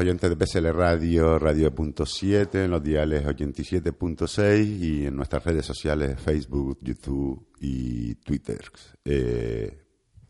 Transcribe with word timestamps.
Oyentes 0.00 0.30
de 0.30 0.46
PSL 0.46 0.72
Radio, 0.72 1.38
Radio.7, 1.38 2.64
en 2.64 2.70
los 2.70 2.82
diales 2.82 3.22
87.6 3.24 4.78
y 4.80 5.06
en 5.06 5.14
nuestras 5.14 5.44
redes 5.44 5.66
sociales 5.66 6.18
Facebook, 6.18 6.78
YouTube 6.80 7.46
y 7.60 8.14
Twitter. 8.14 8.60
Eh, 9.04 9.78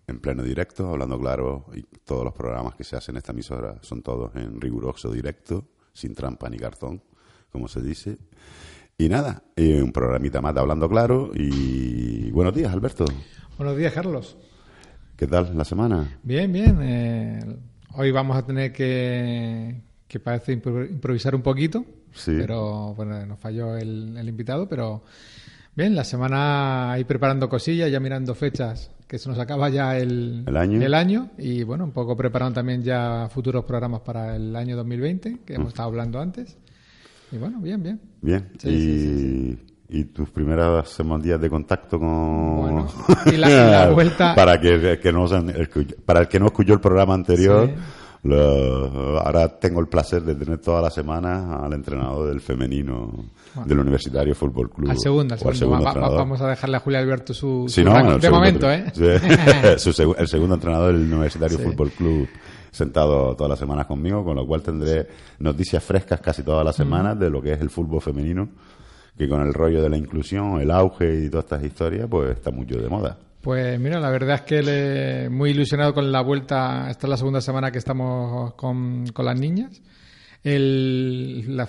en 0.08 0.19
pleno 0.20 0.42
directo, 0.42 0.88
hablando 0.91 1.20
claro, 1.20 1.66
y 1.72 1.82
todos 2.04 2.25
los 2.25 2.34
programas 2.34 2.75
que 2.75 2.82
se 2.82 2.97
hacen 2.97 3.14
en 3.14 3.19
esta 3.19 3.31
emisora 3.31 3.78
son 3.81 4.03
todos 4.03 4.34
en 4.34 4.60
riguroso 4.60 5.12
directo, 5.12 5.69
sin 5.92 6.16
trampa 6.16 6.50
ni 6.50 6.58
cartón, 6.58 7.00
como 7.52 7.69
se 7.69 7.81
dice. 7.81 8.19
Y 8.99 9.08
nada, 9.08 9.44
eh, 9.55 9.81
un 9.81 9.93
programita 9.93 10.40
más 10.40 10.52
de 10.52 10.61
Hablando 10.61 10.88
Claro 10.88 11.31
y 11.32 12.28
buenos 12.32 12.55
días, 12.55 12.73
Alberto. 12.73 13.05
Buenos 13.56 13.76
días, 13.76 13.93
Carlos. 13.93 14.37
¿Qué 15.16 15.28
tal 15.28 15.56
la 15.56 15.64
semana? 15.64 16.19
Bien, 16.25 16.50
bien. 16.50 16.78
eh, 16.82 17.40
hoy 17.94 18.10
vamos 18.10 18.37
a 18.37 18.44
tener 18.46 18.72
que, 18.72 19.75
que 20.06 20.20
parece 20.20 20.60
impro- 20.60 20.88
improvisar 20.88 21.34
un 21.34 21.42
poquito, 21.42 21.84
Sí. 22.12 22.32
pero 22.38 22.94
bueno, 22.94 23.25
nos 23.26 23.38
falló 23.38 23.76
el, 23.76 24.16
el 24.16 24.28
invitado, 24.28 24.69
pero 24.69 25.02
bien, 25.76 25.94
la 25.94 26.04
semana 26.04 26.92
ahí 26.92 27.04
preparando 27.04 27.48
cosillas, 27.48 27.90
ya 27.90 28.00
mirando 28.00 28.34
fechas, 28.34 28.90
que 29.06 29.19
se 29.19 29.28
nos 29.28 29.38
acaba 29.38 29.69
ya 29.70 29.96
el, 29.98 30.44
El 30.46 30.56
año. 30.56 30.82
el 30.82 30.94
año, 30.94 31.31
y 31.38 31.62
bueno, 31.62 31.84
un 31.84 31.92
poco 31.92 32.16
preparando 32.16 32.54
también 32.54 32.82
ya 32.82 33.28
futuros 33.31 33.64
programas 33.64 34.00
para 34.00 34.34
el 34.37 34.54
año 34.56 34.76
2020, 34.76 35.38
que 35.44 35.54
hemos 35.54 35.69
estado 35.69 35.88
hablando 35.88 36.20
antes. 36.20 36.56
Y 37.32 37.37
bueno, 37.38 37.60
bien, 37.60 37.81
bien. 37.82 38.00
Bien. 38.22 38.48
Sí, 38.58 38.69
y, 38.69 38.78
sí, 39.56 39.58
y 39.90 40.04
tus 40.04 40.31
primeros 40.31 40.88
semanas 40.88 41.25
días 41.25 41.40
de 41.40 41.50
contacto 41.50 41.98
con... 41.98 42.56
Bueno, 42.60 42.88
y 43.26 43.37
la- 43.37 43.90
vuelta- 43.90 44.34
para, 44.34 44.60
que, 44.60 44.98
no, 45.12 45.26
para 46.06 46.20
el 46.20 46.28
que 46.28 46.38
no 46.40 46.46
escuchó 46.46 46.72
el 46.75 46.81
programa 46.81 47.14
anterior, 47.14 47.69
Sí. 47.69 47.75
Lo- 48.22 49.19
ahora 49.19 49.48
tengo 49.58 49.81
el 49.81 49.87
placer 49.88 50.22
de 50.22 50.34
tener 50.34 50.58
toda 50.58 50.82
la 50.82 50.90
semana 50.90 51.56
al 51.64 51.72
entrenador 51.72 52.28
del 52.28 52.42
femenino 52.42 53.25
del 53.64 53.78
Universitario 53.78 54.34
Fútbol 54.34 54.69
Club. 54.70 54.90
Al 54.90 54.98
segundo, 54.98 55.34
al 55.42 55.56
segundo. 55.56 55.78
Va- 55.78 55.84
va- 55.84 55.90
entrenador. 55.92 56.19
vamos 56.19 56.40
a 56.42 56.48
dejarle 56.48 56.76
a 56.76 56.81
Julio 56.81 56.98
Alberto 56.98 57.32
su, 57.32 57.64
Sí, 57.66 57.81
su 57.81 57.84
no, 57.88 57.94
rango. 57.94 58.10
el 58.10 58.14
de 58.16 58.20
segundo 58.20 58.38
momento, 58.40 58.70
¿eh? 58.70 58.84
Sí. 58.94 59.78
Su 59.78 59.90
segu- 59.92 60.16
el 60.19 60.28
segundo 60.28 60.54
entrenador 60.56 60.92
del 60.92 61.04
Universitario. 61.10 61.58
Fútbol 61.60 61.90
Club 61.92 62.28
sentado 62.70 63.34
todas 63.34 63.48
las 63.50 63.58
semanas 63.58 63.87
conmigo, 63.87 64.22
con 64.22 64.37
lo 64.37 64.46
cual 64.46 64.60
tendré 64.60 65.08
noticias 65.38 65.82
frescas 65.82 66.20
casi 66.20 66.42
todas 66.42 66.62
las 66.64 66.76
semanas 66.76 67.19
de 67.19 67.31
lo 67.31 67.40
que 67.40 67.52
es 67.54 67.60
el 67.62 67.70
fútbol 67.70 68.02
femenino, 68.02 68.48
que 69.17 69.29
con 69.29 69.41
el 69.43 69.53
rollo 69.55 69.83
de 69.83 69.89
la 69.91 69.97
inclusión, 69.97 70.61
el 70.61 70.71
auge 70.71 71.25
y 71.25 71.29
todas 71.31 71.45
estas 71.45 71.65
historias, 71.65 72.07
pues 72.11 72.31
está 72.31 72.51
mucho 72.51 72.79
de 72.81 72.89
moda. 72.89 73.19
Pues 73.41 73.79
mira, 73.81 73.99
la 74.01 74.11
verdad 74.11 74.37
es 74.37 74.41
que 74.43 74.62
le- 74.62 75.31
muy 75.31 75.51
ilusionado 75.51 75.95
con 75.95 76.12
la 76.12 76.21
vuelta. 76.21 76.89
Esta 76.91 77.07
es 77.07 77.11
la 77.11 77.17
segunda 77.17 77.41
semana 77.41 77.71
que 77.71 77.79
estamos 77.79 78.55
con, 78.55 79.07
con 79.15 79.25
las 79.25 79.39
niñas. 79.39 79.81
El- 80.43 81.57
la, 81.57 81.69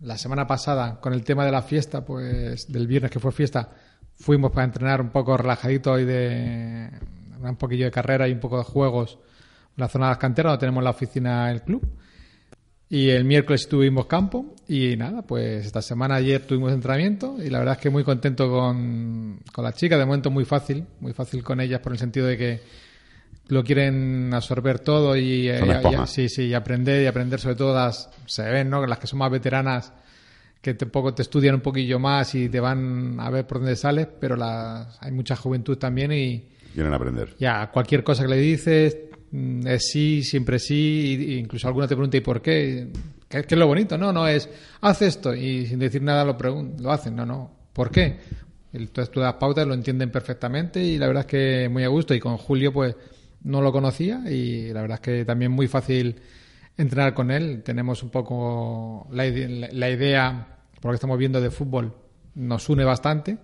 la 0.00 0.18
semana 0.18 0.46
pasada, 0.46 1.00
con 1.00 1.12
el 1.12 1.24
tema 1.24 1.44
de 1.44 1.52
la 1.52 1.62
fiesta, 1.62 2.04
pues 2.04 2.70
del 2.72 2.86
viernes 2.86 3.10
que 3.10 3.20
fue 3.20 3.32
fiesta, 3.32 3.70
fuimos 4.16 4.50
para 4.52 4.64
entrenar 4.64 5.00
un 5.00 5.10
poco 5.10 5.36
relajadito 5.36 5.98
y 5.98 6.04
de 6.04 6.90
un 7.40 7.56
poquillo 7.56 7.84
de 7.84 7.90
carrera 7.90 8.26
y 8.28 8.32
un 8.32 8.40
poco 8.40 8.58
de 8.58 8.64
juegos 8.64 9.18
en 9.76 9.80
la 9.82 9.88
zona 9.88 10.06
de 10.06 10.10
las 10.10 10.18
canteras, 10.18 10.50
donde 10.52 10.60
tenemos 10.60 10.82
la 10.82 10.90
oficina 10.90 11.48
del 11.48 11.62
club. 11.62 11.82
Y 12.90 13.10
el 13.10 13.24
miércoles 13.24 13.68
tuvimos 13.68 14.06
campo 14.06 14.54
y 14.66 14.96
nada, 14.96 15.20
pues 15.22 15.66
esta 15.66 15.82
semana 15.82 16.14
ayer 16.14 16.40
tuvimos 16.46 16.72
entrenamiento 16.72 17.36
y 17.38 17.50
la 17.50 17.58
verdad 17.58 17.74
es 17.74 17.80
que 17.82 17.90
muy 17.90 18.02
contento 18.02 18.48
con, 18.50 19.40
con 19.52 19.62
las 19.64 19.74
chicas, 19.74 19.98
de 19.98 20.06
momento 20.06 20.30
muy 20.30 20.46
fácil, 20.46 20.84
muy 21.00 21.12
fácil 21.12 21.42
con 21.42 21.60
ellas 21.60 21.80
por 21.80 21.92
el 21.92 21.98
sentido 21.98 22.26
de 22.26 22.38
que 22.38 22.60
lo 23.48 23.62
quieren 23.62 24.32
absorber 24.32 24.78
todo 24.78 25.16
y, 25.16 25.48
eh, 25.50 25.60
y- 25.84 26.06
sí, 26.06 26.28
sí, 26.30 26.44
y 26.46 26.54
aprender 26.54 27.02
y 27.02 27.06
aprender 27.06 27.40
sobre 27.40 27.56
todo 27.56 27.74
las, 27.74 28.08
se 28.26 28.42
ven, 28.48 28.70
¿no? 28.70 28.86
Las 28.86 28.98
que 28.98 29.06
son 29.06 29.18
más 29.18 29.30
veteranas 29.30 29.92
que 30.62 30.72
te, 30.74 30.86
poco 30.86 31.12
te 31.14 31.22
estudian 31.22 31.56
un 31.56 31.60
poquillo 31.60 31.98
más 31.98 32.34
y 32.34 32.48
te 32.48 32.58
van 32.58 33.20
a 33.20 33.28
ver 33.30 33.46
por 33.46 33.58
dónde 33.58 33.76
sales, 33.76 34.08
pero 34.18 34.34
las, 34.34 34.96
hay 35.02 35.12
mucha 35.12 35.36
juventud 35.36 35.76
también 35.76 36.10
y, 36.12 36.42
Quieren 36.74 36.92
aprender. 36.94 37.34
ya, 37.38 37.70
cualquier 37.70 38.02
cosa 38.04 38.22
que 38.22 38.28
le 38.30 38.36
dices 38.38 38.96
es 39.66 39.88
sí, 39.90 40.22
siempre 40.22 40.58
sí, 40.58 41.36
incluso 41.38 41.68
alguna 41.68 41.86
te 41.86 41.94
pregunta 41.94 42.16
¿y 42.16 42.20
por 42.20 42.40
qué? 42.40 42.88
¿Qué, 43.28 43.42
qué 43.44 43.54
es 43.54 43.58
lo 43.58 43.66
bonito? 43.66 43.98
No, 43.98 44.12
no 44.12 44.26
es, 44.26 44.48
haz 44.80 45.02
esto 45.02 45.34
y 45.34 45.66
sin 45.66 45.78
decir 45.78 46.02
nada 46.02 46.24
lo, 46.24 46.36
lo 46.78 46.90
hacen, 46.92 47.14
no, 47.16 47.26
no, 47.26 47.50
¿por 47.72 47.90
qué? 47.90 48.16
Entonces 48.72 49.12
tú 49.12 49.20
das 49.20 49.34
pautas, 49.34 49.66
lo 49.66 49.74
entienden 49.74 50.10
perfectamente 50.10 50.82
y 50.82 50.98
la 50.98 51.06
verdad 51.06 51.22
es 51.22 51.26
que 51.26 51.68
muy 51.68 51.84
a 51.84 51.88
gusto 51.88 52.14
y 52.14 52.20
con 52.20 52.36
Julio 52.36 52.72
pues 52.72 52.96
no 53.44 53.60
lo 53.62 53.70
conocía 53.72 54.22
y 54.30 54.72
la 54.72 54.80
verdad 54.82 54.96
es 54.96 55.00
que 55.00 55.24
también 55.24 55.52
muy 55.52 55.68
fácil 55.68 56.16
entrenar 56.76 57.14
con 57.14 57.30
él. 57.30 57.62
Tenemos 57.62 58.02
un 58.02 58.10
poco 58.10 59.08
la, 59.12 59.26
ide- 59.26 59.48
la- 59.48 59.68
la 59.72 59.90
idea, 59.90 60.58
por 60.80 60.86
lo 60.86 60.90
que 60.92 60.96
estamos 60.96 61.18
viendo 61.18 61.40
de 61.40 61.50
fútbol, 61.50 61.94
nos 62.34 62.68
une 62.68 62.84
bastante, 62.84 63.38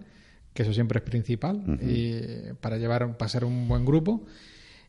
que 0.53 0.63
eso 0.63 0.73
siempre 0.73 0.99
es 0.99 1.05
principal, 1.05 1.79
y 1.83 2.53
para 2.61 2.77
llevar, 2.77 3.17
para 3.17 3.29
ser 3.29 3.45
un 3.45 3.67
buen 3.67 3.85
grupo. 3.85 4.25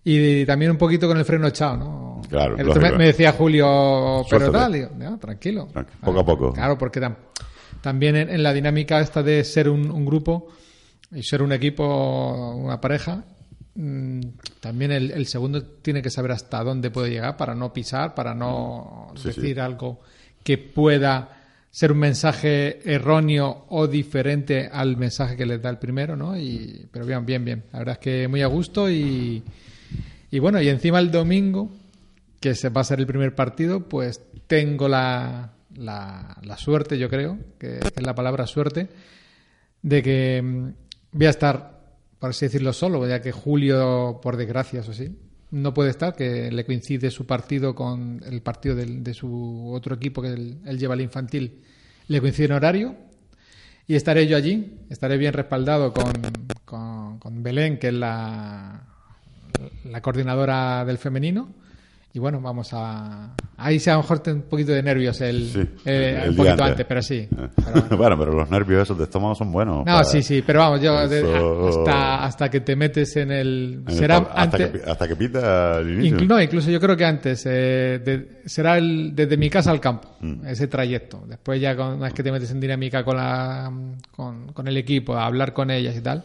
Y 0.05 0.45
también 0.45 0.71
un 0.71 0.77
poquito 0.77 1.07
con 1.07 1.17
el 1.17 1.25
freno 1.25 1.47
echado, 1.47 1.77
¿no? 1.77 2.21
Claro, 2.29 2.57
El 2.57 2.69
otro 2.69 2.81
me, 2.81 2.91
me 2.93 3.05
decía 3.07 3.31
Julio, 3.33 4.23
pero 4.29 4.51
tal, 4.51 4.73
digo, 4.73 4.89
"No, 4.97 5.17
tranquilo. 5.17 5.67
Tranqui- 5.73 5.99
poco 6.03 6.19
a 6.19 6.25
poco. 6.25 6.53
Claro, 6.53 6.77
porque 6.77 7.01
tam- 7.01 7.15
también 7.81 8.15
en, 8.15 8.29
en 8.29 8.43
la 8.43 8.53
dinámica 8.53 8.99
esta 8.99 9.21
de 9.23 9.43
ser 9.43 9.67
un, 9.69 9.89
un 9.91 10.05
grupo 10.05 10.47
y 11.11 11.23
ser 11.23 11.41
un 11.41 11.51
equipo, 11.51 12.53
una 12.55 12.79
pareja, 12.79 13.23
mm, 13.75 14.19
también 14.59 14.91
el, 14.91 15.11
el 15.11 15.25
segundo 15.27 15.63
tiene 15.81 16.01
que 16.01 16.09
saber 16.09 16.31
hasta 16.31 16.63
dónde 16.63 16.89
puede 16.91 17.09
llegar 17.09 17.35
para 17.37 17.53
no 17.55 17.73
pisar, 17.73 18.13
para 18.15 18.33
no 18.35 19.11
Sí, 19.15 19.27
decir 19.29 19.55
sí. 19.55 19.59
algo 19.59 19.99
que 20.43 20.57
pueda 20.59 21.29
ser 21.71 21.91
un 21.91 21.97
mensaje 21.99 22.79
erróneo 22.91 23.65
o 23.69 23.87
diferente 23.87 24.69
al 24.71 24.97
mensaje 24.97 25.35
que 25.35 25.45
les 25.45 25.61
da 25.61 25.69
el 25.69 25.77
primero, 25.77 26.15
¿no? 26.15 26.37
Y, 26.37 26.87
pero 26.91 27.05
bien, 27.05 27.25
bien, 27.25 27.43
bien. 27.43 27.63
La 27.73 27.79
verdad 27.79 27.93
es 27.93 27.99
que 27.99 28.27
muy 28.27 28.41
a 28.43 28.47
gusto 28.47 28.89
y, 28.89 29.43
y 30.31 30.39
bueno, 30.39 30.61
y 30.61 30.69
encima 30.69 30.99
el 30.99 31.11
domingo, 31.11 31.71
que 32.39 32.55
se 32.55 32.69
va 32.69 32.81
a 32.81 32.83
ser 32.83 32.99
el 32.99 33.07
primer 33.07 33.33
partido, 33.35 33.87
pues 33.87 34.21
tengo 34.47 34.87
la, 34.87 35.53
la, 35.75 36.57
suerte, 36.57 36.97
yo 36.97 37.09
creo, 37.09 37.39
que 37.59 37.79
es 37.79 38.01
la 38.05 38.13
palabra 38.15 38.45
suerte, 38.47 38.89
de 39.81 40.01
que 40.03 40.41
mm, 40.41 40.69
voy 41.13 41.27
a 41.27 41.29
estar, 41.31 41.81
por 42.19 42.29
así 42.31 42.45
decirlo, 42.45 42.73
solo, 42.73 43.07
ya 43.07 43.21
que 43.21 43.31
Julio, 43.31 44.19
por 44.21 44.37
desgracia, 44.37 44.81
eso 44.81 44.93
sí, 44.93 45.15
no 45.51 45.73
puede 45.73 45.91
estar, 45.91 46.15
que 46.15 46.51
le 46.51 46.65
coincide 46.65 47.09
su 47.11 47.25
partido 47.25 47.73
con 47.75 48.21
el 48.25 48.41
partido 48.41 48.75
del- 48.75 49.03
de 49.03 49.13
su 49.13 49.71
otro 49.73 49.95
equipo, 49.95 50.21
que 50.21 50.29
él, 50.29 50.59
lleva 50.77 50.95
el 50.95 51.01
infantil, 51.01 51.61
le 52.07 52.19
coincide 52.19 52.45
en 52.47 52.51
horario, 52.53 52.95
y 53.87 53.95
estaré 53.95 54.27
yo 54.27 54.35
allí, 54.35 54.79
estaré 54.89 55.17
bien 55.17 55.33
respaldado 55.33 55.93
con, 55.93 56.11
con, 56.65 57.19
con 57.19 57.43
Belén, 57.43 57.77
que 57.77 57.87
es 57.89 57.93
la, 57.93 58.84
la 59.85 60.01
coordinadora 60.01 60.83
del 60.85 60.97
femenino. 60.97 61.49
Y 62.13 62.19
bueno, 62.19 62.39
vamos 62.39 62.69
a. 62.71 63.35
Ahí 63.57 63.77
sí, 63.77 63.89
a 63.89 63.95
lo 63.95 63.99
mejor 63.99 64.21
un 64.27 64.43
poquito 64.43 64.71
de 64.71 64.81
nervios 64.81 65.19
el, 65.19 65.49
Sí, 65.49 65.59
eh, 65.83 66.21
el 66.23 66.29
un 66.29 66.35
poquito 66.37 66.63
antes. 66.63 66.85
pero 66.85 67.01
sí. 67.01 67.15
Eh. 67.17 67.27
Pero 67.29 67.71
bueno. 67.73 67.97
bueno, 67.97 68.17
pero 68.17 68.31
los 68.33 68.49
nervios 68.49 68.83
esos 68.83 68.97
de 68.97 69.03
estómago 69.03 69.35
son 69.35 69.51
buenos. 69.51 69.79
No, 69.79 69.83
para- 69.83 70.03
sí, 70.05 70.23
sí, 70.23 70.41
pero 70.41 70.59
vamos, 70.59 70.79
yo 70.81 70.97
Eso- 71.01 71.67
hasta, 71.67 72.23
hasta 72.23 72.49
que 72.49 72.61
te 72.61 72.77
metes 72.77 73.17
en 73.17 73.31
el. 73.33 73.83
en 73.85 73.93
será 73.97 74.19
hasta, 74.19 74.41
antes. 74.41 74.69
que, 74.81 74.89
hasta 74.89 75.07
que 75.09 75.15
pita 75.17 75.79
el 75.79 75.91
inicio. 75.91 76.17
Inclu- 76.19 76.27
no, 76.27 76.41
incluso 76.41 76.71
yo 76.71 76.79
creo 76.79 76.95
que 76.95 77.03
antes 77.03 77.43
eh, 77.47 77.99
de- 78.05 78.41
será 78.45 78.77
el, 78.77 79.13
desde 79.13 79.35
mi 79.35 79.49
casa 79.49 79.71
al 79.71 79.81
campo, 79.81 80.15
Mm. 80.21 80.45
ese 80.47 80.67
trayecto. 80.67 81.21
Después 81.27 81.59
ya 81.59 81.75
con- 81.75 81.95
una 81.95 82.05
vez 82.05 82.13
que 82.13 82.23
te 82.23 82.31
metes 82.31 82.49
en 82.49 82.61
dinámica 82.61 83.03
con, 83.03 83.17
la, 83.17 83.69
con, 84.11 84.53
con 84.53 84.67
el 84.69 84.77
equipo, 84.77 85.15
a 85.17 85.25
hablar 85.25 85.51
con 85.51 85.69
ellas 85.69 85.93
y 85.97 85.99
tal, 86.01 86.23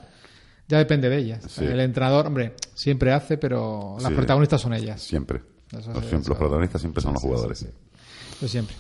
ya 0.71 0.79
depende 0.79 1.09
de 1.11 1.19
ellas. 1.19 1.45
Sí. 1.49 1.65
El 1.65 1.81
entrenador, 1.81 2.27
hombre, 2.29 2.55
siempre 2.75 3.13
hace, 3.13 3.37
pero 3.37 3.97
las 4.01 4.09
Sí. 4.11 4.15
protagonistas 4.15 4.61
son 4.61 4.73
ellas. 4.73 5.03
Siempre. 5.03 5.43
Los, 5.73 5.85
siempre- 6.07 6.35
protagonistas 6.35 6.81
siempre 6.81 7.03
son 7.03 7.13
los 7.15 7.23
jugadores. 7.23 7.63
Eso 7.63 8.49
siempre. 8.49 8.75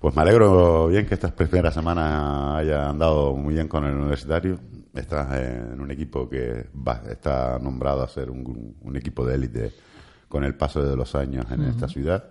Pues 0.00 0.14
me 0.16 0.22
alegro 0.22 0.88
bien 0.88 1.06
que 1.06 1.14
estas 1.14 1.32
primeras 1.32 1.72
semanas 1.74 2.56
haya 2.56 2.88
andado 2.90 3.34
muy 3.34 3.54
bien 3.54 3.68
con 3.68 3.84
el 3.84 3.94
universitario. 3.94 4.58
Estás 4.94 5.38
en 5.40 5.80
un 5.80 5.90
equipo 5.90 6.28
que 6.28 6.68
va, 6.76 7.02
está 7.10 7.58
nombrado 7.58 8.02
a 8.02 8.08
ser 8.08 8.30
un, 8.30 8.76
un 8.82 8.96
equipo 8.96 9.24
de 9.24 9.34
élite 9.34 9.72
con 10.28 10.44
el 10.44 10.54
paso 10.56 10.82
de 10.82 10.96
los 10.96 11.14
años 11.14 11.46
en 11.50 11.62
esta 11.64 11.88
ciudad 11.88 12.24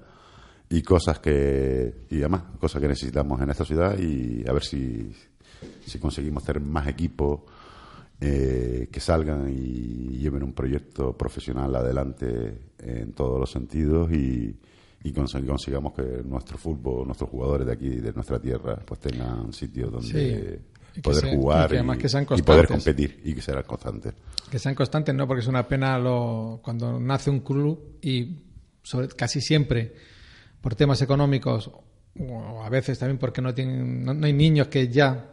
y 0.69 0.81
cosas 0.81 1.19
que 1.19 2.05
y 2.09 2.19
además 2.19 2.43
cosas 2.59 2.81
que 2.81 2.87
necesitamos 2.87 3.41
en 3.41 3.49
esta 3.49 3.65
ciudad 3.65 3.97
y 3.97 4.43
a 4.47 4.53
ver 4.53 4.63
si, 4.63 5.11
si 5.85 5.99
conseguimos 5.99 6.43
tener 6.43 6.61
más 6.61 6.87
equipos 6.87 7.41
eh, 8.21 8.87
que 8.91 8.99
salgan 8.99 9.49
y 9.49 10.17
lleven 10.17 10.43
un 10.43 10.53
proyecto 10.53 11.17
profesional 11.17 11.75
adelante 11.75 12.71
en 12.79 13.11
todos 13.13 13.39
los 13.39 13.51
sentidos 13.51 14.11
y, 14.11 14.57
y 15.03 15.11
consig- 15.13 15.45
consigamos 15.45 15.93
que 15.93 16.21
nuestro 16.23 16.57
fútbol, 16.57 17.05
nuestros 17.05 17.29
jugadores 17.29 17.67
de 17.67 17.73
aquí, 17.73 17.89
de 17.89 18.13
nuestra 18.13 18.39
tierra, 18.39 18.77
pues 18.85 18.99
tengan 19.01 19.51
sitios 19.53 19.91
donde 19.91 20.59
Sí. 20.95 21.01
Poder 21.01 21.21
sean- 21.23 21.35
jugar 21.37 21.73
y 21.73 21.97
que 21.97 22.07
sean 22.07 22.27
y 22.37 22.41
poder 22.43 22.67
competir 22.67 23.19
y 23.25 23.33
que 23.33 23.41
serán 23.41 23.63
constantes. 23.63 24.13
Que 24.51 24.59
sean 24.59 24.75
constantes, 24.75 25.15
¿no? 25.15 25.27
Porque 25.27 25.41
es 25.41 25.47
una 25.47 25.67
pena 25.67 25.97
lo, 25.97 26.59
cuando 26.63 26.99
nace 26.99 27.31
un 27.31 27.39
club 27.39 27.97
y 27.99 28.37
sobre- 28.83 29.07
casi 29.07 29.41
siempre 29.41 29.91
por 30.61 30.75
temas 30.75 31.01
económicos 31.01 31.71
o 32.19 32.63
a 32.63 32.69
veces 32.69 32.99
también 32.99 33.17
porque 33.17 33.41
no 33.41 33.55
tienen 33.55 34.03
no, 34.05 34.13
no 34.13 34.25
hay 34.27 34.33
niños 34.33 34.67
que 34.67 34.87
ya 34.87 35.32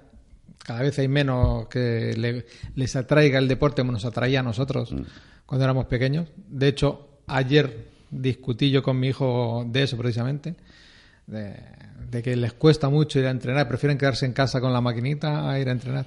cada 0.65 0.83
vez 0.83 0.99
hay 0.99 1.09
menos 1.09 1.69
que 1.69 2.15
le- 2.17 2.47
les 2.75 2.97
atraiga 2.97 3.39
el 3.39 3.49
deporte 3.49 3.83
como 3.83 3.93
nos 3.93 4.05
atraía 4.05 4.41
a 4.41 4.43
nosotros 4.43 4.95
cuando 5.47 5.65
éramos 5.65 5.87
pequeños. 5.87 6.29
De 6.49 6.69
hecho, 6.69 7.09
ayer 7.27 7.89
discutí 8.11 8.71
yo 8.71 8.83
con 8.83 8.99
mi 8.99 9.09
hijo 9.09 9.65
de 9.69 9.83
eso 9.85 9.97
precisamente, 9.97 10.55
de, 11.27 11.55
de 12.11 12.23
que 12.23 12.37
les 12.37 12.53
cuesta 12.53 12.89
mucho 12.89 13.19
ir 13.19 13.27
a 13.27 13.31
entrenar, 13.31 13.69
prefieren 13.69 13.99
quedarse 13.99 14.27
en 14.27 14.33
casa 14.33 14.61
con 14.61 14.73
la 14.73 14.81
maquinita 14.81 15.51
a 15.51 15.59
ir 15.59 15.69
a 15.69 15.73
entrenar. 15.73 16.07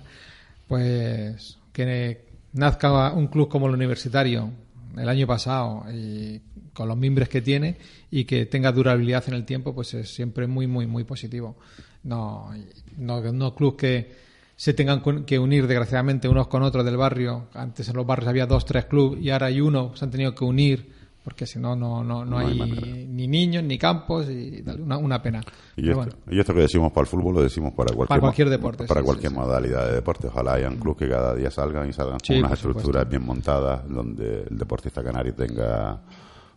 Pues 0.68 1.58
que 1.72 2.26
nazca 2.54 3.12
un 3.14 3.28
club 3.28 3.50
como 3.50 3.68
el 3.68 3.74
universitario 3.74 4.50
el 4.98 5.10
año 5.10 5.26
pasado 5.28 5.86
y 5.92 6.40
con 6.74 6.88
los 6.88 6.98
mimbres 6.98 7.28
que 7.30 7.42
tiene 7.42 7.78
y 8.12 8.26
que 8.26 8.46
tenga 8.46 8.72
durabilidad 8.72 9.24
en 9.28 9.34
el 9.34 9.46
tiempo, 9.46 9.74
pues 9.74 9.94
es 9.96 10.14
siempre 10.14 10.46
muy, 10.48 10.68
muy, 10.68 10.86
muy 10.88 11.04
positivo. 11.04 11.58
No, 12.04 12.52
no, 12.98 13.22
no 13.32 13.56
clubes 13.56 13.76
que 13.78 14.12
se 14.56 14.74
tengan 14.74 15.02
que 15.26 15.40
unir 15.40 15.68
desgraciadamente 15.68 16.28
unos 16.30 16.48
con 16.48 16.64
otros 16.64 16.86
del 16.86 16.98
barrio. 16.98 17.48
Antes 17.54 17.90
en 17.90 17.96
los 17.96 18.06
barrios 18.06 18.30
había 18.30 18.46
dos, 18.46 18.66
tres 18.66 18.86
clubes 18.86 19.22
y 19.22 19.30
ahora 19.32 19.48
hay 19.48 19.60
uno, 19.62 19.96
se 19.96 20.06
han 20.06 20.12
tenido 20.12 20.34
que 20.36 20.44
unir 20.46 21.04
porque 21.24 21.46
si 21.46 21.58
no, 21.58 21.74
no, 21.74 22.04
no, 22.04 22.26
no 22.26 22.38
hay 22.38 23.08
ni 23.10 23.28
niños 23.30 23.64
ni 23.64 23.78
campos 23.78 24.28
y. 24.30 24.62
Una, 24.78 24.98
una 24.98 25.22
pena. 25.22 25.42
Y 25.78 25.86
esto, 25.88 25.96
bueno. 25.96 26.12
y 26.30 26.38
esto 26.38 26.54
que 26.54 26.60
decimos 26.60 26.92
para 26.92 27.04
el 27.04 27.08
fútbol 27.08 27.36
lo 27.36 27.42
decimos 27.44 27.72
para 27.72 27.94
cualquier, 27.94 28.08
Para 28.10 28.20
cualquier 28.22 28.50
deporte, 28.50 28.86
Para 28.86 29.00
sí, 29.00 29.06
cualquier 29.06 29.32
sí, 29.32 29.36
sí. 29.38 29.42
modalidad 29.42 29.88
de 29.88 29.94
deporte. 29.94 30.28
Ojalá 30.28 30.56
haya 30.56 30.68
un 30.68 30.76
club 30.76 30.98
que 30.98 31.08
cada 31.08 31.34
día 31.34 31.50
salgan 31.50 31.88
y 31.90 31.94
salgan 31.94 32.18
con 32.20 32.38
unas 32.38 32.60
supuesto. 32.60 32.68
estructuras 32.80 33.10
bien 33.10 33.26
montadas 33.26 33.88
donde 33.88 34.44
el 34.50 34.58
deportista 34.58 35.02
canario 35.02 35.34
tenga 35.34 36.02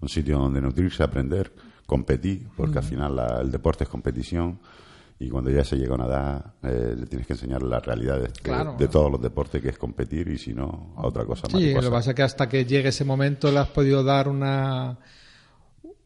un 0.00 0.09
sitio 0.09 0.37
donde 0.38 0.61
nutrirse, 0.61 1.05
aprender, 1.05 1.53
competir, 1.87 2.49
porque 2.57 2.79
al 2.79 2.85
final 2.85 3.15
la- 3.15 3.41
el 3.41 3.53
deporte 3.53 3.85
es 3.85 3.88
competición 3.91 4.59
y 5.19 5.29
cuando 5.31 5.51
ya 5.51 5.65
se 5.65 5.77
llega 5.77 5.93
a 5.93 5.95
una 5.95 6.07
edad 6.07 6.45
eh, 6.63 6.95
le 6.99 7.07
tienes 7.07 7.27
que 7.27 7.33
enseñar 7.33 7.63
las 7.63 7.85
realidades 7.85 8.33
de, 8.35 8.41
Claro. 8.41 8.77
de 8.79 8.87
todos 8.89 9.11
los 9.11 9.21
deportes 9.23 9.63
que 9.63 9.71
es 9.71 9.79
competir 9.79 10.29
y 10.29 10.37
si 10.39 10.53
no, 10.53 10.93
a 10.97 11.07
otra 11.07 11.25
cosa 11.25 11.49
Sí, 11.51 11.73
lo 11.73 11.81
que 11.81 11.91
pasa 11.91 12.11
es 12.11 12.17
que 12.17 12.23
hasta 12.23 12.49
que 12.49 12.65
llegue 12.67 12.91
ese 12.91 13.05
momento 13.05 13.51
le 13.51 13.59
has 13.61 13.69
podido 13.69 14.05
dar 14.05 14.29
una, 14.29 14.99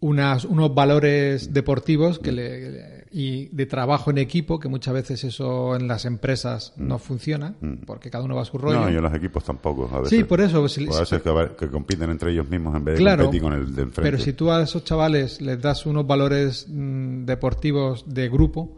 unas, 0.01 0.45
unos 0.45 0.75
valores 0.75 1.53
deportivos 1.53 2.19
que 2.19 2.33
le- 2.33 3.01
y 3.13 3.47
de 3.49 3.67
trabajo 3.67 4.13
en 4.13 4.19
equipo, 4.19 4.61
que 4.61 4.69
muchas 4.69 4.95
veces 4.95 5.25
eso 5.25 5.75
en 5.75 5.89
las 5.89 6.05
empresas 6.05 6.73
no 6.77 7.01
funciona, 7.01 7.57
porque 7.85 8.09
cada 8.09 8.23
uno 8.23 8.37
va 8.37 8.43
a 8.43 8.45
su 8.45 8.57
rollo. 8.57 8.79
Mm. 8.79 8.83
No, 8.85 8.91
y 8.93 8.95
en 8.97 9.03
los 9.03 9.13
equipos 9.15 9.43
tampoco. 9.43 9.91
A 9.93 10.03
veces, 10.03 10.17
Sí, 10.17 10.23
por 10.23 10.41
eso, 10.41 10.59
a 10.59 10.61
veces 10.63 10.87
que, 11.21 11.51
que 11.59 11.69
compiten 11.69 12.09
entre 12.11 12.31
ellos 12.31 12.49
mismos 12.49 12.77
en 12.77 12.85
vez 12.85 12.95
de 12.95 13.01
Claro, 13.01 13.25
competir 13.25 13.43
con 13.43 13.53
el 13.55 13.75
de 13.75 13.83
enfrente. 13.83 14.03
pero 14.03 14.19
si 14.23 14.33
tú 14.35 14.53
a 14.53 14.63
esos 14.63 14.85
chavales 14.85 15.41
les 15.41 15.61
das 15.61 15.85
unos 15.87 16.07
valores 16.07 16.67
mm, 16.69 17.25
deportivos 17.25 18.05
de 18.07 18.29
grupo, 18.29 18.77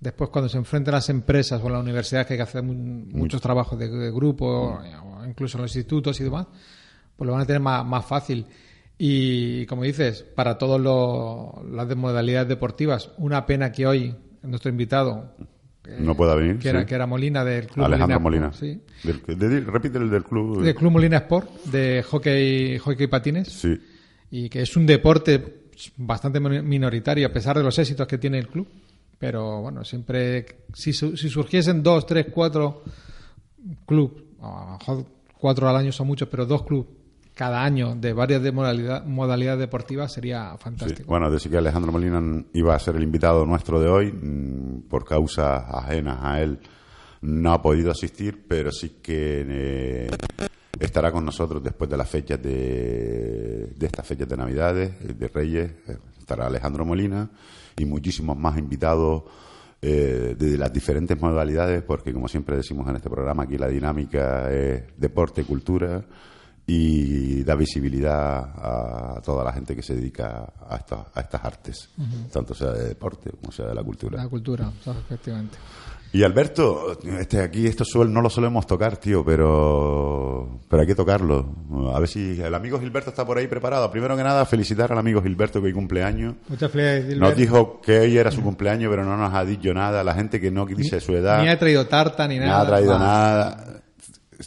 después 0.00 0.30
cuando 0.30 0.48
se 0.48 0.56
enfrentan 0.58 0.94
las 0.94 1.08
empresas 1.10 1.60
o 1.62 1.68
las 1.68 1.82
universidades 1.82 2.26
que 2.26 2.32
hay 2.34 2.38
que 2.38 2.42
hacer 2.44 2.62
mu- 2.62 2.74
muchos 2.74 3.40
trabajos 3.40 3.78
de, 3.78 3.88
de 3.88 4.10
grupo, 4.10 4.78
Mm. 4.82 5.22
o 5.22 5.26
incluso 5.26 5.58
en 5.58 5.62
los 5.62 5.76
institutos 5.76 6.18
y 6.20 6.24
demás, 6.24 6.46
pues 7.16 7.26
lo 7.26 7.32
van 7.34 7.42
a 7.42 7.46
tener 7.46 7.60
más, 7.60 7.84
más 7.86 8.04
fácil. 8.06 8.46
Y 8.98 9.64
como 9.66 9.82
dices, 9.84 10.22
para 10.22 10.58
todas 10.58 10.80
las 11.70 11.88
de- 11.88 11.94
modalidades 11.94 12.48
deportivas, 12.48 13.10
una 13.18 13.46
pena 13.46 13.72
que 13.72 13.86
hoy 13.86 14.14
nuestro 14.42 14.70
invitado, 14.70 15.34
no 15.98 16.14
pueda 16.14 16.34
venir. 16.34 16.58
que 16.58 16.68
era, 16.68 16.80
sí. 16.80 16.86
que 16.86 16.94
era 16.94 17.06
Molina 17.06 17.44
del 17.44 17.66
Club 17.66 17.84
Alejandro 17.86 18.20
Molina, 18.20 18.50
Molina. 18.50 18.52
sí, 18.52 18.80
Del- 19.02 19.38
de- 19.38 19.48
de- 19.48 19.60
repite 19.70 19.98
el 19.98 20.10
del 20.10 20.22
club. 20.24 20.62
del 20.62 20.74
Club 20.74 20.92
Molina 20.92 21.16
Sport, 21.18 21.64
de 21.64 22.02
hockey, 22.08 22.78
hockey 22.78 23.04
y 23.04 23.08
patines 23.08 23.48
Sí. 23.48 23.78
y 24.30 24.48
que 24.48 24.62
es 24.62 24.76
un 24.76 24.86
deporte 24.86 25.62
bastante 25.96 26.38
min- 26.40 26.66
minoritario 26.66 27.26
a 27.26 27.32
pesar 27.32 27.56
de 27.56 27.62
los 27.64 27.78
éxitos 27.78 28.06
que 28.06 28.18
tiene 28.18 28.38
el 28.38 28.48
club. 28.48 28.68
Pero 29.20 29.60
bueno, 29.60 29.84
siempre, 29.84 30.64
si, 30.72 30.94
si 30.94 31.28
surgiesen 31.28 31.82
dos, 31.82 32.06
tres, 32.06 32.28
cuatro 32.32 32.82
clubes, 33.86 34.24
a 34.40 34.48
lo 34.48 34.78
mejor 34.78 35.06
cuatro 35.38 35.68
al 35.68 35.76
año 35.76 35.92
son 35.92 36.06
muchos, 36.06 36.26
pero 36.26 36.46
dos 36.46 36.62
clubes 36.62 36.88
cada 37.34 37.62
año 37.62 37.94
de 37.94 38.14
varias 38.14 38.42
de 38.42 38.50
modalidad, 38.50 39.04
modalidades 39.04 39.60
deportivas 39.60 40.10
sería 40.10 40.56
fantástico. 40.56 41.06
Bueno, 41.06 41.30
decir 41.30 41.50
que 41.52 41.58
Alejandro 41.58 41.92
Molina 41.92 42.22
iba 42.54 42.74
a 42.74 42.78
ser 42.78 42.96
el 42.96 43.02
invitado 43.02 43.44
nuestro 43.44 43.78
de 43.78 43.88
hoy, 43.88 44.10
mm, 44.10 44.88
por 44.88 45.04
causas 45.04 45.64
ajenas 45.68 46.18
a 46.22 46.40
él, 46.40 46.58
no 47.20 47.52
ha 47.52 47.60
podido 47.60 47.90
asistir, 47.90 48.46
pero 48.48 48.72
sí 48.72 49.00
que 49.02 49.44
eh, 49.46 50.10
estará 50.78 51.12
con 51.12 51.26
nosotros 51.26 51.62
después 51.62 51.90
de 51.90 51.98
las 51.98 52.08
fechas 52.08 52.42
de, 52.42 53.72
de 53.76 53.86
estas 53.86 54.06
fechas 54.06 54.26
de 54.26 54.36
Navidades, 54.38 55.18
de 55.18 55.28
Reyes. 55.28 55.72
Estará 56.30 56.46
Alejandro 56.46 56.84
Molina 56.84 57.28
y 57.76 57.84
muchísimos 57.84 58.36
más 58.36 58.56
invitados 58.56 59.24
eh, 59.82 60.36
de 60.38 60.56
las 60.56 60.72
diferentes 60.72 61.20
modalidades, 61.20 61.82
porque 61.82 62.12
como 62.12 62.28
siempre 62.28 62.56
decimos 62.56 62.88
en 62.88 62.94
este 62.94 63.10
programa, 63.10 63.42
aquí 63.42 63.58
la 63.58 63.66
dinámica 63.66 64.48
es 64.52 64.84
deporte, 64.96 65.42
cultura 65.42 66.04
y 66.68 67.42
da 67.42 67.56
visibilidad 67.56 68.38
a 69.16 69.20
toda 69.24 69.42
la 69.42 69.52
gente 69.52 69.74
que 69.74 69.82
se 69.82 69.96
dedica 69.96 70.52
a, 70.68 70.76
esta- 70.76 71.06
a 71.12 71.20
estas 71.20 71.44
artes, 71.44 71.90
tanto 72.32 72.54
sea 72.54 72.70
de 72.74 72.84
deporte 72.90 73.30
como 73.32 73.50
sea 73.50 73.66
de 73.66 73.74
la 73.74 73.82
cultura. 73.82 74.22
La 74.22 74.28
cultura, 74.28 74.70
efectivamente. 75.00 75.58
Y 76.12 76.24
Alberto, 76.24 76.98
este 77.20 77.40
aquí 77.40 77.68
esto 77.68 77.84
suel, 77.84 78.12
no 78.12 78.20
lo 78.20 78.28
solemos 78.28 78.66
tocar, 78.66 78.96
tío, 78.96 79.24
pero 79.24 80.60
pero 80.68 80.80
hay 80.82 80.86
que 80.88 80.96
tocarlo. 80.96 81.54
A 81.94 82.00
ver 82.00 82.08
si 82.08 82.40
el 82.40 82.52
amigo 82.52 82.80
Gilberto 82.80 83.10
está 83.10 83.24
por 83.24 83.38
ahí 83.38 83.46
preparado. 83.46 83.88
Primero 83.92 84.16
que 84.16 84.24
nada, 84.24 84.44
felicitar 84.44 84.90
al 84.90 84.98
amigo 84.98 85.22
Gilberto 85.22 85.60
que 85.60 85.66
hoy 85.68 85.72
cumpleaños. 85.72 86.34
Muchas 86.48 86.70
felicidades, 86.72 87.04
Nos 87.04 87.12
Gilbert. 87.34 87.36
dijo 87.36 87.80
que 87.80 88.00
hoy 88.00 88.18
era 88.18 88.32
su 88.32 88.42
cumpleaños, 88.42 88.90
pero 88.90 89.04
no 89.04 89.16
nos 89.16 89.32
ha 89.32 89.44
dicho 89.44 89.72
nada. 89.72 90.02
La 90.02 90.14
gente 90.14 90.40
que 90.40 90.50
no 90.50 90.66
dice 90.66 90.98
su 91.00 91.14
edad. 91.14 91.42
Ni 91.42 91.48
ha 91.48 91.56
traído 91.58 91.86
tarta 91.86 92.26
ni 92.26 92.38
No 92.40 92.46
nada. 92.46 92.62
ha 92.62 92.66
traído 92.66 92.98
nada. 92.98 93.82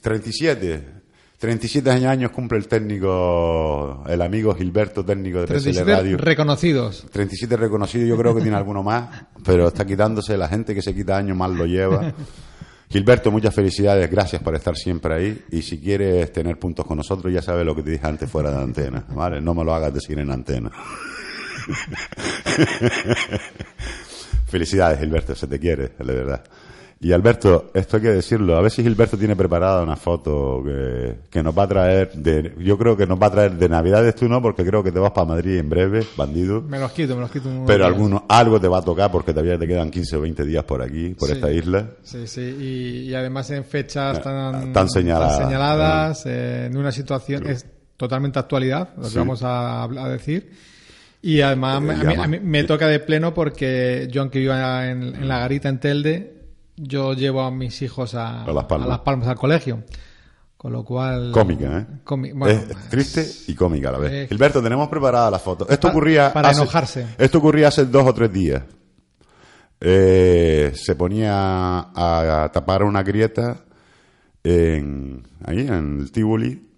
37. 0.02 1.03
37 1.44 1.92
años 2.08 2.32
cumple 2.32 2.58
el 2.58 2.70
técnico, 2.70 4.02
el 4.08 4.22
amigo 4.22 4.56
Gilberto, 4.56 5.04
técnico 5.04 5.42
de 5.42 5.48
PSL 5.48 5.74
37 5.74 5.92
Radio. 5.94 6.18
reconocidos. 6.18 7.06
37 7.12 7.58
reconocidos, 7.58 8.08
yo 8.08 8.16
creo 8.16 8.34
que 8.34 8.40
tiene 8.40 8.56
alguno 8.56 8.82
más, 8.82 9.26
pero 9.44 9.68
está 9.68 9.86
quitándose, 9.86 10.38
la 10.38 10.48
gente 10.48 10.74
que 10.74 10.82
se 10.82 10.96
quita 10.96 11.18
años 11.18 11.36
más 11.36 11.52
lo 11.52 11.66
lleva. 11.66 12.14
Gilberto, 12.90 13.30
muchas 13.30 13.54
felicidades, 13.54 14.10
gracias 14.10 14.42
por 14.42 14.56
estar 14.56 14.78
siempre 14.78 15.16
ahí. 15.16 15.44
Y 15.52 15.62
si 15.64 15.82
quieres 15.82 16.32
tener 16.32 16.58
puntos 16.58 16.86
con 16.86 16.96
nosotros, 16.96 17.34
ya 17.34 17.42
sabes 17.42 17.66
lo 17.66 17.76
que 17.76 17.84
te 17.84 17.92
dije 17.92 18.08
antes 18.08 18.32
fuera 18.32 18.50
de 18.50 18.64
antena, 18.64 19.04
¿vale? 19.10 19.42
No 19.42 19.54
me 19.54 19.66
lo 19.66 19.76
hagas 19.76 19.94
decir 19.94 20.18
en 20.20 20.32
antena. 20.32 20.72
Felicidades, 24.46 24.98
Gilberto, 24.98 25.36
se 25.36 25.48
te 25.48 25.60
quiere, 25.60 25.92
de 26.00 26.06
verdad. 26.06 26.42
Y 27.04 27.12
Alberto, 27.12 27.70
esto 27.74 27.98
hay 27.98 28.04
que 28.04 28.10
decirlo, 28.10 28.56
a 28.56 28.62
ver 28.62 28.72
si 28.72 28.82
Gilberto 28.82 29.18
tiene 29.18 29.36
preparada 29.36 29.84
una 29.84 29.98
foto 29.98 30.64
que, 30.64 31.16
que 31.30 31.44
nos 31.44 31.56
va 31.58 31.64
a 31.64 31.68
traer, 31.68 32.12
de, 32.14 32.54
yo 32.60 32.78
creo 32.78 32.96
que 32.96 33.06
nos 33.06 33.22
va 33.22 33.28
a 33.28 33.32
traer 33.32 33.52
de 33.58 33.68
Navidades 33.68 34.16
tú 34.16 34.30
no, 34.30 34.42
porque 34.42 34.64
creo 34.66 34.82
que 34.82 34.92
te 34.92 35.00
vas 35.00 35.12
para 35.12 35.28
Madrid 35.28 35.58
en 35.58 35.70
breve, 35.70 36.04
bandido. 36.16 36.62
Me 36.62 36.80
los 36.80 36.94
quito, 36.94 37.14
me 37.16 37.22
los 37.22 37.30
quito. 37.30 37.50
unos 37.50 37.68
Pero 37.68 37.86
alguno, 37.86 38.26
algo 38.30 38.60
te 38.60 38.70
va 38.70 38.78
a 38.78 38.82
tocar 38.82 39.12
porque 39.12 39.34
todavía 39.34 39.60
te 39.60 39.68
quedan 39.68 39.92
15 39.92 40.16
o 40.16 40.22
20 40.22 40.46
días 40.46 40.64
por 40.64 40.82
aquí, 40.82 41.10
por 41.10 41.28
Sí. 41.28 41.36
esta 41.36 41.52
isla. 41.52 41.88
Sí, 42.04 42.26
sí, 42.26 42.42
y, 42.42 43.10
y 43.10 43.14
además 43.16 43.50
en 43.52 43.66
fechas 43.66 44.22
tan, 44.22 44.72
Tan 44.72 44.90
señaladas. 44.90 45.38
tan 45.40 45.48
señaladas, 45.50 46.26
eh, 46.26 46.66
en 46.68 46.78
una 46.78 46.94
situación 46.94 47.46
es 47.48 47.66
totalmente 47.98 48.40
actualidad, 48.40 48.90
lo 48.96 49.04
que 49.04 49.10
Sí. 49.10 49.18
vamos 49.18 49.44
a, 49.44 49.84
a 49.84 50.10
decir. 50.10 50.52
Y 51.22 51.42
además 51.42 51.84
Eh, 51.84 51.92
a, 51.92 52.04
mí, 52.06 52.16
a 52.24 52.28
mí 52.28 52.40
me 52.42 52.64
toca 52.64 52.88
de 52.88 53.00
pleno 53.02 53.34
porque 53.34 54.08
yo, 54.10 54.22
aunque 54.22 54.40
viva 54.40 54.90
en, 54.90 55.04
en 55.04 55.28
la 55.28 55.40
garita 55.40 55.68
en 55.68 55.80
Telde, 55.80 56.43
yo 56.76 57.14
llevo 57.14 57.42
a 57.42 57.52
mis 57.52 57.82
hijos 57.82 58.16
a, 58.16 58.44
A 58.44 58.52
Las 58.54 58.66
Palmas. 58.66 59.00
Palmas, 59.00 59.28
al 59.28 59.38
colegio. 59.38 59.84
Con 60.58 60.72
lo 60.72 60.86
cual. 60.86 61.32
Cómica, 61.34 61.80
¿eh? 61.80 62.32
bueno, 62.34 62.48
es 62.48 62.90
triste 62.90 63.28
y 63.48 63.54
cómica 63.54 63.90
a 63.90 63.92
la 63.92 63.98
vez. 63.98 64.30
Gilberto, 64.30 64.64
tenemos 64.64 64.88
preparada 64.88 65.30
la 65.30 65.40
foto. 65.40 65.68
Esto 65.68 65.90
ocurría. 65.90 66.32
para 66.32 66.50
hace- 66.50 66.62
enojarse. 66.62 67.08
Esto 67.18 67.40
ocurría 67.40 67.68
hace 67.68 67.86
dos 67.86 68.08
o 68.08 68.14
tres 68.14 68.32
días. 68.32 68.64
Eh, 69.82 70.72
se 70.76 70.96
ponía 70.96 71.32
a, 71.94 72.50
tapar 72.54 72.84
una 72.84 73.04
grieta 73.04 73.66
en, 74.42 75.28
ahí 75.44 75.60
en 75.60 76.00
el 76.00 76.12
Tivoli, 76.14 76.70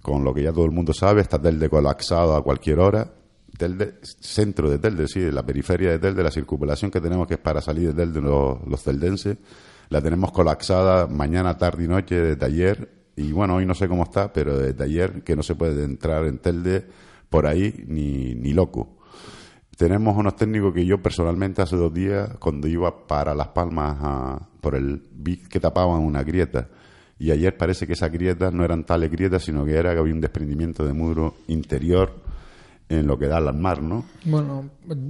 con 0.00 0.24
lo 0.24 0.32
que 0.32 0.42
ya 0.42 0.52
todo 0.52 0.64
el 0.64 0.70
mundo 0.70 0.94
sabe, 0.94 1.20
está 1.20 1.38
Telde 1.38 1.68
colapsado 1.68 2.34
a 2.34 2.42
cualquier 2.42 2.78
hora. 2.78 3.12
Telde, 3.56 3.94
centro 4.02 4.68
de 4.70 4.78
Telde, 4.78 5.06
sí, 5.08 5.30
la 5.30 5.44
periferia 5.44 5.90
de 5.90 5.98
Telde, 5.98 6.22
la 6.22 6.30
circunvalación 6.30 6.90
que 6.90 7.00
tenemos 7.00 7.26
que 7.26 7.34
es 7.34 7.40
para 7.40 7.60
salir 7.60 7.88
de 7.88 7.94
Telde 7.94 8.20
los, 8.20 8.58
los 8.66 8.84
la 9.90 10.00
tenemos 10.00 10.32
colapsada 10.32 11.06
mañana, 11.06 11.56
tarde 11.56 11.84
y 11.84 11.88
noche 11.88 12.20
desde 12.20 12.44
ayer. 12.46 12.88
Y 13.16 13.32
bueno, 13.32 13.56
hoy 13.56 13.66
no 13.66 13.74
sé 13.74 13.86
cómo 13.86 14.02
está, 14.02 14.32
pero 14.32 14.58
desde 14.58 14.82
ayer 14.82 15.22
que 15.22 15.36
no 15.36 15.42
se 15.42 15.54
puede 15.54 15.84
entrar 15.84 16.24
en 16.26 16.38
Telde 16.38 16.84
por 17.30 17.46
ahí 17.46 17.84
ni, 17.86 18.34
ni 18.34 18.52
loco. 18.52 18.96
Tenemos 19.76 20.16
unos 20.16 20.36
técnicos 20.36 20.72
que 20.72 20.86
yo 20.86 21.02
personalmente 21.02 21.60
hace 21.62 21.76
dos 21.76 21.92
días, 21.92 22.30
cuando 22.38 22.66
iba 22.68 23.06
para 23.06 23.34
Las 23.34 23.48
Palmas 23.48 23.96
a- 24.00 24.48
por 24.60 24.74
el 24.74 25.02
vi 25.12 25.36
que 25.36 25.60
tapaban 25.60 26.00
una 26.00 26.22
grieta. 26.22 26.68
Y 27.18 27.30
ayer 27.30 27.56
parece 27.56 27.86
que 27.86 27.92
esas 27.92 28.10
grietas 28.10 28.52
no 28.52 28.64
eran 28.64 28.84
tales 28.84 29.10
grietas, 29.10 29.44
sino 29.44 29.64
que 29.64 29.74
era 29.76 29.92
que 29.92 29.98
había 30.00 30.14
un 30.14 30.20
desprendimiento 30.20 30.84
de 30.86 30.92
muro 30.92 31.34
interior 31.48 32.12
en 32.88 33.06
lo 33.06 33.18
que 33.18 33.26
da 33.26 33.38
al 33.38 33.54
mar, 33.54 33.82
¿no? 33.82 34.04
bueno, 34.24 34.68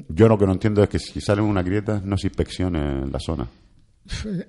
Yo 0.09 0.29
lo 0.29 0.39
que 0.39 0.47
no 0.47 0.53
entiendo 0.53 0.83
es 0.83 0.89
que 0.89 0.99
si 0.99 1.21
sale 1.21 1.43
una 1.43 1.63
grieta 1.63 2.01
no 2.05 2.17
se 2.17 2.29
inspeccione 2.29 3.07
la 3.11 3.19
zona. 3.19 3.47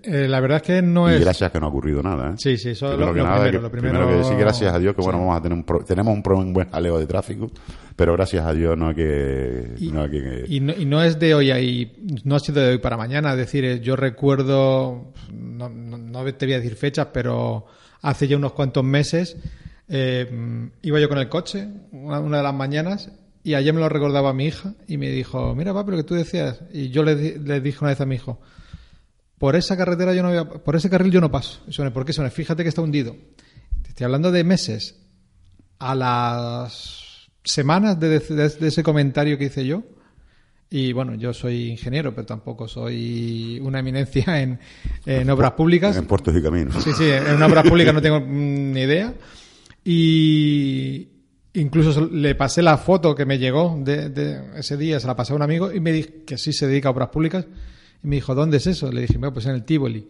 eh, 0.03 0.27
la 0.27 0.41
verdad 0.41 0.57
es 0.57 0.63
que 0.63 0.81
no 0.81 1.09
y 1.09 1.15
es. 1.15 1.21
gracias 1.21 1.49
que 1.49 1.59
no 1.61 1.67
ha 1.67 1.69
ocurrido 1.69 2.03
nada, 2.03 2.31
¿eh? 2.31 2.33
Sí, 2.37 2.57
sí, 2.57 2.71
eso 2.71 2.91
es 2.91 2.99
lo, 2.99 3.13
primero, 3.13 3.43
que- 3.43 3.51
lo 3.59 3.71
primero. 3.71 4.07
que 4.09 4.15
decir 4.15 4.35
gracias 4.37 4.73
a 4.73 4.79
Dios 4.79 4.93
que 4.95 5.01
bueno 5.01 5.17
vamos 5.19 5.37
a 5.37 5.41
tener 5.41 5.57
un 5.57 5.63
pro- 5.63 5.83
tenemos 5.85 6.13
un, 6.13 6.21
pro- 6.21 6.37
un 6.37 6.51
buen 6.51 6.69
jaleo 6.69 6.99
de 6.99 7.07
tráfico, 7.07 7.49
pero 7.95 8.11
gracias 8.13 8.45
a 8.45 8.53
Dios 8.53 8.77
no 8.77 8.89
hay 8.89 8.95
que 8.95 9.75
Y, 9.79 9.91
no 9.91 10.01
hay 10.01 10.09
que 10.11 10.45
y 10.49 10.59
no, 10.59 10.73
y 10.77 10.85
no 10.85 11.01
es 11.01 11.17
de 11.19 11.33
hoy 11.35 11.51
ahí, 11.51 11.93
no 12.25 12.35
ha 12.35 12.39
sido 12.39 12.61
de 12.61 12.71
hoy 12.71 12.77
para 12.79 12.97
mañana. 12.97 13.31
Es 13.31 13.37
decir, 13.37 13.63
eh, 13.63 13.79
yo 13.79 13.95
recuerdo, 13.95 15.13
no, 15.33 15.69
no- 15.69 15.97
no 15.97 16.23
te 16.33 16.45
voy 16.45 16.53
a 16.53 16.57
decir 16.59 16.75
fechas, 16.75 17.07
pero 17.13 17.65
hace 18.01 18.27
ya 18.27 18.35
unos 18.35 18.51
cuantos 18.51 18.83
meses 18.83 19.37
eh, 19.87 20.69
iba 20.81 20.99
yo 20.99 21.09
con 21.09 21.17
el 21.17 21.29
coche 21.29 21.67
una, 21.91 22.19
una 22.19 22.37
de 22.37 22.43
las 22.43 22.53
mañanas 22.53 23.11
y 23.43 23.53
ayer 23.53 23.73
me 23.73 23.79
lo 23.79 23.89
recordaba 23.89 24.33
mi 24.33 24.45
hija 24.47 24.73
y 24.87 24.97
me 24.97 25.09
dijo, 25.11 25.53
mira, 25.55 25.73
papi, 25.73 25.91
lo 25.91 25.97
que 25.97 26.03
tú 26.03 26.15
decías. 26.15 26.61
Y 26.73 26.89
yo 26.89 27.03
le, 27.03 27.15
di- 27.15 27.35
le 27.39 27.61
dije 27.61 27.77
una 27.81 27.89
vez 27.91 28.01
a 28.01 28.05
mi 28.05 28.15
hijo, 28.15 28.41
por 29.37 29.55
esa 29.55 29.77
carretera 29.77 30.13
yo 30.15 30.23
no 30.23 30.29
voy 30.29 30.37
a- 30.39 30.45
por 30.45 30.75
ese 30.75 30.89
carril 30.89 31.11
yo 31.11 31.21
no 31.21 31.29
paso. 31.29 31.61
¿por 31.93 32.05
qué? 32.05 32.13
Fíjate 32.31 32.63
que 32.63 32.69
está 32.69 32.81
hundido. 32.81 33.15
Te 33.83 33.89
estoy 33.89 34.05
hablando 34.05 34.31
de 34.31 34.43
meses. 34.43 35.01
A 35.77 35.93
las 35.93 37.27
semanas 37.43 37.99
de, 37.99 38.19
de- 38.19 38.49
de 38.49 38.67
ese 38.67 38.81
comentario 38.81 39.37
que 39.37 39.45
hice 39.45 39.65
yo. 39.65 39.83
Y 40.69 40.93
bueno, 40.93 41.13
yo 41.15 41.31
soy 41.33 41.67
ingeniero, 41.69 42.15
pero 42.15 42.25
tampoco 42.25 42.67
soy 42.67 43.59
una 43.61 43.79
eminencia 43.79 44.41
en, 44.41 44.59
en 45.05 45.29
obras 45.29 45.51
públicas. 45.51 45.95
en 45.95 46.05
puertos 46.07 46.35
y 46.35 46.41
caminos. 46.41 46.83
Sí, 46.83 46.91
sí, 46.93 47.03
en 47.11 47.35
una 47.35 47.45
obra 47.45 47.61
pública 47.61 47.93
no 47.93 48.01
tengo 48.01 48.19
mm, 48.19 48.71
ni 48.71 48.81
idea. 48.81 49.13
Y, 49.85 51.07
incluso 51.53 52.07
le 52.07 52.35
pasé 52.35 52.61
la 52.61 52.77
foto 52.77 53.15
que 53.15 53.25
me 53.25 53.37
llegó 53.37 53.79
de, 53.79 54.09
de 54.09 54.59
ese 54.59 54.75
día, 54.75 54.99
se 54.99 55.07
la 55.07 55.15
pasé 55.15 55.31
a 55.31 55.35
un 55.37 55.43
amigo 55.43 55.71
y 55.71 55.79
me 55.79 55.93
dijo 55.93 56.09
que 56.25 56.37
sí 56.37 56.51
se 56.51 56.67
dedica 56.67 56.89
a 56.89 56.91
obras 56.91 57.09
públicas. 57.09 57.45
Y 58.03 58.07
me 58.07 58.15
dijo, 58.15 58.35
¿dónde 58.35 58.57
es 58.57 58.67
eso? 58.67 58.91
Le 58.91 59.01
dije, 59.01 59.17
"Bueno, 59.17 59.33
pues 59.33 59.45
en 59.45 59.53
el 59.53 59.63
Tivoli. 59.63 60.09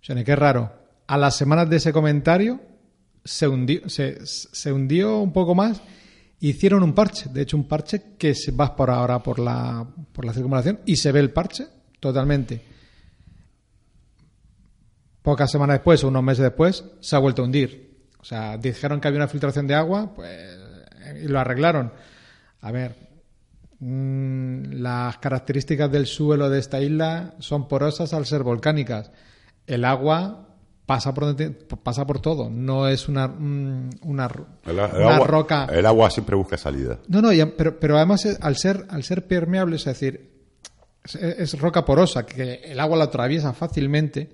O 0.00 0.04
sea, 0.04 0.22
qué 0.22 0.36
raro. 0.36 0.72
A 1.06 1.18
las 1.18 1.36
semanas 1.36 1.68
de 1.68 1.76
ese 1.76 1.92
comentario 1.92 2.60
se 3.24 3.48
hundió, 3.48 3.82
se, 3.88 4.72
hundió 4.72 5.18
un 5.18 5.32
poco 5.32 5.54
más. 5.54 5.82
Hicieron 6.40 6.82
un 6.82 6.94
parche, 6.94 7.28
de 7.30 7.42
hecho 7.42 7.56
un 7.56 7.68
parche 7.68 8.16
que 8.16 8.34
se 8.34 8.52
va 8.52 8.74
por 8.74 8.90
ahora 8.90 9.22
por 9.22 9.38
la, 9.38 9.86
por 10.12 10.24
la 10.24 10.32
circunvalación 10.32 10.80
y 10.86 10.96
se 10.96 11.12
ve 11.12 11.20
el 11.20 11.30
parche 11.30 11.66
totalmente. 12.00 12.62
Pocas 15.20 15.50
semanas 15.50 15.76
después, 15.76 16.02
unos 16.02 16.22
meses 16.22 16.44
después, 16.44 16.84
se 17.00 17.16
ha 17.16 17.18
vuelto 17.18 17.42
a 17.42 17.44
hundir. 17.44 17.89
O 18.20 18.24
sea, 18.24 18.56
dijeron 18.58 19.00
que 19.00 19.08
había 19.08 19.18
una 19.18 19.28
filtración 19.28 19.66
de 19.66 19.74
agua, 19.74 20.12
pues, 20.14 20.30
y 21.22 21.26
lo 21.28 21.40
arreglaron. 21.40 21.92
A 22.60 22.70
ver, 22.72 22.94
mm, 23.78 24.72
las 24.82 25.18
características 25.18 25.90
del 25.90 26.06
suelo 26.06 26.50
de 26.50 26.58
esta 26.58 26.80
isla 26.80 27.34
son 27.38 27.68
porosas 27.68 28.12
al 28.12 28.26
ser 28.26 28.42
volcánicas. 28.42 29.10
El 29.66 29.84
agua 29.84 30.46
pasa 30.86 31.14
por 31.14 31.24
donde 31.26 31.50
te- 31.50 31.76
pasa 31.76 32.04
por 32.06 32.20
todo, 32.20 32.50
no 32.50 32.88
es 32.88 33.08
una 33.08 33.28
mm, 33.28 33.90
una, 34.02 34.26
El, 34.66 34.70
el 34.70 34.74
una 34.80 35.14
agua, 35.14 35.26
roca. 35.26 35.66
el 35.72 35.86
agua 35.86 36.10
siempre 36.10 36.34
busca 36.36 36.58
salida. 36.58 36.98
No, 37.08 37.22
no, 37.22 37.28
pero, 37.56 37.78
pero 37.78 37.96
además 37.96 38.26
eh, 38.26 38.36
al 38.40 38.56
ser, 38.56 38.86
al 38.90 39.04
ser 39.04 39.26
permeable, 39.26 39.76
es 39.76 39.84
decir, 39.84 40.30
es, 41.04 41.14
es 41.14 41.58
roca 41.60 41.84
porosa, 41.84 42.26
que 42.26 42.54
el 42.64 42.80
agua 42.80 42.96
la 42.98 43.04
atraviesa 43.04 43.52
fácilmente, 43.52 44.30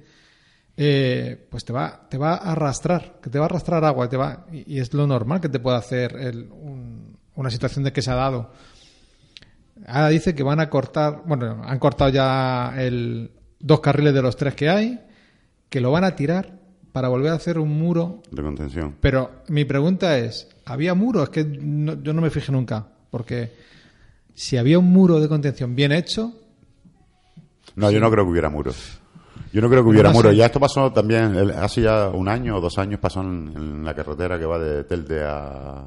eh, 0.76 1.46
pues 1.50 1.64
te 1.64 1.72
va, 1.72 2.06
te 2.08 2.18
va 2.18 2.34
a 2.34 2.52
arrastrar, 2.52 3.18
que 3.22 3.30
te 3.30 3.38
va 3.38 3.46
a 3.46 3.48
arrastrar 3.48 3.84
agua, 3.84 4.08
te 4.08 4.16
va, 4.16 4.46
y, 4.52 4.74
y 4.76 4.78
es 4.80 4.92
lo 4.94 5.06
normal 5.06 5.40
que 5.40 5.48
te 5.48 5.58
pueda 5.58 5.78
hacer 5.78 6.14
el- 6.16 6.48
un- 6.52 7.16
una 7.34 7.50
situación 7.50 7.84
de 7.84 7.92
que 7.92 8.02
se 8.02 8.10
ha 8.10 8.14
dado. 8.14 8.50
Ahora 9.86 10.08
dice 10.08 10.34
que 10.34 10.42
van 10.42 10.60
a 10.60 10.70
cortar, 10.70 11.22
bueno, 11.26 11.62
han 11.64 11.78
cortado 11.78 12.10
ya 12.10 12.74
el, 12.78 13.30
dos 13.60 13.80
carriles 13.80 14.14
de 14.14 14.22
los 14.22 14.36
tres 14.36 14.54
que 14.54 14.68
hay, 14.70 15.00
que 15.68 15.80
lo 15.80 15.90
van 15.90 16.04
a 16.04 16.16
tirar 16.16 16.58
para 16.92 17.08
volver 17.08 17.32
a 17.32 17.34
hacer 17.34 17.58
un 17.58 17.78
muro 17.78 18.22
de 18.30 18.42
contención. 18.42 18.94
pero 19.00 19.42
mi 19.48 19.64
pregunta 19.66 20.16
es, 20.18 20.48
¿había 20.64 20.94
muro? 20.94 21.22
Es 21.22 21.28
que 21.28 21.44
no- 21.44 22.02
yo 22.02 22.12
no 22.14 22.22
me 22.22 22.30
fijé 22.30 22.52
nunca, 22.52 22.86
porque 23.10 23.52
si 24.34 24.56
había 24.56 24.78
un 24.78 24.86
muro 24.90 25.20
de 25.20 25.28
contención 25.28 25.74
bien 25.76 25.92
hecho, 25.92 26.32
No, 27.74 27.90
yo 27.90 28.00
no 28.00 28.10
creo 28.10 28.24
que 28.24 28.30
hubiera 28.30 28.48
muros. 28.48 28.98
Yo 29.52 29.60
no 29.62 29.68
creo 29.68 29.82
que 29.82 29.90
hubiera 29.90 30.10
muros. 30.10 30.36
Ya 30.36 30.46
esto 30.46 30.60
pasó 30.60 30.92
también, 30.92 31.34
el- 31.34 31.50
hace 31.52 31.82
ya 31.82 32.08
un 32.10 32.28
año 32.28 32.56
o 32.56 32.60
dos 32.60 32.76
años 32.78 33.00
pasó 33.00 33.20
en, 33.22 33.52
en 33.56 33.84
la 33.84 33.94
carretera 33.94 34.38
que 34.38 34.44
va 34.46 34.58
de 34.58 34.84
Telde 34.84 35.24
a, 35.24 35.84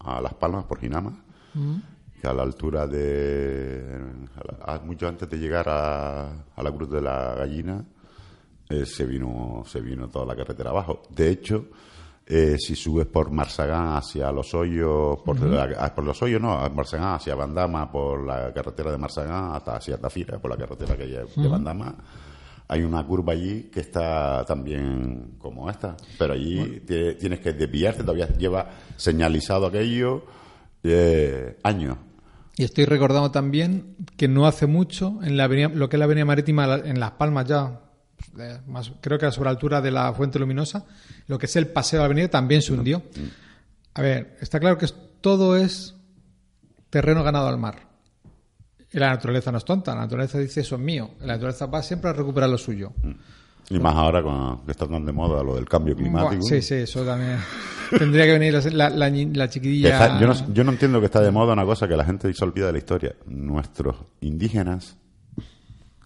a 0.00 0.20
Las 0.20 0.34
Palmas 0.34 0.64
por 0.64 0.78
Ginama, 0.78 1.12
que 2.20 2.26
a 2.28 2.32
la 2.32 2.42
altura 2.42 2.86
de, 2.86 3.82
a 4.36 4.66
la- 4.68 4.74
a- 4.74 4.80
mucho 4.80 5.08
antes 5.08 5.28
de 5.28 5.38
llegar 5.38 5.68
a, 5.68 6.28
a 6.54 6.62
la 6.62 6.70
Cruz 6.72 6.90
de 6.90 7.00
la 7.00 7.34
Gallina, 7.36 7.84
eh, 8.68 8.84
se 8.84 9.06
vino 9.06 9.62
se 9.66 9.80
vino 9.80 10.08
toda 10.08 10.26
la 10.26 10.36
carretera 10.36 10.70
abajo. 10.70 11.02
De 11.08 11.30
hecho, 11.30 11.66
eh, 12.26 12.56
si 12.58 12.76
subes 12.76 13.06
por 13.06 13.30
Marsagán 13.30 13.96
hacia 13.96 14.30
Los 14.30 14.52
Hoyos, 14.52 15.18
por, 15.24 15.40
la- 15.40 15.68
ah, 15.78 15.94
por 15.94 16.04
Los 16.04 16.20
Hoyos 16.22 16.42
no, 16.42 16.58
Marsagán 16.70 17.14
hacia 17.14 17.34
Bandama, 17.34 17.90
por 17.90 18.26
la 18.26 18.52
carretera 18.52 18.90
de 18.90 18.98
Marsagán, 18.98 19.54
hasta 19.54 19.76
hacia 19.76 19.96
Tafira, 19.98 20.38
por 20.38 20.50
la 20.50 20.56
carretera 20.58 20.94
que 20.96 21.04
hay 21.04 21.10
de 21.34 21.48
Bandama, 21.48 21.94
hay 22.68 22.82
una 22.82 23.04
curva 23.06 23.32
allí 23.32 23.70
que 23.72 23.80
está 23.80 24.44
también 24.46 25.36
como 25.38 25.70
esta, 25.70 25.96
pero 26.18 26.34
allí 26.34 26.82
tie- 26.86 27.16
tienes 27.18 27.40
que 27.40 27.52
desviarte, 27.54 28.02
todavía 28.02 28.28
lleva 28.36 28.70
señalizado 28.96 29.66
aquello 29.66 30.24
eh, 30.82 31.58
años. 31.62 31.96
y 32.56 32.64
estoy 32.64 32.84
recordando 32.84 33.30
también 33.30 33.96
que 34.16 34.28
no 34.28 34.46
hace 34.46 34.66
mucho, 34.66 35.18
en 35.22 35.36
la 35.36 35.44
avenida, 35.44 35.68
lo 35.68 35.88
que 35.88 35.96
es 35.96 35.98
la 35.98 36.04
avenida 36.04 36.24
marítima 36.24 36.74
en 36.84 37.00
Las 37.00 37.12
Palmas 37.12 37.46
ya, 37.46 37.80
eh, 38.38 38.58
más, 38.66 38.92
creo 39.00 39.18
que 39.18 39.30
sobre 39.32 39.46
la 39.46 39.50
altura 39.52 39.80
de 39.80 39.90
la 39.90 40.12
Fuente 40.12 40.38
Luminosa, 40.38 40.84
lo 41.26 41.38
que 41.38 41.46
es 41.46 41.56
el 41.56 41.68
paseo 41.68 41.98
de 41.98 42.02
la 42.02 42.06
avenida 42.06 42.28
también 42.28 42.60
se 42.62 42.72
hundió. 42.72 43.02
A 43.94 44.02
ver, 44.02 44.36
está 44.40 44.60
claro 44.60 44.76
que 44.78 44.86
todo 45.20 45.56
es 45.56 45.94
terreno 46.90 47.22
ganado 47.24 47.48
al 47.48 47.58
mar. 47.58 47.87
La 48.92 49.10
naturaleza 49.10 49.52
no 49.52 49.58
es 49.58 49.64
tonta, 49.64 49.94
la 49.94 50.02
naturaleza 50.02 50.38
dice 50.38 50.60
eso 50.62 50.76
es 50.76 50.80
mío, 50.80 51.10
la 51.20 51.34
naturaleza 51.34 51.66
va 51.66 51.82
siempre 51.82 52.08
a 52.10 52.12
recuperar 52.14 52.48
lo 52.48 52.56
suyo. 52.58 52.92
Y 53.70 53.78
más 53.78 53.94
ahora 53.94 54.22
con, 54.22 54.64
que 54.64 54.70
está 54.70 54.86
tan 54.86 55.04
de 55.04 55.12
moda 55.12 55.42
lo 55.42 55.54
del 55.56 55.68
cambio 55.68 55.94
climático. 55.94 56.40
Buah, 56.40 56.48
Sí, 56.48 56.62
sí, 56.62 56.74
eso 56.74 57.04
también. 57.04 57.36
Tendría 57.98 58.24
que 58.24 58.32
venir 58.38 58.54
la, 58.74 58.88
la, 58.88 59.08
ñi- 59.10 59.34
la 59.36 59.46
Que 59.46 59.52
chiquilla. 59.54 59.90
está- 59.92 60.18
yo, 60.20 60.26
no, 60.26 60.54
yo 60.54 60.64
no 60.64 60.72
entiendo 60.72 61.00
que 61.00 61.06
está 61.06 61.20
de 61.20 61.30
moda 61.30 61.52
una 61.52 61.64
cosa 61.66 61.86
que 61.86 61.96
la 61.96 62.04
gente 62.04 62.32
se 62.32 62.44
olvida 62.44 62.66
de 62.66 62.72
la 62.72 62.78
historia. 62.78 63.14
Nuestros 63.26 63.96
indígenas, 64.22 64.96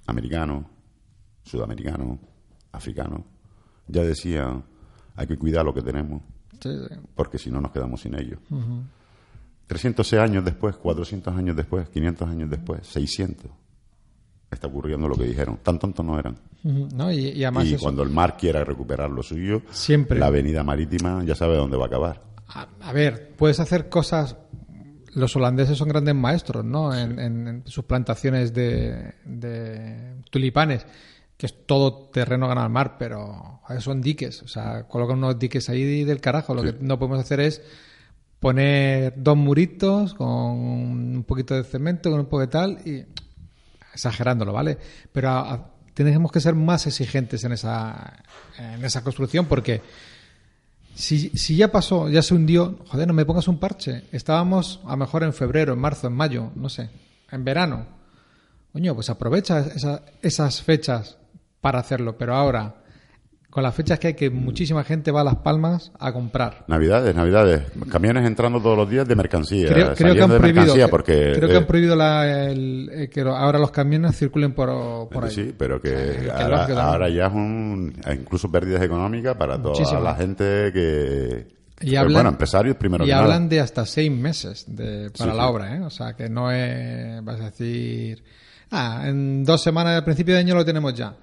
americanos, 0.06 0.64
sudamericanos, 1.44 2.18
africanos, 2.72 3.20
ya 3.86 4.02
decían, 4.02 4.64
hay 5.14 5.26
que 5.28 5.36
cuidar 5.38 5.64
lo 5.64 5.72
que 5.74 5.82
tenemos, 5.82 6.22
Sí, 6.60 6.70
sí. 6.88 6.94
porque 7.14 7.38
si 7.38 7.50
no 7.50 7.60
nos 7.60 7.70
quedamos 7.72 8.00
sin 8.00 8.14
ellos. 8.18 8.40
300 9.66 10.12
años 10.14 10.44
después, 10.44 10.76
400 10.76 11.34
años 11.36 11.56
después, 11.56 11.88
500 11.88 12.28
años 12.28 12.50
después, 12.50 12.86
600, 12.86 13.50
está 14.50 14.66
ocurriendo 14.66 15.08
lo 15.08 15.16
que 15.16 15.24
dijeron. 15.24 15.58
Tan 15.62 15.78
tontos 15.78 16.04
no 16.04 16.18
eran. 16.18 16.36
¿no? 16.62 17.10
Y, 17.10 17.28
y 17.30 17.44
además 17.44 17.66
y 17.66 17.74
eso- 17.74 17.82
cuando 17.82 18.02
el 18.02 18.10
mar 18.10 18.36
quiera 18.36 18.64
recuperar 18.64 19.10
lo 19.10 19.22
suyo, 19.22 19.62
Siempre. 19.70 20.18
la 20.18 20.26
avenida 20.26 20.62
marítima 20.62 21.24
ya 21.24 21.34
sabe 21.34 21.56
dónde 21.56 21.76
va 21.76 21.84
a 21.84 21.86
acabar. 21.88 22.22
a, 22.48 22.68
a 22.80 22.92
ver, 22.92 23.32
puedes 23.36 23.60
hacer 23.60 23.88
cosas. 23.88 24.36
Los 25.14 25.34
holandeses 25.36 25.76
son 25.76 25.88
grandes 25.88 26.14
maestros, 26.14 26.64
¿no? 26.64 26.94
En, 26.94 27.18
en- 27.18 27.48
en 27.48 27.62
sus 27.66 27.84
plantaciones 27.84 28.52
de, 28.54 29.14
de 29.24 30.16
tulipanes, 30.30 30.86
que 31.36 31.46
es 31.46 31.66
todo 31.66 32.08
terreno 32.10 32.46
ganado 32.48 32.66
al 32.66 32.72
mar, 32.72 32.96
pero 32.98 33.60
son 33.80 34.00
diques. 34.02 34.42
O 34.42 34.48
sea, 34.48 34.86
colocan 34.86 35.18
unos 35.18 35.38
diques 35.38 35.68
ahí 35.70 36.04
del 36.04 36.20
carajo. 36.20 36.54
Lo 36.54 36.62
Sí. 36.62 36.72
que 36.72 36.76
no 36.84 36.98
podemos 36.98 37.18
hacer 37.20 37.40
es 37.40 37.62
poner 38.42 39.14
dos 39.16 39.36
muritos 39.36 40.14
con 40.14 40.28
un 40.28 41.24
poquito 41.26 41.54
de 41.54 41.62
cemento, 41.62 42.10
con 42.10 42.18
un 42.20 42.26
poco 42.26 42.40
de 42.40 42.46
tal, 42.48 42.78
y 42.84 43.04
exagerándolo, 43.94 44.52
¿vale? 44.52 44.76
Pero 45.12 45.70
tenemos 45.94 46.32
que 46.32 46.40
ser 46.40 46.54
más 46.56 46.86
exigentes 46.88 47.44
en 47.44 47.52
esa, 47.52 48.14
en 48.58 48.84
esa 48.84 49.02
construcción 49.04 49.46
porque 49.46 49.80
si, 50.94 51.28
si 51.30 51.56
ya 51.56 51.70
pasó, 51.70 52.08
ya 52.08 52.20
se 52.20 52.34
hundió, 52.34 52.80
joder, 52.88 53.06
no 53.06 53.14
me 53.14 53.24
pongas 53.24 53.46
un 53.48 53.58
parche. 53.58 54.04
Estábamos 54.12 54.80
a 54.86 54.90
lo 54.90 54.96
mejor 54.98 55.22
en 55.22 55.32
febrero, 55.32 55.72
en 55.74 55.78
marzo, 55.78 56.08
en 56.08 56.12
mayo, 56.14 56.50
no 56.56 56.68
sé, 56.68 56.90
en 57.30 57.44
verano. 57.44 57.86
Coño, 58.72 58.94
pues 58.94 59.08
aprovecha 59.08 59.60
esa- 59.60 60.02
esas 60.20 60.62
fechas 60.62 61.16
para 61.60 61.78
hacerlo, 61.78 62.18
pero 62.18 62.34
ahora, 62.34 62.81
con 63.52 63.62
las 63.62 63.74
fechas 63.74 63.98
que 63.98 64.06
hay 64.08 64.14
que 64.14 64.30
muchísima 64.30 64.82
gente 64.82 65.10
va 65.10 65.20
a 65.20 65.24
Las 65.24 65.36
Palmas 65.36 65.92
a 65.98 66.10
comprar. 66.10 66.64
Navidades, 66.68 67.14
Navidades. 67.14 67.64
Camiones 67.90 68.26
entrando 68.26 68.62
todos 68.62 68.78
los 68.78 68.88
días 68.88 69.06
de 69.06 69.14
mercancía. 69.14 69.68
Creo, 69.68 69.92
creo 69.94 70.14
que 70.14 70.22
han 70.22 70.30
prohibido, 70.38 70.74
que- 70.74 70.88
porque, 70.88 71.32
creo 71.36 71.48
que 71.50 71.54
eh, 71.54 71.58
han 71.58 71.66
prohibido 71.66 71.94
la- 71.94 72.46
el- 72.50 72.88
eh, 72.90 73.08
que 73.10 73.20
ahora 73.20 73.58
los 73.58 73.70
camiones 73.70 74.16
circulen 74.16 74.54
por, 74.54 74.70
por 75.10 75.24
ahí. 75.26 75.30
Sí, 75.30 75.54
pero 75.56 75.78
que, 75.82 75.90
Eh, 75.92 76.30
ahora, 76.34 77.10
ya 77.10 77.26
es 77.26 77.32
un, 77.34 77.92
incluso 78.10 78.50
pérdidas 78.50 78.82
económicas 78.82 79.36
para 79.36 79.58
toda 79.58 79.74
Muchísimo. 79.74 80.00
la 80.00 80.14
gente 80.14 80.70
que, 80.72 81.46
Y 81.82 81.94
hablan- 81.96 82.14
bueno, 82.14 82.28
empresarios 82.30 82.76
primero 82.76 83.04
y 83.04 83.08
que 83.08 83.12
nada. 83.12 83.24
hablan 83.24 83.50
de 83.50 83.60
hasta 83.60 83.84
seis 83.84 84.10
meses 84.10 84.64
de, 84.66 85.10
para 85.10 85.30
Sí, 85.32 85.36
la 85.36 85.44
sí. 85.44 85.50
obra, 85.50 85.76
¿eh? 85.76 85.80
O 85.82 85.90
sea, 85.90 86.14
que 86.14 86.30
no 86.30 86.50
es, 86.50 87.22
vas 87.22 87.38
a 87.38 87.44
decir, 87.50 88.22
ah, 88.70 89.02
en 89.04 89.44
dos 89.44 89.62
semanas 89.62 89.98
al 89.98 90.04
principio 90.04 90.32
de 90.32 90.40
año 90.40 90.54
lo 90.54 90.64
tenemos 90.64 90.94
ya. 90.94 91.14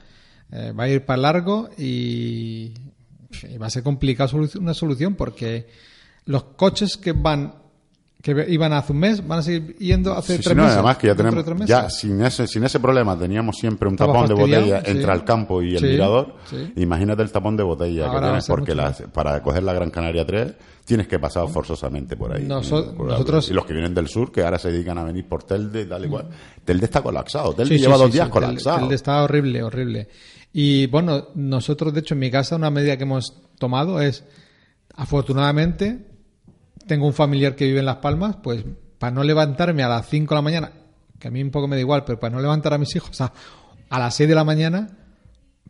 Eh, 0.52 0.72
va 0.72 0.86
a 0.86 0.90
ir 0.90 1.06
para 1.06 1.22
largo 1.22 1.70
y, 1.78 2.74
y 3.48 3.58
va 3.60 3.68
a 3.68 3.70
ser 3.70 3.84
complicado 3.84 4.30
solu- 4.30 4.60
una 4.60 4.74
solución 4.74 5.14
porque 5.16 5.68
los 6.26 6.44
coches 6.56 6.98
que 6.98 7.12
van, 7.12 7.54
que 8.22 8.46
iban 8.50 8.74
hace 8.74 8.92
un 8.92 9.00
mes, 9.00 9.26
van 9.28 9.40
a 9.40 9.42
seguir 9.44 9.76
yendo 9.78 10.12
hace 10.14 10.38
Sí, 10.38 10.44
tres 10.44 10.56
no, 10.58 10.64
meses. 10.64 10.78
además 10.78 10.98
que 10.98 11.08
ya 11.08 11.16
tenemos, 11.16 11.46
tres 11.46 11.66
ya 11.68 11.88
sin 11.92 12.22
ese, 12.24 12.48
sin 12.48 12.64
ese 12.64 12.80
problema 12.80 13.18
teníamos 13.18 13.58
siempre 13.58 13.88
un 13.88 13.94
Estaba 13.94 14.12
tapón 14.14 14.28
de 14.28 14.34
botella 14.34 14.82
sí. 14.84 14.92
entre 14.92 15.14
el 15.14 15.24
campo 15.24 15.62
y 15.62 15.76
el 15.76 15.80
Sí, 15.82 15.86
mirador. 15.86 16.36
Imagínate 16.76 17.22
el 17.22 17.32
tapón 17.32 17.56
de 17.56 17.64
botella 17.64 18.08
Ahora 18.08 18.20
que 18.20 18.26
tienes, 18.26 18.48
porque 18.48 18.74
las- 18.76 19.02
para 19.14 19.42
coger 19.44 19.62
la 19.64 19.74
Gran 19.74 19.92
Canaria 19.92 20.26
3 20.26 20.54
tienes 20.84 21.08
que 21.08 21.20
pasar 21.20 21.48
forzosamente 21.48 22.18
por 22.18 22.34
ahí. 22.36 22.46
Por- 22.48 23.08
nosotros- 23.08 23.50
y 23.52 23.54
los 23.54 23.66
que 23.68 23.74
vienen 23.74 23.94
del 23.94 24.08
sur, 24.08 24.32
que 24.32 24.42
ahora 24.44 24.58
se 24.58 24.72
dedican 24.72 24.98
a 24.98 25.04
venir 25.04 25.28
por 25.28 25.44
Telde 25.44 25.84
y 25.84 25.86
tal 25.86 26.04
igual. 26.04 26.28
Telde 26.66 26.86
está 26.86 27.02
colapsado. 27.04 27.54
Telde 27.54 27.78
lleva 27.78 27.96
dos 27.98 28.12
días 28.12 28.28
colapsado. 28.30 28.80
El 28.80 28.90
de 28.90 28.96
está 28.96 29.24
horrible, 29.24 29.62
horrible. 29.62 30.08
Y 30.54 30.88
bueno, 30.88 31.28
nosotros, 31.36 31.94
de 31.94 32.00
hecho, 32.02 32.14
en 32.16 32.20
mi 32.22 32.32
casa, 32.32 32.56
una 32.56 32.70
medida 32.72 32.98
que 32.98 33.04
hemos 33.04 33.34
tomado 33.60 34.02
es, 34.02 34.24
afortunadamente, 34.96 36.08
tengo 36.88 37.06
un 37.08 37.14
familiar 37.14 37.56
que 37.56 37.66
vive 37.66 37.80
en 37.80 37.86
Las 37.86 37.98
Palmas, 37.98 38.38
pues 38.42 38.64
para 38.98 39.12
no 39.12 39.24
levantarme 39.24 39.84
a 39.84 39.88
las 39.90 40.08
5 40.10 40.34
de 40.34 40.38
la 40.38 40.42
mañana, 40.42 40.72
que 41.20 41.28
a 41.28 41.32
mí 41.32 41.42
un 41.42 41.52
poco 41.52 41.68
me 41.68 41.76
da 41.76 41.82
igual, 41.82 42.04
pero 42.06 42.20
para 42.20 42.36
no 42.36 42.42
levantar 42.42 42.74
a 42.74 42.78
mis 42.78 42.96
hijos 42.96 43.20
a, 43.22 43.32
a 43.90 44.00
las 44.00 44.16
6 44.16 44.28
de 44.28 44.36
la 44.36 44.44
mañana, 44.44 44.90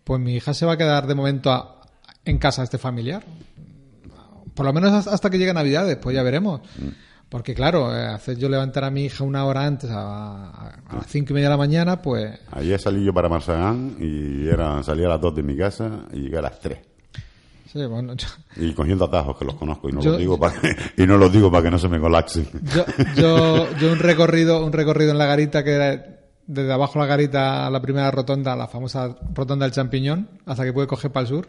pues 0.04 0.20
mi 0.20 0.36
hija 0.36 0.54
se 0.54 0.66
va 0.66 0.74
a 0.74 0.78
quedar 0.78 1.06
de 1.08 1.16
momento 1.16 1.52
a- 1.52 1.82
en 2.26 2.38
casa 2.38 2.62
de 2.62 2.66
este 2.66 2.78
familiar. 2.78 3.24
por 4.54 4.66
lo 4.66 4.74
menos 4.74 5.08
hasta 5.08 5.30
que 5.30 5.38
llegue 5.38 5.54
Navidades, 5.54 5.98
pues 5.98 6.16
ya 6.16 6.24
veremos. 6.24 6.62
Porque 7.30 7.54
claro, 7.54 7.96
eh, 7.96 8.08
hacer 8.08 8.38
yo 8.38 8.50
levantar 8.50 8.84
a 8.84 8.90
mi 8.90 9.06
hija 9.06 9.24
una 9.24 9.46
hora 9.46 9.64
antes, 9.66 9.90
a, 9.92 10.50
a 10.88 10.96
las 10.96 11.06
cinco 11.08 11.32
y 11.32 11.34
media 11.36 11.48
de 11.48 11.52
la 11.54 11.58
mañana, 11.58 12.02
pues... 12.02 12.40
Ayer 12.52 12.80
salí 12.80 13.06
yo 13.06 13.14
para 13.14 13.30
Marzagán 13.30 13.96
y 14.00 14.48
era, 14.48 14.82
salí 14.82 15.04
a 15.06 15.10
las 15.10 15.22
dos 15.22 15.36
de 15.36 15.44
mi 15.44 15.56
casa 15.56 16.06
y 16.12 16.22
llegué 16.22 16.40
a 16.40 16.42
las 16.42 16.60
tres. 16.60 16.80
Sí, 17.72 17.86
bueno, 17.86 18.14
yo, 18.16 18.28
Y 18.58 18.74
cogiendo 18.74 19.06
atajos 19.06 19.38
que 19.38 19.46
los 19.46 19.54
conozco 19.54 19.90
y 19.90 19.92
no 19.92 20.02
Yo- 20.02 20.12
los 20.12 20.20
digo 20.20 20.40
para 20.40 20.60
que, 20.60 20.76
y 21.04 21.06
no 21.06 21.18
los 21.18 21.32
digo 21.32 21.52
para 21.52 21.64
que 21.66 21.70
no 21.70 21.78
se 21.78 21.88
me 21.88 22.00
colapsen. 22.00 22.48
yo, 22.76 22.84
yo, 23.16 23.72
yo 23.78 23.92
un 23.92 24.00
recorrido, 24.00 24.66
un 24.66 24.74
recorrido 24.74 25.12
en 25.12 25.20
la 25.20 25.28
garita 25.28 25.64
que 25.64 25.74
era 25.74 26.04
desde 26.48 26.74
abajo 26.74 26.98
la 26.98 27.06
garita 27.06 27.68
a 27.68 27.70
la 27.70 27.80
primera 27.80 28.10
rotonda, 28.10 28.56
la 28.56 28.68
famosa 28.68 29.16
rotonda 29.36 29.66
del 29.68 29.72
champiñón, 29.74 30.28
hasta 30.48 30.64
que 30.66 30.74
puede 30.74 30.88
coger 30.88 31.12
para 31.12 31.22
el 31.22 31.28
sur, 31.28 31.48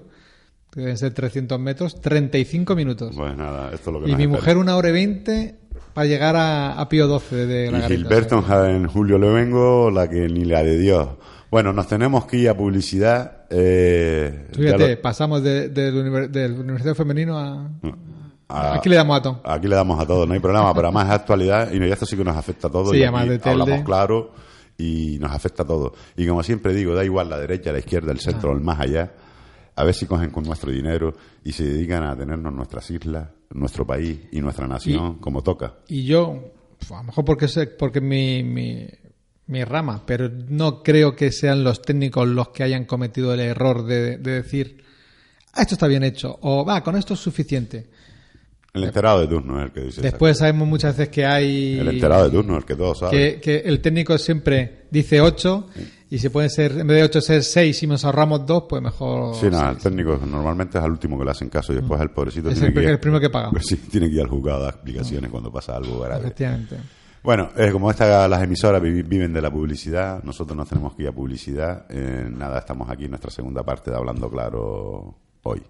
que 0.71 0.81
deben 0.81 0.97
ser 0.97 1.13
300 1.13 1.59
metros, 1.59 2.01
35 2.01 2.75
minutos. 2.77 3.15
Pues 3.17 3.37
nada, 3.37 3.71
esto 3.75 3.91
es 3.91 3.95
lo 3.95 4.05
que 4.05 4.11
y 4.11 4.15
mi 4.15 4.23
espera. 4.25 4.39
mujer 4.41 4.57
una 4.59 4.77
hora 4.77 4.89
y 4.91 4.93
20 4.93 5.55
para 5.95 6.07
llegar 6.07 6.37
a, 6.37 6.81
a 6.81 6.89
Pío 6.89 7.07
12 7.09 7.47
de 7.47 7.71
la 7.73 7.79
Y 7.79 7.81
garita. 7.83 7.89
Gilberto 8.09 8.67
en 8.69 8.87
Julio 8.87 9.19
Levengo, 9.19 9.91
la 9.91 10.09
que 10.09 10.29
ni 10.29 10.45
la 10.45 10.63
de 10.63 10.79
Dios. 10.79 11.09
Bueno, 11.51 11.73
nos 11.73 11.89
tenemos 11.89 12.27
que 12.27 12.37
ir 12.37 12.49
a 12.49 12.57
publicidad. 12.57 13.39
Eh, 13.51 14.47
Fíjate, 14.57 14.95
lo- 14.97 15.03
pasamos 15.03 15.43
de- 15.43 15.69
del, 15.71 16.53
Universidad 16.61 16.95
Femenino 16.95 17.37
a... 17.37 17.69
a- 18.49 18.75
Aquí 18.75 18.89
le 18.89 18.95
damos 18.95 19.19
a 19.19 19.23
todo. 19.23 19.41
Aquí 19.45 19.67
le 19.67 19.75
damos 19.75 20.01
a 20.01 20.07
todo, 20.07 20.25
no 20.27 20.35
hay 20.35 20.39
problema, 20.41 20.73
pero 20.73 20.87
además 20.89 21.07
es 21.09 21.13
actualidad 21.15 21.73
y 21.73 21.83
esto 21.91 22.07
sí 22.07 22.17
que 22.17 22.23
nos 22.25 22.37
afecta 22.37 22.69
a 22.69 22.71
todos. 22.71 22.91
Sí, 22.91 22.99
y 22.99 23.03
además 23.03 23.29
de 23.29 23.39
Telde. 23.41 23.63
hablamos 23.63 23.85
claro 23.85 24.33
y 24.79 25.19
nos 25.21 25.33
afecta 25.33 25.65
a 25.65 25.67
todos. 25.67 25.93
Y 26.17 26.25
como 26.27 26.45
siempre 26.45 26.73
digo, 26.73 26.95
da 26.95 27.05
igual 27.05 27.29
la 27.29 27.39
derecha, 27.39 27.73
la 27.73 27.81
izquierda, 27.81 28.13
el 28.13 28.21
centro, 28.21 28.53
el 28.53 28.61
más 28.61 28.79
allá. 28.79 29.11
A 29.81 29.85
ver 29.85 29.95
si 29.95 30.05
cogen 30.05 30.29
con 30.31 30.45
nuestro 30.45 30.71
dinero 30.71 31.15
y 31.43 31.53
se 31.53 31.65
dedican 31.65 32.03
a 32.05 32.15
tenernos 32.15 32.53
nuestras 32.53 32.91
islas, 32.91 33.31
nuestro 33.49 33.87
país 33.87 34.19
y 34.31 34.43
nuestra 34.43 34.69
nación 34.69 35.15
como 35.21 35.43
toca. 35.43 35.77
Y 35.89 36.05
yo, 36.05 36.53
pues, 36.79 36.91
a 36.93 36.99
lo 36.99 37.05
mejor 37.05 37.25
porque 37.25 37.49
sé, 37.49 37.67
porque 37.67 38.03
mi, 38.03 38.43
mi, 38.45 38.87
mi 39.47 39.65
rama, 39.65 40.03
pero 40.05 40.29
no 40.29 40.83
creo 40.83 41.17
que 41.17 41.33
sean 41.33 41.65
los 41.65 41.81
técnicos 41.81 42.29
los 42.29 42.51
que 42.51 42.63
hayan 42.63 42.85
cometido 42.85 43.33
el 43.33 43.41
error 43.41 43.87
de, 43.87 44.19
de 44.19 44.43
decir, 44.43 44.85
"Ah, 45.55 45.63
esto 45.63 45.77
está 45.77 45.87
bien 45.87 46.05
hecho, 46.05 46.39
o 46.43 46.63
va, 46.63 46.83
con 46.83 46.97
esto 46.97 47.15
es 47.15 47.21
suficiente. 47.21 47.89
El 48.75 48.85
enterado 48.85 49.21
de 49.21 49.29
turno 49.29 49.59
es 49.61 49.65
el 49.65 49.73
que 49.73 49.81
dice. 49.81 50.03
Después 50.03 50.37
sabemos 50.37 50.69
muchas 50.69 50.95
veces 50.97 51.11
que 51.11 51.25
hay... 51.25 51.79
El 51.79 51.89
enterado 51.89 52.25
de 52.25 52.31
turno, 52.31 52.59
el 52.59 52.67
que 52.67 52.77
todo 52.77 52.95
sabe. 52.95 53.41
que, 53.41 53.41
que 53.41 53.69
el 53.69 53.81
técnico 53.81 54.17
siempre 54.19 54.83
dice 54.91 55.23
8 55.23 55.69
y 56.13 56.19
si 56.19 56.29
puede 56.29 56.49
ser, 56.49 56.73
en 56.73 56.89
vez 56.89 56.97
de 56.97 57.05
8 57.05 57.21
ser 57.21 57.45
6 57.45 57.85
y 57.85 57.87
nos 57.87 58.05
ahorramos 58.05 58.45
2, 58.45 58.65
pues 58.69 58.83
mejor... 58.83 59.33
Sí, 59.37 59.49
nada, 59.49 59.71
el 59.71 59.79
técnico 59.79 60.19
normalmente 60.27 60.77
es 60.77 60.85
al 60.85 60.91
último 60.91 61.17
que 61.17 61.25
le 61.25 61.31
hacen 61.31 61.49
caso 61.49 61.73
y 61.73 61.77
después 61.77 62.01
el 62.01 62.11
pobrecito 62.11 62.49
Es 62.49 62.55
tiene 62.55 62.69
el 62.69 62.75
que 62.75 62.83
ir, 62.83 62.89
el 62.89 62.99
primero 62.99 63.21
que 63.21 63.31
paga. 63.31 63.51
Pues 63.51 63.67
sí, 63.69 63.77
tiene 63.77 64.09
que 64.09 64.17
ir 64.17 64.23
al 64.23 64.29
juzgado 64.29 64.59
a 64.59 64.63
dar 64.65 64.75
explicaciones 64.75 65.31
cuando 65.31 65.53
pasa 65.53 65.77
algo 65.77 66.01
grave. 66.01 66.21
Efectivamente. 66.21 66.77
Bueno, 67.23 67.51
eh, 67.57 67.71
como 67.71 67.91
esta, 67.91 68.27
las 68.27 68.43
emisoras 68.43 68.83
viven 68.83 69.33
de 69.33 69.41
la 69.41 69.53
publicidad, 69.53 70.21
nosotros 70.25 70.57
nos 70.57 70.69
tenemos 70.69 70.95
que 70.95 71.03
ir 71.03 71.09
a 71.09 71.13
publicidad. 71.13 71.87
Eh, 71.89 72.27
nada, 72.29 72.59
estamos 72.59 72.91
aquí 72.91 73.05
en 73.05 73.11
nuestra 73.11 73.31
segunda 73.31 73.63
parte 73.63 73.93
de 73.93 73.97
Hablando 73.97 74.29
Claro 74.29 75.15
hoy. 75.45 75.63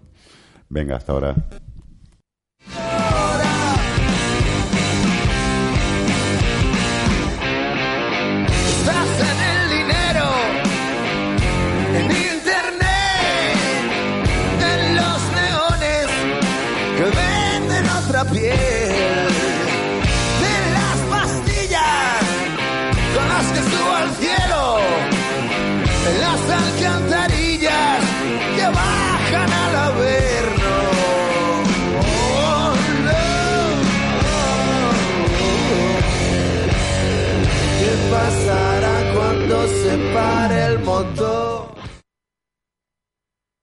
Venga, 0.69 0.95
hasta 0.95 1.11
ahora. 1.11 1.35
Yeah. 18.33 18.70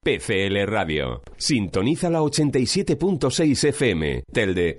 PCL 0.09 0.65
Radio. 0.65 1.21
Sintoniza 1.37 2.09
la 2.09 2.23
87.6 2.23 3.69
FM. 3.69 4.23
Telde. 4.33 4.79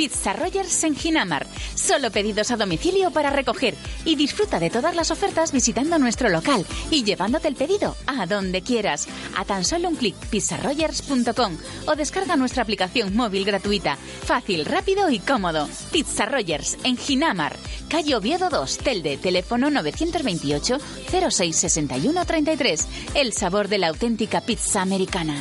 Pizza 0.00 0.32
Rogers 0.32 0.82
en 0.84 0.96
Ginamar. 0.96 1.46
Solo 1.74 2.10
pedidos 2.10 2.50
a 2.50 2.56
domicilio 2.56 3.10
para 3.10 3.28
recoger. 3.28 3.74
Y 4.06 4.16
disfruta 4.16 4.58
de 4.58 4.70
todas 4.70 4.96
las 4.96 5.10
ofertas 5.10 5.52
visitando 5.52 5.98
nuestro 5.98 6.30
local 6.30 6.64
y 6.90 7.04
llevándote 7.04 7.48
el 7.48 7.54
pedido 7.54 7.94
a 8.06 8.24
donde 8.24 8.62
quieras. 8.62 9.08
A 9.36 9.44
tan 9.44 9.62
solo 9.62 9.90
un 9.90 9.96
clic 9.96 10.14
pizzarogers.com 10.30 11.54
o 11.84 11.96
descarga 11.96 12.36
nuestra 12.36 12.62
aplicación 12.62 13.14
móvil 13.14 13.44
gratuita. 13.44 13.98
Fácil, 14.24 14.64
rápido 14.64 15.10
y 15.10 15.18
cómodo. 15.18 15.68
Pizza 15.92 16.24
Rogers 16.24 16.78
en 16.82 16.96
Ginamar. 16.96 17.54
Calle 17.90 18.16
Oviedo 18.16 18.48
2, 18.48 18.78
Telde. 18.78 19.18
Teléfono 19.18 19.68
928 19.68 20.78
06 21.30 21.54
61 21.54 22.24
33. 22.24 22.88
El 23.12 23.34
sabor 23.34 23.68
de 23.68 23.76
la 23.76 23.88
auténtica 23.88 24.40
pizza 24.40 24.80
americana. 24.80 25.36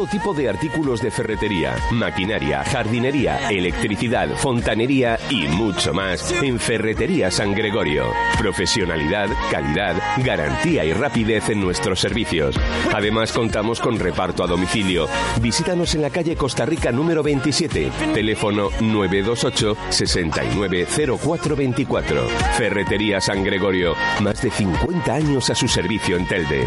Todo 0.00 0.08
tipo 0.08 0.32
de 0.32 0.48
artículos 0.48 1.02
de 1.02 1.10
ferretería, 1.10 1.76
maquinaria, 1.90 2.64
jardinería, 2.64 3.50
electricidad, 3.50 4.30
fontanería 4.34 5.18
y 5.28 5.46
mucho 5.46 5.92
más 5.92 6.32
en 6.40 6.58
Ferretería 6.58 7.30
San 7.30 7.52
Gregorio. 7.52 8.06
Profesionalidad, 8.38 9.28
calidad, 9.50 9.96
garantía 10.24 10.86
y 10.86 10.94
rapidez 10.94 11.50
en 11.50 11.60
nuestros 11.60 12.00
servicios. 12.00 12.56
Además 12.94 13.32
contamos 13.32 13.78
con 13.78 13.98
reparto 13.98 14.42
a 14.42 14.46
domicilio. 14.46 15.06
Visítanos 15.42 15.94
en 15.94 16.00
la 16.00 16.08
calle 16.08 16.34
Costa 16.34 16.64
Rica 16.64 16.90
número 16.90 17.22
27, 17.22 17.92
teléfono 18.14 18.70
928 18.80 19.76
690424. 19.90 22.26
Ferretería 22.56 23.20
San 23.20 23.44
Gregorio, 23.44 23.94
más 24.22 24.40
de 24.40 24.50
50 24.50 25.12
años 25.12 25.50
a 25.50 25.54
su 25.54 25.68
servicio 25.68 26.16
en 26.16 26.26
Telde. 26.26 26.66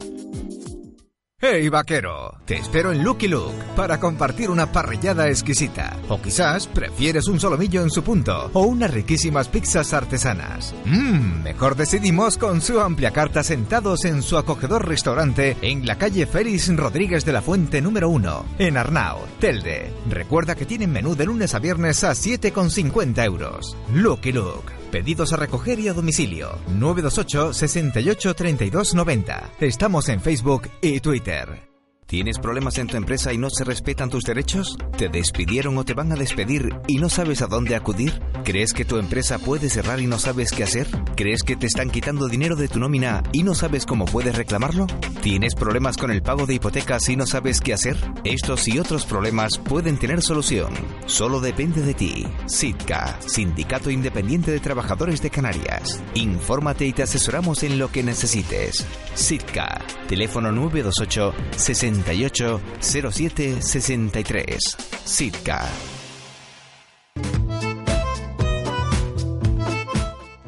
¡Hey 1.40 1.68
vaquero! 1.68 2.34
Te 2.46 2.56
espero 2.56 2.90
en 2.90 3.04
Lucky 3.04 3.28
Luke 3.28 3.54
para 3.76 4.00
compartir 4.00 4.50
una 4.50 4.72
parrillada 4.72 5.28
exquisita. 5.28 5.96
O 6.08 6.20
quizás 6.20 6.66
prefieres 6.66 7.28
un 7.28 7.38
solomillo 7.38 7.80
en 7.82 7.90
su 7.90 8.02
punto 8.02 8.50
o 8.54 8.62
unas 8.62 8.90
riquísimas 8.90 9.46
pizzas 9.46 9.94
artesanas. 9.94 10.74
Mmm, 10.84 11.44
mejor 11.44 11.76
decidimos 11.76 12.38
con 12.38 12.60
su 12.60 12.80
amplia 12.80 13.12
carta 13.12 13.44
sentados 13.44 14.04
en 14.04 14.22
su 14.22 14.36
acogedor 14.36 14.88
restaurante 14.88 15.56
en 15.62 15.86
la 15.86 15.96
calle 15.96 16.26
Félix 16.26 16.76
Rodríguez 16.76 17.24
de 17.24 17.32
la 17.32 17.40
Fuente 17.40 17.80
número 17.80 18.08
1, 18.08 18.44
en 18.58 18.76
Arnao, 18.76 19.24
Telde. 19.38 19.92
Recuerda 20.10 20.56
que 20.56 20.66
tienen 20.66 20.90
menú 20.90 21.14
de 21.14 21.26
lunes 21.26 21.54
a 21.54 21.60
viernes 21.60 22.02
a 22.02 22.14
7,50 22.14 23.24
euros. 23.24 23.76
Lucky 23.94 24.32
Luke. 24.32 24.72
Pedidos 24.90 25.32
a 25.32 25.36
recoger 25.36 25.78
y 25.80 25.88
a 25.88 25.92
domicilio. 25.92 26.58
928 26.78 27.52
68 27.52 28.34
32 28.34 28.94
90. 28.94 29.50
Estamos 29.60 30.08
en 30.08 30.20
Facebook 30.20 30.70
y 30.80 31.00
Twitter. 31.00 31.67
¿Tienes 32.08 32.38
problemas 32.38 32.78
en 32.78 32.86
tu 32.86 32.96
empresa 32.96 33.34
y 33.34 33.36
no 33.36 33.50
se 33.50 33.64
respetan 33.64 34.08
tus 34.08 34.24
derechos? 34.24 34.78
¿Te 34.96 35.10
despidieron 35.10 35.76
o 35.76 35.84
te 35.84 35.92
van 35.92 36.10
a 36.10 36.14
despedir 36.14 36.70
y 36.86 36.96
no 36.96 37.10
sabes 37.10 37.42
a 37.42 37.48
dónde 37.48 37.76
acudir? 37.76 38.18
¿Crees 38.44 38.72
que 38.72 38.86
tu 38.86 38.96
empresa 38.96 39.38
puede 39.38 39.68
cerrar 39.68 40.00
y 40.00 40.06
no 40.06 40.18
sabes 40.18 40.52
qué 40.52 40.64
hacer? 40.64 40.88
¿Crees 41.16 41.42
que 41.42 41.54
te 41.54 41.66
están 41.66 41.90
quitando 41.90 42.26
dinero 42.26 42.56
de 42.56 42.68
tu 42.68 42.78
nómina 42.78 43.22
y 43.30 43.42
no 43.42 43.54
sabes 43.54 43.84
cómo 43.84 44.06
puedes 44.06 44.34
reclamarlo? 44.36 44.86
¿Tienes 45.20 45.54
problemas 45.54 45.98
con 45.98 46.10
el 46.10 46.22
pago 46.22 46.46
de 46.46 46.54
hipotecas 46.54 47.06
y 47.10 47.16
no 47.16 47.26
sabes 47.26 47.60
qué 47.60 47.74
hacer? 47.74 47.98
Estos 48.24 48.66
y 48.68 48.78
otros 48.78 49.04
problemas 49.04 49.58
pueden 49.58 49.98
tener 49.98 50.22
solución. 50.22 50.72
Solo 51.04 51.40
depende 51.40 51.82
de 51.82 51.92
ti. 51.92 52.26
SITCA, 52.46 53.20
Sindicato 53.20 53.90
Independiente 53.90 54.50
de 54.50 54.60
Trabajadores 54.60 55.20
de 55.20 55.28
Canarias. 55.28 56.02
Infórmate 56.14 56.86
y 56.86 56.94
te 56.94 57.02
asesoramos 57.02 57.64
en 57.64 57.78
lo 57.78 57.92
que 57.92 58.02
necesites. 58.02 58.86
SITCA, 59.14 59.82
teléfono 60.08 60.50
928 60.52 61.34
60 61.58 61.97
68 61.98 62.60
07 62.80 63.62
63. 63.62 64.58
Sitka. 65.04 65.68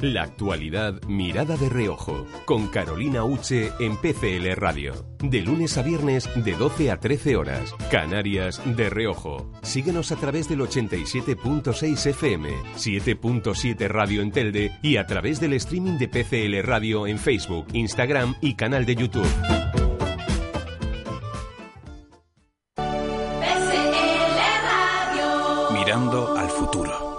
La 0.00 0.22
actualidad 0.22 1.02
mirada 1.08 1.58
de 1.58 1.68
reojo 1.68 2.26
con 2.46 2.68
Carolina 2.68 3.22
Uche 3.24 3.70
en 3.80 3.98
PCL 3.98 4.54
Radio. 4.56 4.94
De 5.22 5.42
lunes 5.42 5.76
a 5.76 5.82
viernes 5.82 6.26
de 6.36 6.54
12 6.54 6.90
a 6.90 6.98
13 6.98 7.36
horas. 7.36 7.74
Canarias 7.90 8.62
de 8.64 8.88
reojo. 8.88 9.52
Síguenos 9.60 10.10
a 10.10 10.16
través 10.16 10.48
del 10.48 10.60
87.6 10.60 12.06
FM, 12.06 12.48
7.7 12.76 13.88
Radio 13.88 14.22
en 14.22 14.32
Telde 14.32 14.72
y 14.82 14.96
a 14.96 15.06
través 15.06 15.38
del 15.38 15.52
streaming 15.52 15.98
de 15.98 16.08
PCL 16.08 16.66
Radio 16.66 17.06
en 17.06 17.18
Facebook, 17.18 17.66
Instagram 17.74 18.36
y 18.40 18.54
canal 18.54 18.86
de 18.86 18.94
YouTube. 18.94 19.69
Al 25.92 26.48
futuro. 26.48 27.09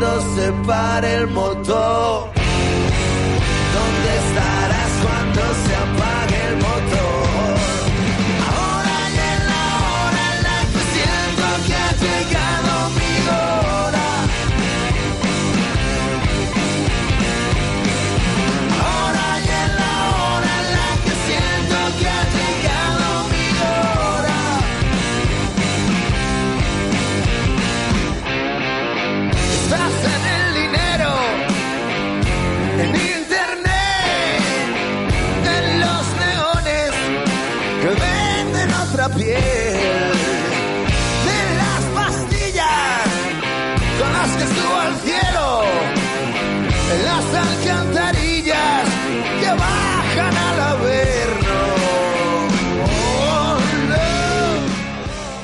Cuando 0.00 0.20
se 0.34 0.52
pare 0.66 1.14
el 1.14 1.26
motor? 1.28 2.30
¿Dónde 3.74 4.16
estarás 4.24 4.92
cuando 5.02 5.40
se 5.40 5.76
apague 5.76 6.19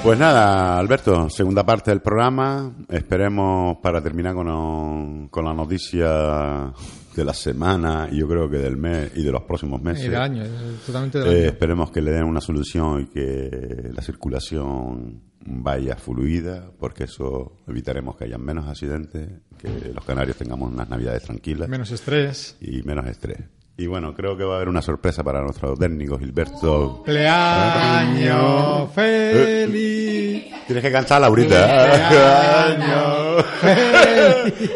Pues 0.06 0.18
nada, 0.20 0.78
Alberto, 0.78 1.28
segunda 1.28 1.66
parte 1.66 1.90
del 1.90 2.00
programa. 2.00 2.72
Esperemos 2.88 3.78
para 3.82 4.00
terminar 4.00 4.34
con, 4.34 5.26
con 5.28 5.44
la 5.44 5.52
noticia 5.52 6.72
de 7.16 7.24
la 7.24 7.34
semana 7.34 8.08
y 8.12 8.18
yo 8.18 8.28
creo 8.28 8.48
que 8.48 8.58
del 8.58 8.76
mes 8.76 9.10
y 9.16 9.24
de 9.24 9.32
los 9.32 9.42
próximos 9.42 9.82
meses. 9.82 10.04
Y 10.04 10.08
del 10.08 10.20
año, 10.20 10.44
totalmente 10.86 11.18
del 11.18 11.28
Eh, 11.28 11.38
año. 11.40 11.46
esperemos 11.48 11.90
que 11.90 12.00
le 12.02 12.12
den 12.12 12.22
una 12.24 12.40
solución 12.40 13.02
y 13.02 13.06
que 13.06 13.90
la 13.92 14.00
circulación 14.00 15.22
vaya 15.44 15.96
fluida, 15.96 16.70
porque 16.78 17.04
eso 17.04 17.56
evitaremos 17.66 18.16
que 18.16 18.24
haya 18.26 18.38
menos 18.38 18.68
accidentes, 18.68 19.28
que 19.58 19.92
los 19.92 20.04
canarios 20.04 20.36
tengamos 20.36 20.72
unas 20.72 20.88
navidades 20.88 21.24
tranquilas 21.24 21.68
Menos 21.68 21.90
estrés. 21.90 22.56
y 22.60 22.82
menos 22.84 23.06
estrés. 23.06 23.40
Y 23.78 23.86
bueno, 23.86 24.14
creo 24.14 24.38
que 24.38 24.44
va 24.44 24.54
a 24.54 24.56
haber 24.56 24.70
una 24.70 24.80
sorpresa 24.80 25.22
para 25.22 25.42
nuestro 25.42 25.76
técnico 25.76 26.18
Gilberto. 26.18 26.94
Cumpleaños 27.04 28.90
feliz. 28.94 30.44
Tienes 30.66 30.82
que 30.82 30.90
cantar 30.92 31.20
Laurita. 31.20 31.66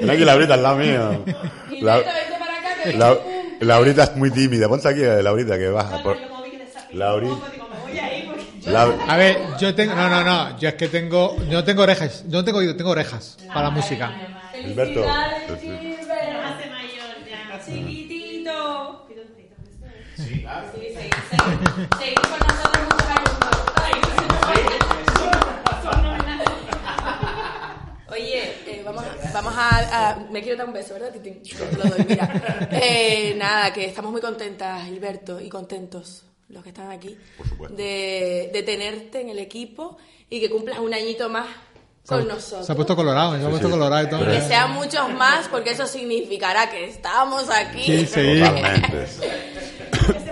Ven 0.00 0.10
aquí, 0.10 0.24
Laurita, 0.24 0.54
al 0.54 0.62
lado 0.62 0.76
mío. 0.76 1.24
La- 1.80 2.02
La- 2.94 3.16
Laurita 3.60 4.04
es 4.04 4.16
muy 4.16 4.30
tímida. 4.30 4.68
Ponte 4.68 4.88
aquí, 4.88 5.02
eh, 5.02 5.22
Laurita, 5.22 5.56
que 5.58 5.68
baja. 5.68 6.02
Por... 6.02 6.16
Laurita. 6.92 7.36
La- 8.66 8.82
A 9.08 9.16
ver, 9.16 9.38
yo 9.58 9.74
tengo. 9.74 9.94
No, 9.94 10.08
no, 10.10 10.22
no. 10.24 10.58
Yo 10.58 10.68
es 10.68 10.74
que 10.74 10.88
tengo. 10.88 11.36
Yo 11.46 11.52
no 11.52 11.64
tengo 11.64 11.82
orejas. 11.82 12.24
Yo 12.28 12.38
no 12.38 12.44
tengo 12.44 12.58
oído, 12.58 12.76
tengo 12.76 12.90
orejas 12.90 13.38
para 13.48 13.62
la 13.64 13.70
música. 13.70 14.12
Gilberto. 14.62 15.04
Sí. 21.30 22.14
Con 22.14 22.38
nosotros 22.40 22.84
muchos 22.84 23.08
años 23.08 23.38
más. 23.40 23.60
Oye, 28.08 28.42
eh, 28.66 28.82
vamos, 28.84 29.04
a, 29.04 29.32
vamos 29.32 29.54
a, 29.56 29.68
ah, 29.92 30.18
me 30.30 30.42
quiero 30.42 30.58
dar 30.58 30.66
un 30.66 30.72
beso, 30.72 30.94
¿verdad, 30.94 31.12
Titín? 31.12 31.42
Te 31.42 31.76
lo 31.76 31.84
doy, 31.84 32.04
mira. 32.08 32.68
Eh, 32.72 33.34
nada, 33.36 33.72
que 33.72 33.86
estamos 33.86 34.10
muy 34.10 34.20
contentas, 34.20 34.84
Gilberto, 34.84 35.40
y 35.40 35.48
contentos 35.48 36.24
los 36.48 36.64
que 36.64 36.70
están 36.70 36.90
aquí, 36.90 37.16
de, 37.70 38.50
de 38.52 38.62
tenerte 38.64 39.20
en 39.20 39.28
el 39.28 39.38
equipo 39.38 39.98
y 40.28 40.40
que 40.40 40.50
cumplas 40.50 40.80
un 40.80 40.92
añito 40.92 41.28
más 41.28 41.46
con 42.06 42.26
nosotros. 42.26 42.66
Se 42.66 42.72
ha 42.72 42.74
puesto 42.74 42.96
colorado, 42.96 43.38
se 43.38 43.46
ha 43.46 43.48
puesto 43.48 43.70
colorado 43.70 44.04
y 44.04 44.10
todo. 44.10 44.22
Y 44.22 44.36
que 44.36 44.40
sean 44.42 44.72
muchos 44.72 45.08
más, 45.14 45.46
porque 45.48 45.70
eso 45.70 45.86
significará 45.86 46.68
que 46.68 46.86
estamos 46.86 47.48
aquí. 47.50 47.84
Sí, 47.84 48.06
sí. 48.06 48.42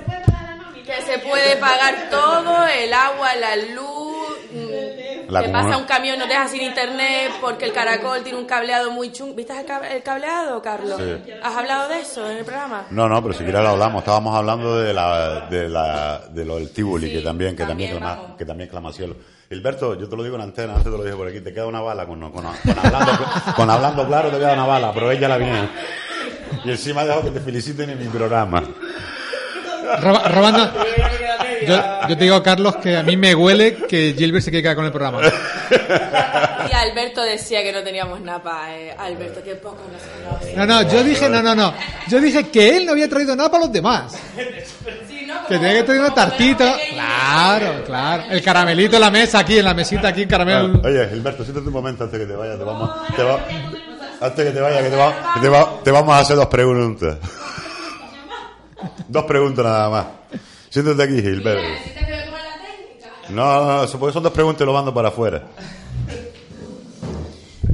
Que 0.98 1.12
se 1.12 1.18
puede 1.20 1.56
pagar 1.56 2.08
todo, 2.10 2.66
el 2.66 2.92
agua, 2.92 3.34
la 3.36 3.56
luz. 3.56 4.28
mm, 4.52 5.30
La 5.32 5.40
comuna- 5.42 5.62
pasa 5.62 5.76
un 5.76 5.84
camión, 5.84 6.18
no 6.18 6.24
te 6.26 6.32
deja 6.32 6.48
sin 6.48 6.62
internet 6.62 7.32
porque 7.40 7.66
el 7.66 7.72
caracol 7.72 8.22
tiene 8.22 8.38
un 8.38 8.46
cableado 8.46 8.90
muy 8.90 9.12
chungo. 9.12 9.34
¿Viste 9.34 9.52
el, 9.58 9.66
cab- 9.66 9.84
el 9.90 10.02
cableado, 10.02 10.60
Carlos? 10.62 10.98
Sí. 10.98 11.32
¿Has 11.42 11.54
hablado 11.56 11.88
de 11.88 12.00
eso 12.00 12.28
en 12.30 12.38
el 12.38 12.44
programa? 12.44 12.86
No, 12.90 13.08
no, 13.08 13.22
pero 13.22 13.34
si 13.34 13.44
quieres 13.44 13.62
lo 13.62 13.68
hablamos. 13.68 14.00
Estábamos 14.02 14.34
hablando 14.34 14.78
de 14.80 14.92
la, 14.94 15.46
de 15.50 15.68
la, 15.68 16.22
de 16.30 16.44
lo 16.44 16.56
del 16.56 16.70
Tibuli, 16.72 17.12
que 17.12 17.20
también, 17.20 17.54
que 17.54 17.64
también, 17.66 17.90
también, 17.90 18.14
clama, 18.16 18.36
que 18.38 18.44
también 18.46 18.68
clama 18.70 18.92
cielo. 18.92 19.16
Gilberto, 19.50 19.98
yo 19.98 20.08
te 20.08 20.16
lo 20.16 20.22
digo 20.22 20.36
en 20.36 20.42
antena, 20.42 20.74
antes 20.74 20.90
te 20.90 20.98
lo 20.98 21.02
dije 21.04 21.16
por 21.16 21.28
aquí, 21.28 21.40
te 21.40 21.52
queda 21.54 21.66
una 21.66 21.80
bala 21.80 22.06
con, 22.06 22.20
con, 22.30 22.32
con 22.32 22.46
hablando, 22.78 23.12
con 23.56 23.70
hablando 23.70 24.06
claro 24.06 24.30
te 24.30 24.36
queda 24.38 24.52
una 24.54 24.66
bala, 24.66 24.88
aprovecha 24.88 25.28
la 25.28 25.36
bien. 25.38 25.70
Y 26.64 26.70
encima 26.70 27.04
dejo 27.04 27.22
que 27.22 27.30
te 27.30 27.40
feliciten 27.40 27.88
en 27.90 27.98
mi 27.98 28.06
programa. 28.06 28.62
Roba- 30.00 30.28
robando. 30.28 30.72
Yo, 31.66 31.76
yo 32.08 32.16
te 32.16 32.24
digo, 32.24 32.42
Carlos, 32.42 32.76
que 32.76 32.96
a 32.96 33.02
mí 33.02 33.16
me 33.16 33.34
huele 33.34 33.74
que 33.88 34.14
Gilbert 34.16 34.42
se 34.44 34.50
quiere 34.50 34.62
quedar 34.62 34.76
con 34.76 34.84
el 34.86 34.92
programa. 34.92 35.20
Y 35.22 36.72
Alberto 36.72 37.20
decía 37.22 37.62
que 37.62 37.72
no 37.72 37.82
teníamos 37.82 38.20
napa. 38.20 38.74
Eh. 38.74 38.94
Alberto, 38.96 39.40
qué 39.44 39.54
poco 39.56 39.78
nos 39.92 40.00
conoce. 40.02 40.54
No, 40.56 40.64
no, 40.66 40.82
yo 40.82 41.02
dije, 41.02 41.28
no, 41.28 41.42
no, 41.42 41.54
no. 41.54 41.74
Yo 42.06 42.20
dije 42.20 42.44
que 42.48 42.76
él 42.76 42.86
no 42.86 42.92
había 42.92 43.08
traído 43.08 43.34
nada 43.36 43.50
para 43.50 43.64
los 43.64 43.72
demás. 43.72 44.16
Sí, 45.08 45.26
¿no? 45.26 45.44
Que 45.46 45.58
tenía 45.58 45.74
que 45.74 45.82
traer 45.82 46.00
una 46.00 46.14
tartita. 46.14 46.76
Claro, 46.92 47.84
claro. 47.84 48.22
El 48.30 48.42
caramelito 48.42 48.96
en 48.96 49.02
la 49.02 49.10
mesa, 49.10 49.40
aquí, 49.40 49.58
en 49.58 49.64
la 49.64 49.74
mesita, 49.74 50.08
aquí, 50.08 50.26
caramelo. 50.26 50.80
Oye, 50.84 51.08
Gilberto, 51.08 51.42
siéntate 51.42 51.66
un 51.66 51.72
momento 51.74 52.04
antes 52.04 52.18
que 52.20 52.26
te 52.26 52.34
vayas. 52.36 52.56
Te 52.56 52.64
vamos, 52.64 52.90
te 53.14 53.22
va- 53.22 53.40
antes 54.20 54.44
que 54.46 54.50
te 54.52 54.60
vayas, 54.60 54.82
que 54.82 54.90
te, 54.90 54.96
va- 54.96 55.32
que 55.34 55.40
te, 55.40 55.48
va- 55.48 55.70
te 55.84 55.90
vamos 55.90 56.14
a 56.14 56.20
hacer 56.20 56.36
dos 56.36 56.46
preguntas. 56.46 57.16
Dos 59.08 59.24
preguntas 59.24 59.64
nada 59.64 59.88
más. 59.90 60.06
Siéntate 60.70 61.02
aquí, 61.02 61.20
Gilberto. 61.22 61.62
¿Necesitas 61.62 62.04
que 62.06 62.12
me 62.12 62.22
ponga 62.24 62.44
la 62.44 62.62
técnica? 62.62 63.10
No, 63.30 63.64
no, 63.64 63.82
no, 63.86 63.98
porque 63.98 64.12
son 64.12 64.22
dos 64.22 64.32
preguntas 64.32 64.62
y 64.62 64.66
lo 64.66 64.72
mando 64.72 64.92
para 64.94 65.08
afuera. 65.08 65.42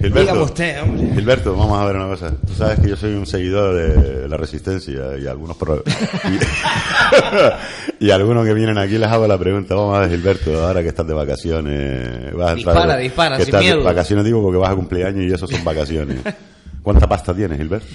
Gilberto, 0.01 0.43
usted, 0.45 0.83
hombre. 0.83 1.09
Gilberto, 1.15 1.57
vamos 1.57 1.81
a 1.81 1.85
ver 1.87 1.97
una 1.97 2.09
cosa. 2.09 2.31
Tú 2.47 2.53
sabes 2.55 2.79
que 2.81 2.89
yo 2.91 2.97
soy 2.97 3.15
un 3.15 3.27
seguidor 3.27 3.75
de 3.75 4.29
la 4.29 4.37
Resistencia 4.37 5.17
y 5.19 5.27
algunos 5.27 5.57
pro- 5.57 5.83
y, 8.01 8.05
y 8.07 8.11
algunos 8.11 8.45
que 8.45 8.53
vienen 8.53 8.77
aquí 8.77 8.99
les 8.99 9.09
hago 9.09 9.27
la 9.27 9.39
pregunta. 9.39 9.75
Vamos 9.75 9.97
a 9.97 10.01
ver, 10.01 10.11
Gilberto, 10.11 10.67
ahora 10.67 10.83
que 10.83 10.89
estás 10.89 11.07
de 11.07 11.15
vacaciones, 11.15 12.35
vas 12.35 12.51
a 12.51 12.53
entrar 12.53 12.75
Dispara, 12.75 12.97
de- 12.97 13.03
dispara, 13.03 13.37
que 13.39 13.45
sin 13.45 13.55
estás 13.55 13.61
de 13.65 13.73
miedo. 13.75 13.85
vacaciones 13.85 14.25
digo 14.27 14.43
porque 14.43 14.59
vas 14.59 14.73
a 14.73 14.75
cumpleaños 14.75 15.25
y 15.25 15.33
eso 15.33 15.47
son 15.47 15.65
vacaciones. 15.65 16.19
¿Cuánta 16.83 17.09
pasta 17.09 17.35
tienes, 17.35 17.57
Gilberto? 17.57 17.87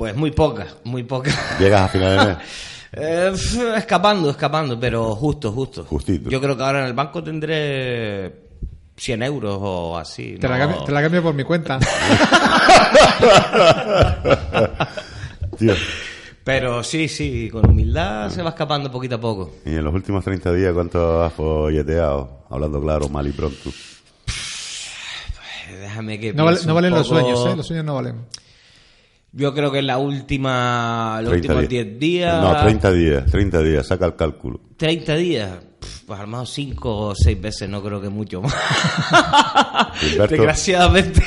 Pues 0.00 0.16
muy 0.16 0.30
poca, 0.30 0.66
muy 0.84 1.02
poca. 1.02 1.30
Llegas 1.58 1.82
a 1.82 1.88
final 1.88 2.18
de 2.18 2.24
mes. 2.26 2.36
Eh, 2.92 3.30
escapando, 3.76 4.30
escapando, 4.30 4.80
pero 4.80 5.14
justo, 5.14 5.52
justo. 5.52 5.84
Justito. 5.84 6.28
Yo 6.28 6.40
creo 6.40 6.56
que 6.56 6.62
ahora 6.64 6.80
en 6.80 6.86
el 6.86 6.92
banco 6.92 7.22
tendré 7.22 8.34
100 8.96 9.22
euros 9.22 9.58
o 9.60 9.96
así. 9.96 10.36
Te 10.40 10.48
la, 10.48 10.58
cambio, 10.58 10.82
te 10.82 10.90
la 10.90 11.00
cambio 11.02 11.22
por 11.22 11.32
mi 11.34 11.44
cuenta. 11.44 11.78
Tío, 15.58 15.74
Pero 16.42 16.82
sí, 16.82 17.06
sí, 17.06 17.48
con 17.50 17.68
humildad 17.70 18.28
se 18.30 18.42
va 18.42 18.48
escapando 18.50 18.90
poquito 18.90 19.14
a 19.16 19.20
poco. 19.20 19.52
y 19.64 19.70
en 19.74 19.84
los 19.84 19.94
últimos 19.94 20.24
30 20.24 20.52
días, 20.54 20.72
¿cuánto 20.74 21.22
has 21.22 21.32
folleteado? 21.32 22.44
Hablando 22.50 22.80
claro, 22.80 23.08
mal 23.08 23.24
y 23.26 23.32
pronto. 23.32 23.70
Eh, 25.68 25.76
Déjame 25.82 26.18
que 26.18 26.32
No, 26.32 26.44
vale- 26.46 26.58
valen 26.66 26.90
los 26.92 27.06
sueños, 27.06 27.46
¿eh? 27.46 27.54
Los 27.56 27.66
sueños 27.68 27.84
no 27.84 27.94
valen. 27.94 28.16
Yo 29.32 29.54
creo 29.54 29.70
que 29.70 29.78
en 29.78 29.86
la 29.86 29.98
última, 29.98 31.20
los 31.22 31.30
30 31.30 31.52
últimos 31.54 31.68
10 31.68 31.98
días... 32.00 32.42
No, 32.42 32.60
30 32.62 32.92
días, 32.92 33.26
30 33.30 33.62
días, 33.62 33.86
saca 33.86 34.06
el 34.06 34.16
cálculo. 34.16 34.60
30 34.76 35.16
días. 35.16 35.50
Pf, 35.80 36.04
Pues 36.06 36.18
a 36.18 36.22
lo 36.22 36.28
mejor 36.28 36.46
5 36.48 36.96
o 36.96 37.14
6 37.14 37.40
veces, 37.40 37.68
no 37.68 37.80
creo 37.80 38.00
que 38.00 38.08
mucho 38.08 38.42
más. 38.42 38.52
Gilberto. 40.00 40.34
Desgraciadamente. 40.34 41.22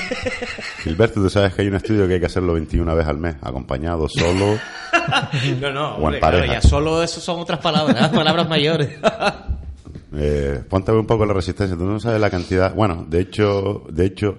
Gilberto, 0.83 1.21
tú 1.21 1.29
sabes 1.29 1.53
que 1.53 1.61
hay 1.61 1.69
un 1.69 1.75
estudio 1.75 2.05
que 2.07 2.15
hay 2.15 2.19
que 2.19 2.25
hacerlo 2.25 2.53
21 2.53 2.93
veces 2.93 3.09
al 3.09 3.17
mes, 3.17 3.35
acompañado, 3.41 4.09
solo. 4.09 4.59
no, 5.61 5.71
no, 5.71 5.95
hombre, 5.95 6.19
claro, 6.19 6.45
ya 6.45 6.61
solo 6.61 7.01
eso 7.01 7.21
son 7.21 7.39
otras 7.39 7.59
palabras, 7.59 8.09
palabras 8.09 8.47
mayores. 8.49 8.89
Eh, 10.15 10.61
ponte 10.69 10.91
un 10.91 11.07
poco 11.07 11.25
la 11.25 11.33
resistencia. 11.33 11.75
Tú 11.75 11.85
no 11.85 11.99
sabes 11.99 12.21
la 12.21 12.29
cantidad. 12.29 12.75
Bueno, 12.75 13.03
de 13.09 13.21
hecho, 13.21 13.83
de 13.89 14.05
hecho, 14.05 14.37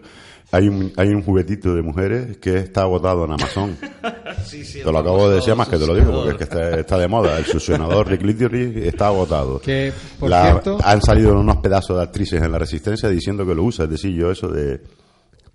hay 0.55 0.69
un, 0.69 0.93
hay 0.97 1.09
un 1.09 1.23
juguetito 1.23 1.75
de 1.75 1.83
mujeres 1.83 2.37
que 2.39 2.57
está 2.59 2.83
agotado 2.83 3.25
en 3.25 3.33
Amazon. 3.33 3.77
sí, 4.45 4.65
sí, 4.65 4.81
Te 4.83 4.93
lo 4.93 4.99
acabo 4.99 5.29
de 5.29 5.37
decir 5.37 5.55
más 5.55 5.69
que 5.69 5.79
te 5.79 5.87
lo 5.87 5.95
digo 5.95 6.13
porque 6.13 6.31
es 6.31 6.37
que 6.37 6.45
está, 6.45 6.79
está 6.81 6.99
de 6.99 7.09
moda. 7.09 7.39
El 7.39 7.45
succionador 7.47 8.09
de 8.09 8.19
clítoris 8.19 8.77
está 8.77 9.09
agotado. 9.09 9.61
Que, 9.61 9.93
por 10.19 10.31
La- 10.31 10.45
cierto, 10.45 10.79
han 10.85 11.01
salido 11.03 11.35
unos 11.39 11.57
pedazos 11.57 11.97
de 11.97 12.03
actrices 12.03 12.43
en 12.43 12.53
la 12.53 12.59
resistencia 12.59 13.09
diciendo 13.09 13.45
que 13.47 13.55
lo 13.55 13.65
usa. 13.65 13.85
Es 13.85 13.91
decir, 13.91 14.13
yo 14.15 14.31
eso 14.31 14.49
de, 14.49 14.81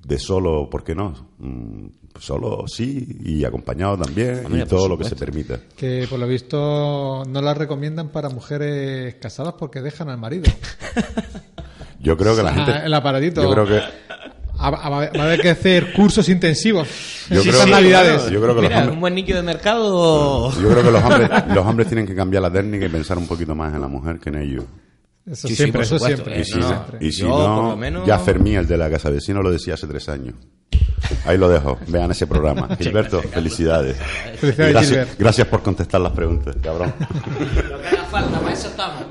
de 0.03 0.19
solo, 0.19 0.69
¿por 0.69 0.83
qué 0.83 0.95
no? 0.95 1.13
Mm, 1.37 1.87
solo 2.19 2.65
sí 2.67 3.07
y 3.23 3.45
acompañado 3.45 3.97
también 3.97 4.45
Hombre, 4.45 4.63
y 4.63 4.65
todo 4.65 4.89
lo 4.89 4.97
que 4.97 5.05
se 5.05 5.15
permita. 5.15 5.59
que 5.77 6.05
por 6.09 6.19
lo 6.19 6.27
visto 6.27 7.23
no 7.25 7.41
la 7.41 7.53
recomiendan 7.53 8.09
para 8.09 8.29
mujeres 8.29 9.15
casadas 9.15 9.53
porque 9.57 9.81
dejan 9.81 10.09
al 10.09 10.17
marido. 10.17 10.51
Yo 12.01 12.15
creo 12.17 12.35
que 12.35 12.43
la 12.43 12.49
Ah, 12.51 12.53
gente. 12.53 12.85
el 12.85 12.93
aparatito. 12.93 13.41
Yo 13.43 13.51
creo 13.51 13.65
que. 13.65 13.81
Va, 14.61 14.67
a 14.67 15.23
haber 15.23 15.41
que 15.41 15.49
hacer 15.51 15.93
cursos 15.93 16.27
intensivos. 16.29 16.87
Yo 17.29 17.41
en 17.41 17.47
creo 17.49 17.65
navidades. 17.67 18.29
Yo 18.29 18.41
creo 18.41 18.55
que 18.55 18.61
los 18.63 18.71
hombres. 18.71 18.93
un 18.93 18.99
buen 18.99 19.15
nicho 19.15 19.35
de 19.35 19.41
mercado. 19.43 20.51
Yo 20.61 20.69
creo 20.69 20.83
que 20.83 20.91
los 20.91 21.03
hombres, 21.03 21.29
los 21.53 21.65
hombres 21.65 21.87
tienen 21.87 22.05
que 22.05 22.13
cambiar 22.15 22.43
la 22.43 22.51
técnica 22.51 22.85
y 22.85 22.89
pensar 22.89 23.17
un 23.17 23.27
poquito 23.27 23.55
más 23.55 23.73
en 23.73 23.81
la 23.81 23.87
mujer 23.87 24.19
que 24.19 24.29
en 24.29 24.35
ellos. 24.35 24.65
Eso 25.25 25.47
Sí, 25.47 25.55
sí, 25.55 25.55
siempre, 25.57 25.83
eso 25.83 25.97
supuesto. 25.99 26.23
siempre. 26.25 26.37
Y 26.37 26.41
Eh, 26.41 26.45
si, 26.45 26.55
no, 26.59 26.69
no, 26.69 26.75
no. 26.91 26.97
y 26.99 27.11
si 27.11 27.21
Yo, 27.21 27.29
por 27.29 27.39
no, 27.49 27.69
lo 27.69 27.77
menos- 27.77 28.07
ya 28.07 28.17
Fermín, 28.19 28.55
el 28.57 28.67
de 28.67 28.77
la 28.77 28.89
casa 28.89 29.09
vecino, 29.09 29.41
lo 29.43 29.51
decía 29.51 29.75
hace 29.75 29.85
tres 29.87 30.09
años. 30.09 30.35
Ahí 31.25 31.37
lo 31.37 31.47
dejo, 31.49 31.77
vean 31.87 32.11
ese 32.11 32.27
programa. 32.27 32.75
Gilberto, 32.79 33.21
felicidades. 33.21 33.95
Felicidades, 34.39 34.73
gracias, 34.73 34.89
Gilbert. 34.89 35.19
gracias 35.19 35.47
por 35.47 35.61
contestar 35.61 36.01
las 36.01 36.11
preguntas, 36.13 36.55
cabrón. 36.61 36.93
Lo 36.99 37.81
que 37.81 37.87
haga 37.87 38.03
falta, 38.11 38.39
para 38.39 38.53
eso 38.53 38.67
estamos. 38.67 39.03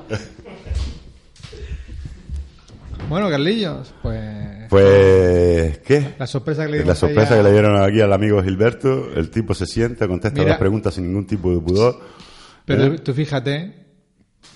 Bueno, 3.09 3.31
Carlillos, 3.31 3.95
pues 4.03 4.21
Pues, 4.69 5.79
¿qué? 5.79 6.15
la 6.19 6.27
sorpresa 6.27 6.65
que 6.67 6.73
le 6.73 6.77
La 6.79 6.83
dimos 6.85 6.99
sorpresa 6.99 7.35
ahí 7.35 7.41
que 7.41 7.47
a- 7.47 7.51
le 7.51 7.53
dieron 7.53 7.83
aquí 7.83 8.01
al 8.01 8.13
amigo 8.13 8.43
Gilberto, 8.43 9.13
el 9.15 9.31
tipo 9.31 9.55
se 9.55 9.67
sienta, 9.67 10.07
contesta 10.09 10.39
Mira. 10.41 10.51
las 10.51 10.59
preguntas 10.59 10.95
sin 10.95 11.07
ningún 11.09 11.27
tipo 11.27 11.53
de 11.53 11.61
pudor. 11.61 12.01
Pero 12.65 12.85
¿Eh? 12.85 12.99
tú 12.99 13.13
fíjate, 13.15 13.75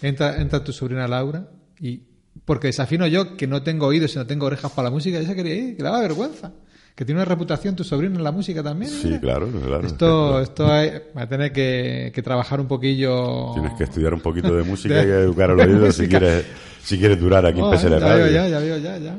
entra, 0.03 0.37
entra 0.41 0.63
tu 0.63 0.73
sobrina 0.73 1.09
Laura 1.09 1.49
y 1.81 2.03
porque 2.45 2.69
desafino 2.69 3.07
yo 3.07 3.37
que 3.37 3.47
no 3.47 3.63
tengo 3.63 3.87
oídos 3.87 4.15
y 4.15 4.19
no 4.19 4.27
tengo 4.27 4.47
orejas 4.47 4.71
para 4.73 4.89
la 4.89 4.91
música, 4.91 5.19
ella 5.19 5.35
quería 5.35 5.55
ir, 5.55 5.77
que 5.77 5.83
le 5.83 5.89
daba 5.89 6.01
vergüenza. 6.01 6.53
Que 6.95 7.07
tiene 7.07 7.23
una 7.23 7.25
reputación 7.25 7.75
tu 7.75 7.85
sobrino 7.85 8.17
en 8.19 8.25
la 8.25 8.33
música 8.33 8.63
también. 8.63 8.91
Sí, 8.93 9.07
mira. 9.07 9.21
claro, 9.21 9.49
claro. 9.49 9.87
Esto, 9.87 10.41
esto 10.43 10.71
hay, 10.71 10.91
va 11.17 11.23
a 11.23 11.29
tener 11.29 11.51
que, 11.51 12.13
que 12.15 12.21
trabajar 12.21 12.61
un 12.61 12.69
poquillo. 12.69 13.53
Tienes 13.55 13.73
que 13.79 13.85
estudiar 13.85 14.13
un 14.13 14.21
poquito 14.21 14.55
de 14.55 14.63
música 14.69 14.97
De- 14.97 15.09
y 15.09 15.11
educar 15.11 15.51
al 15.51 15.59
oído 15.61 15.91
si 15.91 16.07
quieres, 16.07 16.45
si 16.85 16.99
quieres 16.99 17.19
durar 17.19 17.47
aquí 17.47 17.61
en 17.61 17.65
Oh, 17.65 17.73
PSL 17.73 17.99
ya 17.99 18.15
veo, 18.15 18.27
ya, 18.31 18.47
ya 18.47 18.59
veo, 18.59 18.77
ya, 18.77 18.99
ya. 18.99 19.19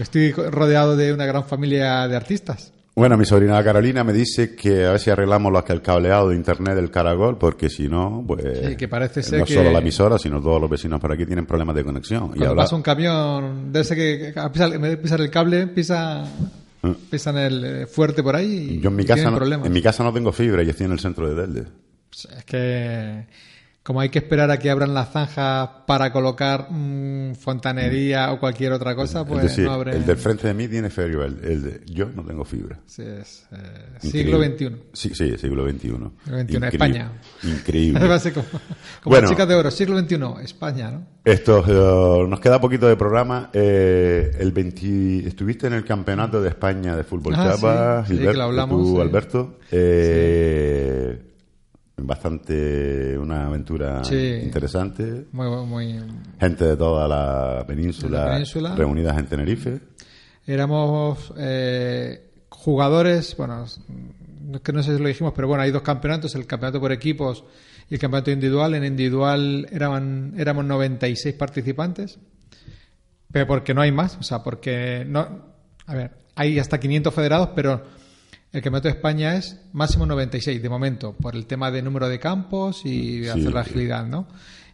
Estoy 0.00 0.32
rodeado 0.32 0.96
de 0.96 1.12
una 1.12 1.26
gran 1.26 1.44
familia 1.44 2.06
de 2.08 2.16
artistas. 2.16 2.72
Bueno, 2.96 3.16
mi 3.16 3.24
sobrina 3.24 3.62
Carolina 3.64 4.04
me 4.04 4.12
dice 4.12 4.54
que 4.54 4.84
a 4.86 4.92
ver 4.92 5.00
si 5.00 5.10
arreglamos 5.10 5.52
los 5.52 5.64
que 5.64 5.72
el 5.72 5.82
cableado 5.82 6.28
de 6.28 6.36
internet 6.36 6.76
del 6.76 6.92
Caragol, 6.92 7.38
porque 7.38 7.68
si 7.68 7.88
no, 7.88 8.22
pues 8.24 8.44
Sí, 8.68 8.76
que 8.76 8.86
parece 8.86 9.20
ser 9.22 9.40
no 9.40 9.44
que- 9.46 9.54
solo 9.54 9.72
la 9.72 9.80
emisora, 9.80 10.16
sino 10.16 10.40
todos 10.40 10.60
los 10.60 10.70
vecinos 10.70 11.00
por 11.00 11.10
aquí 11.12 11.26
tienen 11.26 11.44
problemas 11.44 11.74
de 11.74 11.82
conexión. 11.84 12.26
Y 12.26 12.28
Cuando 12.28 12.50
habla- 12.50 12.62
pasa 12.62 12.76
un 12.76 12.82
camión 12.82 13.72
de 13.72 13.80
ese 13.80 13.96
que, 13.96 14.30
que 14.32 14.38
a 14.38 14.50
pisar, 14.52 14.72
en 14.72 14.80
vez 14.80 14.90
de 14.92 14.96
pisar 14.98 15.20
el 15.20 15.28
cable, 15.30 15.66
pisa, 15.66 16.24
pisan 17.10 17.36
el 17.38 17.64
eh, 17.64 17.86
fuerte 17.88 18.22
por 18.22 18.36
ahí 18.36 18.76
y, 18.76 18.80
yo 18.80 18.90
en 18.90 18.96
mi 18.96 19.02
y 19.02 19.06
casa 19.06 19.28
no, 19.28 19.36
problemas. 19.38 19.66
en 19.66 19.72
mi 19.72 19.82
casa 19.82 20.04
no 20.04 20.12
tengo 20.12 20.30
fibra 20.30 20.62
y 20.62 20.68
estoy 20.70 20.86
en 20.86 20.92
el 20.92 21.00
centro 21.00 21.28
de 21.28 21.42
Telde. 21.42 21.64
Es 22.12 22.44
que 22.44 23.26
como 23.84 24.00
hay 24.00 24.08
que 24.08 24.18
esperar 24.18 24.50
a 24.50 24.58
que 24.58 24.70
abran 24.70 24.94
las 24.94 25.12
zanjas 25.12 25.68
para 25.86 26.10
colocar 26.10 26.68
mm, 26.70 27.34
fontanería 27.34 28.32
o 28.32 28.40
cualquier 28.40 28.72
otra 28.72 28.96
cosa, 28.96 29.26
pues 29.26 29.42
decir, 29.42 29.66
no 29.66 29.72
abren. 29.72 29.94
el 29.96 30.06
del 30.06 30.16
frente 30.16 30.46
de 30.46 30.54
mí 30.54 30.66
tiene 30.68 30.88
fibra, 30.88 31.26
el, 31.26 31.38
el 31.44 31.62
de, 31.62 31.80
yo 31.92 32.06
no 32.06 32.24
tengo 32.24 32.46
fibra. 32.46 32.80
Sí, 32.86 33.02
es, 33.02 33.46
eh, 33.52 33.98
siglo 34.00 34.42
XXI. 34.42 34.70
Sí, 34.94 35.10
sí, 35.14 35.36
siglo 35.36 35.68
XXI. 35.68 35.80
Siglo 35.80 36.08
XXI, 36.14 36.32
Increíble. 36.40 36.68
España. 36.68 37.12
Increíble. 37.42 38.08
Va 38.08 38.14
a 38.14 38.18
ser 38.20 38.32
como, 38.32 38.46
como 38.48 38.62
Bueno. 39.04 39.28
chicas 39.28 39.48
de 39.48 39.54
oro, 39.54 39.70
siglo 39.70 39.98
XXI, 39.98 40.16
España, 40.42 40.90
¿no? 40.90 41.06
Esto, 41.22 41.62
eh, 41.66 42.26
nos 42.26 42.40
queda 42.40 42.58
poquito 42.62 42.88
de 42.88 42.96
programa. 42.96 43.50
Eh, 43.52 44.30
el 44.38 44.52
20, 44.52 45.28
estuviste 45.28 45.66
en 45.66 45.74
el 45.74 45.84
campeonato 45.84 46.40
de 46.40 46.48
España 46.48 46.96
de 46.96 47.04
fútbol 47.04 47.34
Ah, 47.36 47.52
chapa, 47.54 48.06
sí, 48.06 48.16
sí, 48.16 48.22
que 48.22 48.32
lo 48.32 48.44
hablamos, 48.44 48.80
tú, 48.80 48.94
sí. 48.96 49.02
Alberto. 49.02 49.58
Eh, 49.70 51.33
Bastante 51.96 53.16
una 53.16 53.46
aventura 53.46 54.02
Sí. 54.04 54.40
interesante. 54.42 55.26
Muy, 55.32 55.48
muy, 55.64 56.00
Gente 56.40 56.64
de 56.64 56.76
toda 56.76 57.06
la 57.08 57.64
península, 57.66 58.18
De 58.20 58.24
la 58.26 58.32
península. 58.32 58.74
reunidas 58.74 59.16
en 59.18 59.26
Tenerife. 59.26 59.80
Éramos 60.46 61.32
eh, 61.38 62.30
jugadores, 62.50 63.36
bueno, 63.36 63.64
que 64.62 64.72
no 64.72 64.82
sé 64.82 64.96
si 64.96 65.02
lo 65.02 65.08
dijimos, 65.08 65.32
pero 65.36 65.48
bueno, 65.48 65.62
hay 65.62 65.70
dos 65.70 65.82
campeonatos, 65.82 66.34
el 66.34 66.46
campeonato 66.46 66.80
por 66.80 66.90
equipos 66.92 67.44
y 67.88 67.94
el 67.94 68.00
campeonato 68.00 68.30
individual. 68.32 68.74
En 68.74 68.84
individual 68.84 69.66
eran, 69.70 70.34
éramos 70.36 70.64
96 70.64 71.34
participantes, 71.36 72.18
pero 73.30 73.46
porque 73.46 73.72
no 73.72 73.80
hay 73.82 73.92
más, 73.92 74.16
o 74.18 74.22
sea, 74.24 74.42
porque 74.42 75.04
no, 75.06 75.54
a 75.86 75.94
ver, 75.94 76.10
hay 76.34 76.58
hasta 76.58 76.78
500 76.80 77.14
federados, 77.14 77.50
pero 77.54 77.82
el 78.54 78.62
campeonato 78.62 78.88
de 78.88 78.94
España 78.94 79.34
es 79.36 79.60
máximo 79.72 80.06
96 80.06 80.62
de 80.62 80.68
momento, 80.68 81.12
por 81.12 81.34
el 81.34 81.46
tema 81.46 81.70
de 81.70 81.82
número 81.82 82.08
de 82.08 82.18
campos 82.18 82.86
y 82.86 83.22
Sí, 83.24 83.28
hacer 83.28 83.52
la 83.52 83.60
agilidad, 83.60 84.06
¿no? 84.06 84.26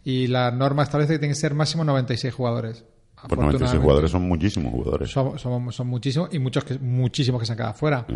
Y 0.04 0.26
la 0.28 0.50
norma 0.50 0.82
establece 0.84 1.14
que 1.14 1.18
tienen 1.18 1.34
que 1.34 1.40
ser 1.40 1.54
máximo 1.54 1.82
96 1.84 2.32
jugadores. 2.32 2.84
Por 3.28 3.38
96 3.38 3.42
Afortunadamente. 3.42 3.82
jugadores 3.82 4.10
son 4.10 4.22
muchísimos 4.28 4.72
jugadores. 4.72 5.10
Son, 5.10 5.38
son- 5.38 5.72
son 5.72 5.86
muchísimos 5.88 6.28
y 6.32 6.38
muchos 6.38 6.64
que, 6.64 6.78
muchísimos 6.78 7.40
que 7.40 7.46
se 7.46 7.52
han 7.52 7.58
quedado 7.58 7.74
fuera. 7.74 8.06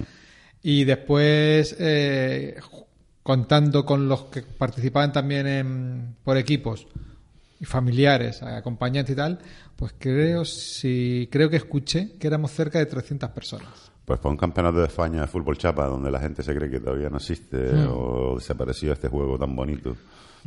Y 0.63 0.85
después, 0.85 1.77
eh, 1.79 2.57
contando 3.23 3.85
con 3.85 4.09
los 4.09 4.25
que 4.25 4.43
participaban 4.43 5.13
también 5.13 5.47
en- 5.47 6.17
por 6.25 6.37
equipos 6.39 6.87
y 7.61 7.65
familiares, 7.65 8.43
acompañantes 8.43 9.13
y 9.13 9.17
tal, 9.17 9.39
pues 9.77 9.95
creo, 9.99 10.45
si, 10.45 11.29
creo 11.31 11.49
que 11.51 11.57
escuché 11.57 12.17
que 12.19 12.27
éramos 12.27 12.51
cerca 12.53 12.79
de 12.79 12.87
300 12.87 13.31
personas. 13.31 13.93
Pues 14.05 14.19
para 14.21 14.31
un 14.33 14.37
campeonato 14.37 14.79
de 14.79 14.87
España 14.87 15.23
de 15.23 15.27
fútbol 15.27 15.57
chapa 15.57 15.87
donde 15.87 16.11
la 16.11 16.21
gente 16.21 16.43
se 16.43 16.55
cree 16.55 16.69
que 16.71 16.81
todavía 16.81 17.09
no 17.09 17.17
existe 17.17 17.57
Mm. 17.57 17.89
o 17.91 18.35
desapareció 18.37 18.93
este 18.93 19.09
juego 19.09 19.39
tan 19.39 19.55
bonito. 19.57 19.97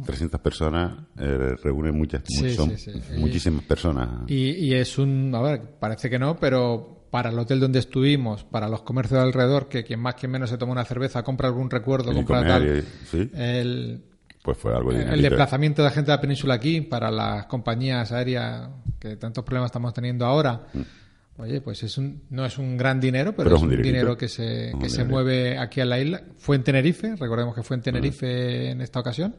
300 0.05 0.39
personas 0.39 0.93
eh, 1.17 1.55
reúne 1.63 1.91
muchas, 1.91 2.21
Sí, 2.27 2.51
son 2.51 2.77
sí, 2.77 2.91
sí. 2.91 3.01
Y- 3.15 3.19
muchísimas 3.19 3.63
personas. 3.63 4.29
Y, 4.29 4.51
y 4.51 4.75
es 4.75 4.99
un, 4.99 5.33
a 5.33 5.41
ver, 5.41 5.61
parece 5.79 6.07
que 6.07 6.19
no, 6.19 6.37
pero 6.37 7.07
para 7.09 7.29
el 7.31 7.39
hotel 7.39 7.59
donde 7.59 7.79
estuvimos, 7.79 8.43
para 8.43 8.67
los 8.69 8.83
comercios 8.83 9.19
de 9.19 9.25
alrededor, 9.25 9.67
que 9.69 9.83
quien 9.83 9.99
más 10.01 10.13
quien 10.13 10.31
menos 10.31 10.51
se 10.51 10.57
toma 10.59 10.73
una 10.73 10.85
cerveza, 10.85 11.23
compra 11.23 11.47
algún 11.47 11.71
recuerdo, 11.71 12.13
compra 12.13 12.39
comer 12.39 12.47
tal, 12.51 12.77
y- 12.77 12.81
sí. 13.07 13.31
el, 13.33 14.03
Pues 14.43 14.55
fue 14.59 14.75
algo 14.75 14.91
el 14.91 14.99
dinerito. 14.99 15.29
desplazamiento 15.29 15.81
de 15.81 15.87
la 15.87 15.95
gente 15.95 16.11
de 16.11 16.17
la 16.17 16.21
península 16.21 16.53
aquí 16.53 16.81
para 16.81 17.09
las 17.09 17.47
compañías 17.47 18.11
aéreas 18.11 18.69
que 18.99 19.15
tantos 19.15 19.43
problemas 19.43 19.69
estamos 19.69 19.95
teniendo 19.95 20.25
ahora. 20.27 20.67
Oye, 21.37 21.61
pues 21.61 21.83
es 21.83 21.97
un, 21.99 22.23
no 22.31 22.45
es 22.45 22.57
un 22.57 22.77
gran 22.77 22.99
dinero, 22.99 23.35
pero, 23.35 23.43
Mm. 23.43 23.45
Pero 23.49 23.55
es 23.57 23.61
un 23.63 23.69
dinerito. 23.69 23.93
dinero 23.93 24.17
que 24.17 24.27
se, 24.27 24.73
que 24.81 24.89
se 24.89 25.03
mueve 25.03 25.57
aquí 25.57 25.81
a 25.81 25.85
la 25.85 25.99
isla. 25.99 26.21
Fue 26.37 26.55
en 26.55 26.63
Tenerife, 26.63 27.15
recordemos 27.15 27.53
que 27.53 27.61
fue 27.63 27.75
en 27.77 27.83
Tenerife 27.83 28.71
en 28.71 28.81
esta 28.81 28.99
ocasión. 28.99 29.35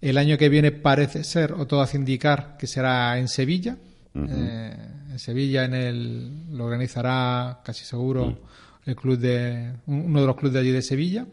El 0.00 0.16
año 0.16 0.38
que 0.38 0.48
viene 0.48 0.72
parece 0.72 1.22
ser, 1.24 1.52
o 1.52 1.66
todo 1.66 1.82
hace 1.82 1.98
indicar, 1.98 2.56
que 2.58 2.66
será 2.66 3.18
en 3.18 3.28
Sevilla. 3.28 3.76
Eh, 4.14 4.76
en 5.10 5.18
Sevilla 5.18 5.64
en 5.66 5.74
el, 5.74 6.56
lo 6.56 6.64
organizará 6.64 7.60
casi 7.64 7.84
seguro 7.84 8.40
el 8.86 8.96
club 8.96 9.18
de 9.18 9.72
un- 9.86 10.06
uno 10.06 10.20
de 10.22 10.26
los 10.26 10.36
clubes 10.36 10.54
de 10.54 10.60
allí 10.60 10.70
de 10.70 10.82
Sevilla 10.82 11.26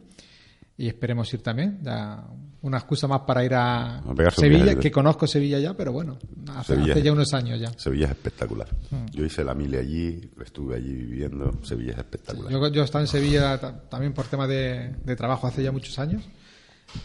y 0.78 0.88
esperemos 0.88 1.34
ir 1.34 1.42
también. 1.42 1.80
Ya 1.82 2.24
una 2.62 2.78
excusa 2.78 3.08
más 3.08 3.22
para 3.22 3.46
ir 3.46 3.54
a, 3.54 4.02
Sevilla, 4.36 4.76
que 4.76 4.92
conozco 4.92 5.28
Sevilla 5.28 5.60
ya, 5.60 5.76
pero 5.76 5.92
bueno, 5.92 6.18
hace, 6.56 6.74
Sevilla 6.74 6.92
hace 6.94 7.00
es- 7.00 7.06
ya 7.06 7.14
unos 7.14 7.34
años 7.34 7.60
ya. 7.60 7.72
Sevilla 7.78 8.06
es 8.06 8.12
espectacular. 8.12 8.68
Mm. 8.90 9.06
Yo 9.12 9.26
hice 9.26 9.44
la 9.44 9.54
mili 9.54 9.78
allí, 9.78 10.30
estuve 10.44 10.76
allí 10.76 10.94
viviendo. 10.94 11.60
Sevilla 11.64 11.92
es 11.94 11.98
espectacular. 12.00 12.52
Yo, 12.52 12.68
yo 12.70 12.82
he 12.82 12.86
estado 12.86 13.04
en 13.04 13.08
Sevilla 13.08 13.58
ta- 13.60 13.80
también 13.90 14.14
por 14.14 14.26
tema 14.26 14.48
de, 14.48 14.96
de 15.04 15.16
trabajo 15.16 15.46
hace 15.48 15.62
ya 15.64 15.72
muchos 15.72 15.98
años, 16.00 16.24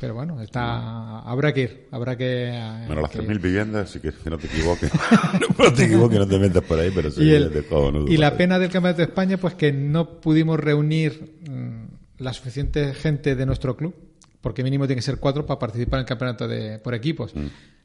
pero 0.00 0.14
bueno, 0.14 0.40
está 0.40 1.18
habrá 1.20 1.53
que 1.53 1.61
ir, 1.61 1.88
habrá 1.90 2.16
que... 2.16 2.50
Bueno, 2.86 3.03
las 3.03 3.11
que- 3.11 3.18
3.000 3.20 3.40
viviendas, 3.40 3.90
así 3.90 4.00
que, 4.00 4.11
que 4.12 4.30
no 4.30 4.38
te 4.38 4.46
equivoques. 4.46 4.90
no 5.59 5.72
te 5.72 5.84
equivoques, 5.84 6.18
no 6.18 6.26
te 6.26 6.38
metas 6.38 6.64
por 6.64 6.78
ahí, 6.78 6.90
pero 6.94 7.09
y, 7.09 7.12
Sevilla 7.12 7.36
el- 7.36 7.42
es 7.44 7.55
de 7.55 7.66
cojonudo. 7.66 8.09
y 8.11 8.16
la 8.16 8.36
pena 8.36 8.59
del 8.59 8.70
Campeonato 8.70 8.98
de 8.98 9.05
España, 9.09 9.36
pues 9.36 9.55
que 9.55 9.70
no 9.72 10.18
pudimos 10.20 10.59
reunir 10.59 11.36
mm, 11.48 12.22
la 12.22 12.32
suficiente 12.32 12.94
gente 12.94 13.36
de 13.36 13.44
nuestro 13.46 13.76
club, 13.76 13.94
porque 14.43 14.62
mínimo 14.62 14.86
tiene 14.86 14.97
que 14.99 15.03
ser 15.03 15.16
cuatro 15.18 15.47
para 15.47 15.59
participar 15.59 15.99
en 15.99 16.03
el 16.03 16.07
campeonato 16.07 16.47
de, 16.47 16.78
por 16.78 16.95
equipos. 16.95 17.32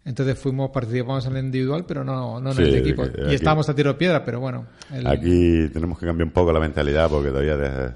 Entonces 0.03 0.37
fuimos, 0.39 0.69
participamos 0.71 1.25
en 1.27 1.35
el 1.37 1.45
individual, 1.45 1.85
pero 1.87 2.03
no, 2.03 2.39
no 2.41 2.51
en 2.51 2.55
Mm. 2.55 2.59
Sí, 2.59 2.63
el 2.63 2.71
de 2.71 2.79
equipos. 2.79 3.09
Y 3.29 3.33
estábamos 3.35 3.69
a 3.69 3.75
tiro 3.75 3.93
de 3.93 3.99
piedra, 3.99 4.23
pero 4.25 4.39
bueno. 4.39 4.65
el- 4.93 5.05
Aquí 5.07 5.69
tenemos 5.71 5.99
que 5.99 6.05
cambiar 6.05 6.27
un 6.27 6.33
poco 6.33 6.51
la 6.51 6.59
mentalidad 6.59 7.09
porque 7.09 7.29
todavía 7.29 7.55
de- 7.57 7.89
mm, 7.89 7.93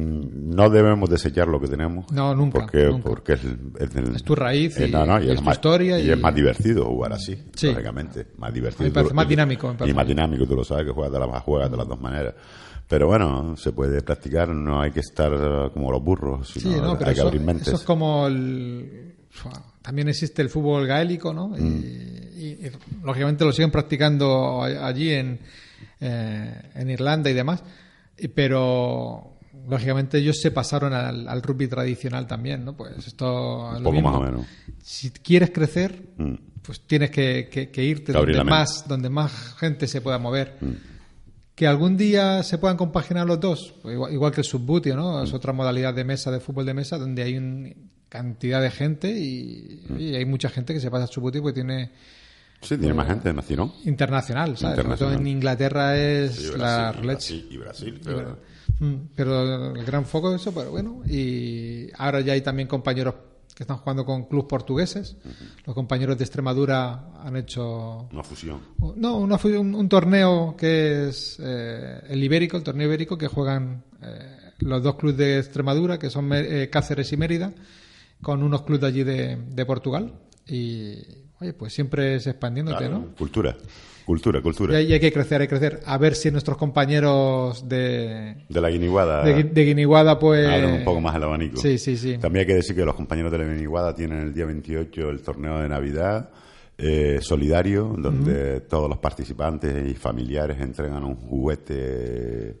no 0.00 0.70
debemos 0.70 1.08
desechar 1.10 1.48
lo 1.48 1.60
que 1.60 1.68
tenemos. 1.68 2.10
No, 2.12 2.34
nunca, 2.34 2.60
Porque, 2.60 2.86
nunca. 2.86 3.08
porque 3.10 3.32
es, 3.34 3.44
el- 3.44 3.58
es 3.78 3.94
el- 3.96 4.16
Es 4.16 4.22
tu 4.24 4.34
raíz 4.34 4.78
y- 4.80 4.90
no, 4.90 5.04
no, 5.06 5.20
y 5.20 5.24
es 5.26 5.30
es 5.32 5.36
tu 5.38 5.44
más, 5.44 5.56
historia 5.56 5.98
Y, 5.98 6.06
y- 6.06 6.10
es 6.10 6.18
más 6.20 6.34
divertido 6.34 6.84
jugar 6.86 7.12
así, 7.12 7.42
Sí. 7.54 7.68
lógicamente. 7.68 8.26
Más 8.38 8.52
divertido. 8.52 8.84
Me 8.88 8.94
parece 8.94 9.14
más 9.14 9.28
dinámico, 9.28 9.74
me 9.78 9.88
Y 9.88 9.94
más 9.94 10.06
dinámico, 10.06 10.46
tú 10.46 10.56
lo 10.56 10.64
sabes, 10.64 10.86
que 10.86 10.92
juegas 10.92 11.12
de, 11.12 11.18
las, 11.18 11.42
juegas 11.42 11.70
de 11.70 11.76
las 11.76 11.88
dos 11.88 12.00
maneras. 12.00 12.34
Pero 12.88 13.06
bueno, 13.06 13.56
se 13.56 13.72
puede 13.72 14.02
practicar, 14.02 14.48
no 14.48 14.80
hay 14.82 14.90
que 14.90 15.00
estar 15.00 15.32
eh, 15.32 15.70
como 15.72 15.90
los 15.90 16.02
burros, 16.02 16.48
Sí, 16.48 16.60
sino 16.60 16.82
no, 16.82 16.98
pero 16.98 17.08
hay 17.10 17.14
que 17.14 17.20
eso, 17.20 17.28
abrir 17.28 17.40
mentes. 17.42 17.68
eso 17.68 17.76
es 17.76 17.82
como 17.84 18.26
el... 18.26 19.14
También 19.80 20.08
existe 20.08 20.42
el 20.42 20.50
fútbol 20.50 20.86
gaélico, 20.86 21.32
¿no? 21.32 21.56
Y, 21.56 21.60
Mm. 21.62 21.84
y- 22.36 22.58
lógicamente 23.02 23.44
lo 23.44 23.52
siguen 23.52 23.70
practicando 23.70 24.62
allí 24.62 25.10
en, 25.10 25.40
eh, 26.00 26.62
en 26.74 26.90
Irlanda 26.90 27.30
y 27.30 27.32
demás. 27.32 27.64
Pero 28.34 29.38
lógicamente 29.68 30.18
ellos 30.18 30.38
se 30.40 30.50
pasaron 30.50 30.92
al, 30.92 31.28
al 31.28 31.42
rugby 31.42 31.68
tradicional 31.68 32.26
también, 32.26 32.64
¿no? 32.64 32.76
Pues 32.76 33.06
esto 33.06 33.70
es 33.72 33.78
Un 33.78 33.82
lo 33.84 33.90
poco 33.90 33.92
mismo. 33.92 34.10
más 34.10 34.20
o 34.20 34.22
menos. 34.24 34.46
Si 34.82 35.10
quieres 35.10 35.50
crecer, 35.50 36.02
Mm. 36.16 36.34
pues 36.62 36.80
tienes 36.86 37.10
que, 37.10 37.48
que- 37.50 37.70
que 37.70 37.84
irte 37.84 38.12
donde 38.12 38.44
más, 38.44 38.86
donde 38.88 39.08
más 39.10 39.32
gente 39.58 39.86
se 39.86 40.00
pueda 40.00 40.18
mover. 40.18 40.56
Mm. 40.60 40.70
Que 41.54 41.66
algún 41.66 41.96
día 41.96 42.42
se 42.42 42.56
puedan 42.58 42.76
compaginar 42.76 43.26
los 43.26 43.38
dos, 43.38 43.74
pues 43.82 43.94
igual, 43.94 44.12
igual 44.12 44.32
que 44.32 44.40
el 44.40 44.46
subbutio, 44.46 44.96
¿no? 44.96 45.22
Es 45.22 45.32
otra 45.34 45.52
modalidad 45.52 45.92
de 45.94 46.04
mesa, 46.04 46.30
de 46.30 46.40
fútbol 46.40 46.64
de 46.66 46.74
mesa, 46.74 46.96
donde 46.98 47.22
hay 47.22 47.36
una 47.36 47.68
cantidad 48.08 48.60
de 48.60 48.70
gente 48.70 49.10
y, 49.10 49.84
y 49.98 50.14
hay 50.14 50.24
mucha 50.24 50.48
gente 50.48 50.72
que 50.74 50.80
se 50.80 50.90
pasa 50.90 51.04
al 51.04 51.10
subbutio 51.10 51.40
porque 51.42 51.54
tiene 51.54 51.90
Sí, 52.62 52.76
tiene 52.78 52.94
más 52.94 53.08
gente, 53.08 53.32
¿no? 53.32 53.42
¿Sí, 53.42 53.56
no? 53.56 53.74
internacional, 53.84 54.56
¿sabes? 54.56 54.76
Internacional. 54.78 55.18
en 55.20 55.26
Inglaterra 55.26 55.96
es 55.98 56.36
Sí, 56.36 56.50
la 56.56 56.92
Brasil, 56.92 57.02
y 57.02 57.06
leche. 57.06 57.08
Brasil, 57.08 57.46
y 57.50 57.56
Brasil, 57.58 58.00
pero- 58.04 58.30
Mm, 58.32 58.36
Pero 59.14 59.74
el 59.76 59.84
gran 59.84 60.04
foco 60.04 60.30
de 60.30 60.36
eso, 60.36 60.52
pero 60.52 60.70
bueno, 60.70 61.02
y 61.06 61.88
ahora 61.96 62.20
ya 62.20 62.32
hay 62.32 62.40
también 62.40 62.68
compañeros 62.68 63.14
que 63.54 63.64
están 63.64 63.76
jugando 63.78 64.04
con 64.04 64.24
clubes 64.24 64.46
portugueses. 64.48 65.16
Los 65.66 65.74
compañeros 65.74 66.16
de 66.18 66.24
Extremadura 66.24 67.10
han 67.22 67.36
hecho 67.36 68.08
Una 68.10 68.22
fusión. 68.22 68.60
no, 68.96 69.18
una 69.18 69.38
un, 69.44 69.74
un 69.74 69.88
torneo 69.88 70.56
que 70.56 71.08
es 71.08 71.38
eh, 71.40 72.00
el 72.08 72.24
ibérico, 72.24 72.56
el 72.56 72.62
torneo 72.62 72.86
ibérico 72.88 73.18
que 73.18 73.28
juegan 73.28 73.84
eh, 74.02 74.52
los 74.60 74.82
dos 74.82 74.96
clubes 74.96 75.16
de 75.18 75.38
Extremadura, 75.38 75.98
que 75.98 76.08
son 76.10 76.30
eh, 76.32 76.68
Cáceres 76.70 77.12
y 77.12 77.16
Mérida, 77.16 77.52
con 78.22 78.42
unos 78.42 78.62
clubes 78.62 78.80
de 78.80 78.86
allí 78.86 79.04
de, 79.04 79.36
de 79.36 79.66
Portugal. 79.66 80.14
Y, 80.46 80.96
oye, 81.40 81.52
pues 81.52 81.72
siempre 81.74 82.16
es 82.16 82.26
expandiéndote, 82.26 82.78
Claro, 82.78 82.98
¿no? 82.98 83.14
Cultura, 83.14 83.56
cultura, 84.06 84.40
cultura. 84.42 84.74
Y 84.74 84.76
hay, 84.84 84.90
y 84.90 84.92
hay 84.94 85.00
que 85.00 85.12
crecer, 85.12 85.40
hay 85.40 85.46
que 85.48 85.56
crecer. 85.58 85.80
A 85.86 85.98
ver 85.98 86.14
si 86.14 86.30
nuestros 86.30 86.56
compañeros 86.56 87.68
de, 87.68 88.36
De 88.48 88.60
la 88.60 88.70
guiniguada. 88.70 89.22
de, 89.24 89.44
de 89.44 89.64
Guiniguada, 89.64 90.18
pues... 90.18 90.46
Abren 90.46 90.74
un 90.80 90.84
poco 90.84 91.00
más 91.00 91.14
el 91.16 91.22
abanico. 91.22 91.56
Sí, 91.58 91.78
sí, 91.78 91.96
sí. 91.96 92.18
También 92.18 92.40
hay 92.42 92.46
que 92.46 92.54
decir 92.54 92.74
que 92.76 92.84
los 92.84 92.94
compañeros 92.94 93.30
de 93.32 93.38
la 93.38 93.44
Guiniguada 93.44 93.94
tienen 93.94 94.18
el 94.20 94.34
día 94.34 94.44
28 94.46 95.08
el 95.10 95.20
torneo 95.22 95.58
de 95.60 95.68
Navidad 95.68 96.30
eh, 96.78 97.18
solidario, 97.22 97.94
donde 97.98 98.60
todos 98.62 98.88
los 98.88 98.98
participantes 98.98 99.88
y 99.90 99.94
familiares 99.94 100.58
entregan 100.60 101.04
un 101.04 101.14
juguete 101.16 102.56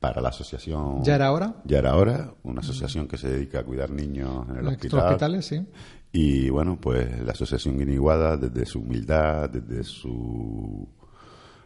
para 0.00 0.20
la 0.20 0.30
asociación. 0.30 1.02
¿Ya 1.04 1.14
era 1.14 1.32
hora? 1.32 1.54
Ya 1.64 1.78
era 1.78 1.94
hora, 1.94 2.34
una 2.42 2.60
asociación 2.60 3.06
que 3.06 3.16
se 3.16 3.28
dedica 3.28 3.60
a 3.60 3.62
cuidar 3.62 3.90
niños 3.90 4.46
en 4.50 4.56
el 4.56 4.64
Los 4.64 4.74
hospital. 4.74 5.00
hospitales, 5.06 5.46
sí. 5.46 5.64
Y 6.12 6.50
bueno, 6.50 6.78
pues 6.80 7.20
la 7.22 7.32
asociación 7.32 7.78
Guiniguada, 7.78 8.36
desde 8.36 8.66
su 8.66 8.80
humildad, 8.80 9.48
desde 9.48 9.82
su 9.84 10.86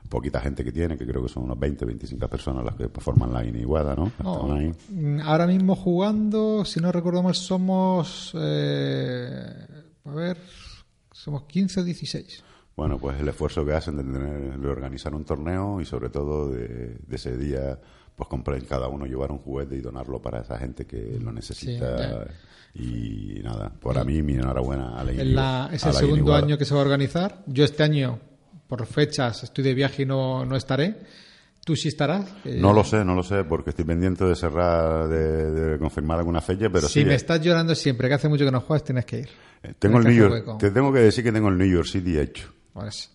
poquita 0.09 0.41
gente 0.41 0.63
que 0.63 0.71
tiene, 0.71 0.97
que 0.97 1.05
creo 1.05 1.21
que 1.23 1.29
son 1.29 1.43
unos 1.45 1.59
20, 1.59 1.85
25 1.85 2.29
personas 2.29 2.65
las 2.65 2.77
que 2.77 2.89
forman 3.01 3.33
la 3.33 3.43
Guiniguada, 3.43 3.97
¿no? 3.97 4.13
No, 4.23 4.47
mm, 4.91 5.21
ahora 5.23 5.49
mismo 5.49 5.75
jugando, 5.75 6.65
si 6.65 6.79
no 6.79 6.93
recuerdo 6.93 7.25
mal, 7.25 7.35
somos 7.35 8.33
eh, 8.39 9.67
a 10.05 10.11
ver, 10.15 10.39
somos 11.11 11.43
15 11.47 11.81
o 11.81 11.85
16. 11.85 12.45
Bueno, 12.77 12.99
pues 12.99 13.19
el 13.19 13.27
esfuerzo 13.29 13.65
que 13.65 13.73
hacen 13.73 13.97
de, 13.97 14.05
tener- 14.05 14.61
de 14.61 14.69
organizar 14.69 15.13
un 15.15 15.25
torneo 15.25 15.81
y 15.81 15.85
sobre 15.87 16.09
todo 16.11 16.51
de, 16.51 16.99
de 17.05 17.17
ese 17.17 17.37
día, 17.37 17.81
pues 18.17 18.29
comprar 18.29 18.61
cada 18.65 18.89
uno 18.89 19.05
llevar 19.07 19.31
un 19.31 19.39
juguete 19.39 19.77
y 19.77 19.81
donarlo 19.81 20.21
para 20.21 20.41
esa 20.41 20.59
gente 20.59 20.87
que 20.87 21.19
lo 21.23 21.31
necesita. 21.33 22.27
y 22.75 23.41
nada, 23.43 23.71
para 23.83 24.05
mí 24.05 24.23
mi 24.23 24.35
enhorabuena 24.35 24.99
a 24.99 25.05
la 25.05 25.13
En 25.13 25.35
la- 25.35 25.71
es 25.73 25.85
el 25.85 25.93
segundo 25.95 26.35
año 26.35 26.59
que 26.59 26.65
se 26.65 26.75
va 26.75 26.81
a 26.81 26.85
organizar. 26.85 27.43
Yo 27.47 27.65
este 27.65 27.83
año, 27.83 28.19
por 28.69 28.85
fechas, 28.87 29.45
estoy 29.45 29.65
de 29.65 29.75
viaje 29.75 30.03
y 30.03 30.07
no, 30.07 30.45
no 30.45 30.57
estaré. 30.57 30.97
¿Tú 31.65 31.75
sí 31.75 31.89
estarás? 31.89 32.31
Eh, 32.45 32.59
No 32.61 32.73
lo 32.73 32.85
sé, 32.85 33.05
no 33.05 33.15
lo 33.17 33.23
sé, 33.25 33.43
porque 33.45 33.71
estoy 33.71 33.85
pendiente 33.85 34.25
de 34.25 34.37
cerrar, 34.37 35.09
de, 35.09 35.51
de 35.51 35.79
confirmar 35.79 36.19
alguna 36.19 36.41
fecha, 36.41 36.69
pero 36.71 36.87
si 36.87 37.01
sí. 37.01 37.05
me 37.05 37.13
eh, 37.13 37.17
estás 37.17 37.41
llorando 37.41 37.75
siempre, 37.75 38.07
que 38.09 38.15
hace 38.15 38.29
mucho 38.29 38.45
que 38.45 38.53
no 38.53 38.61
juegas, 38.61 38.85
tienes 38.85 39.05
que 39.05 39.21
ir. 39.21 39.29
tengo 39.81 39.99
el 39.99 40.05
New 40.05 40.13
York, 40.15 40.59
te 40.61 40.71
tengo 40.71 40.93
que 40.93 41.01
decir 41.01 41.25
que 41.25 41.33
tengo 41.33 41.49
el 41.49 41.59
New 41.59 41.67
York 41.69 41.87
City 41.89 42.19
hecho. 42.21 42.53
Pues, 42.73 43.11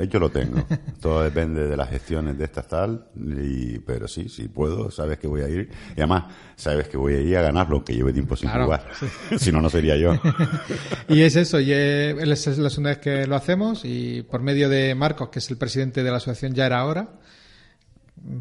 Hecho 0.00 0.18
lo 0.18 0.30
tengo. 0.30 0.64
Todo 1.00 1.22
depende 1.22 1.66
de 1.68 1.76
las 1.76 1.88
gestiones 1.90 2.36
de 2.38 2.44
estas 2.44 2.66
tal, 2.68 3.06
y, 3.16 3.78
pero 3.80 4.08
sí, 4.08 4.28
sí 4.28 4.48
puedo, 4.48 4.90
sabes 4.90 5.18
que 5.18 5.26
voy 5.26 5.42
a 5.42 5.48
ir. 5.48 5.70
Y 5.96 6.00
además, 6.00 6.24
sabes 6.56 6.88
que 6.88 6.96
voy 6.96 7.14
a 7.14 7.20
ir 7.20 7.36
a 7.36 7.42
ganarlo, 7.42 7.84
que 7.84 7.94
lleve 7.94 8.12
tiempo 8.12 8.36
sin 8.36 8.48
Claro, 8.48 8.64
jugar. 8.64 8.88
sí. 8.98 9.06
si 9.38 9.52
no, 9.52 9.60
no 9.60 9.70
sería 9.70 9.96
yo. 9.96 10.12
y 11.08 11.22
es 11.22 11.36
eso, 11.36 11.60
y 11.60 11.72
es 11.72 12.46
es 12.46 12.58
la 12.58 12.70
segunda 12.70 12.90
vez 12.90 12.98
que 12.98 13.26
lo 13.26 13.36
hacemos 13.36 13.82
y 13.84 14.22
por 14.22 14.40
medio 14.42 14.68
de 14.68 14.94
Marcos, 14.94 15.28
que 15.30 15.38
es 15.38 15.50
el 15.50 15.56
presidente 15.56 16.02
de 16.02 16.10
la 16.10 16.16
asociación, 16.18 16.54
ya 16.54 16.66
era 16.66 16.84
hora. 16.84 17.08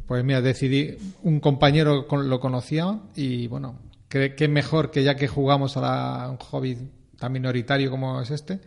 Pues 0.07 0.23
mira, 0.23 0.41
decidí, 0.41 0.97
un 1.23 1.39
compañero 1.39 2.07
con- 2.07 2.29
lo 2.29 2.39
conocía 2.39 2.99
y 3.15 3.47
bueno, 3.47 3.77
qué 4.09 4.33
qué 4.33 4.47
mejor 4.47 4.89
que 4.89 5.03
ya 5.03 5.15
que 5.15 5.27
jugamos 5.27 5.75
a, 5.77 5.81
la- 5.81 6.23
a 6.23 6.29
un 6.31 6.37
hobby 6.37 6.77
tan 7.19 7.31
minoritario 7.33 7.91
como 7.91 8.21
es 8.21 8.31
este, 8.31 8.61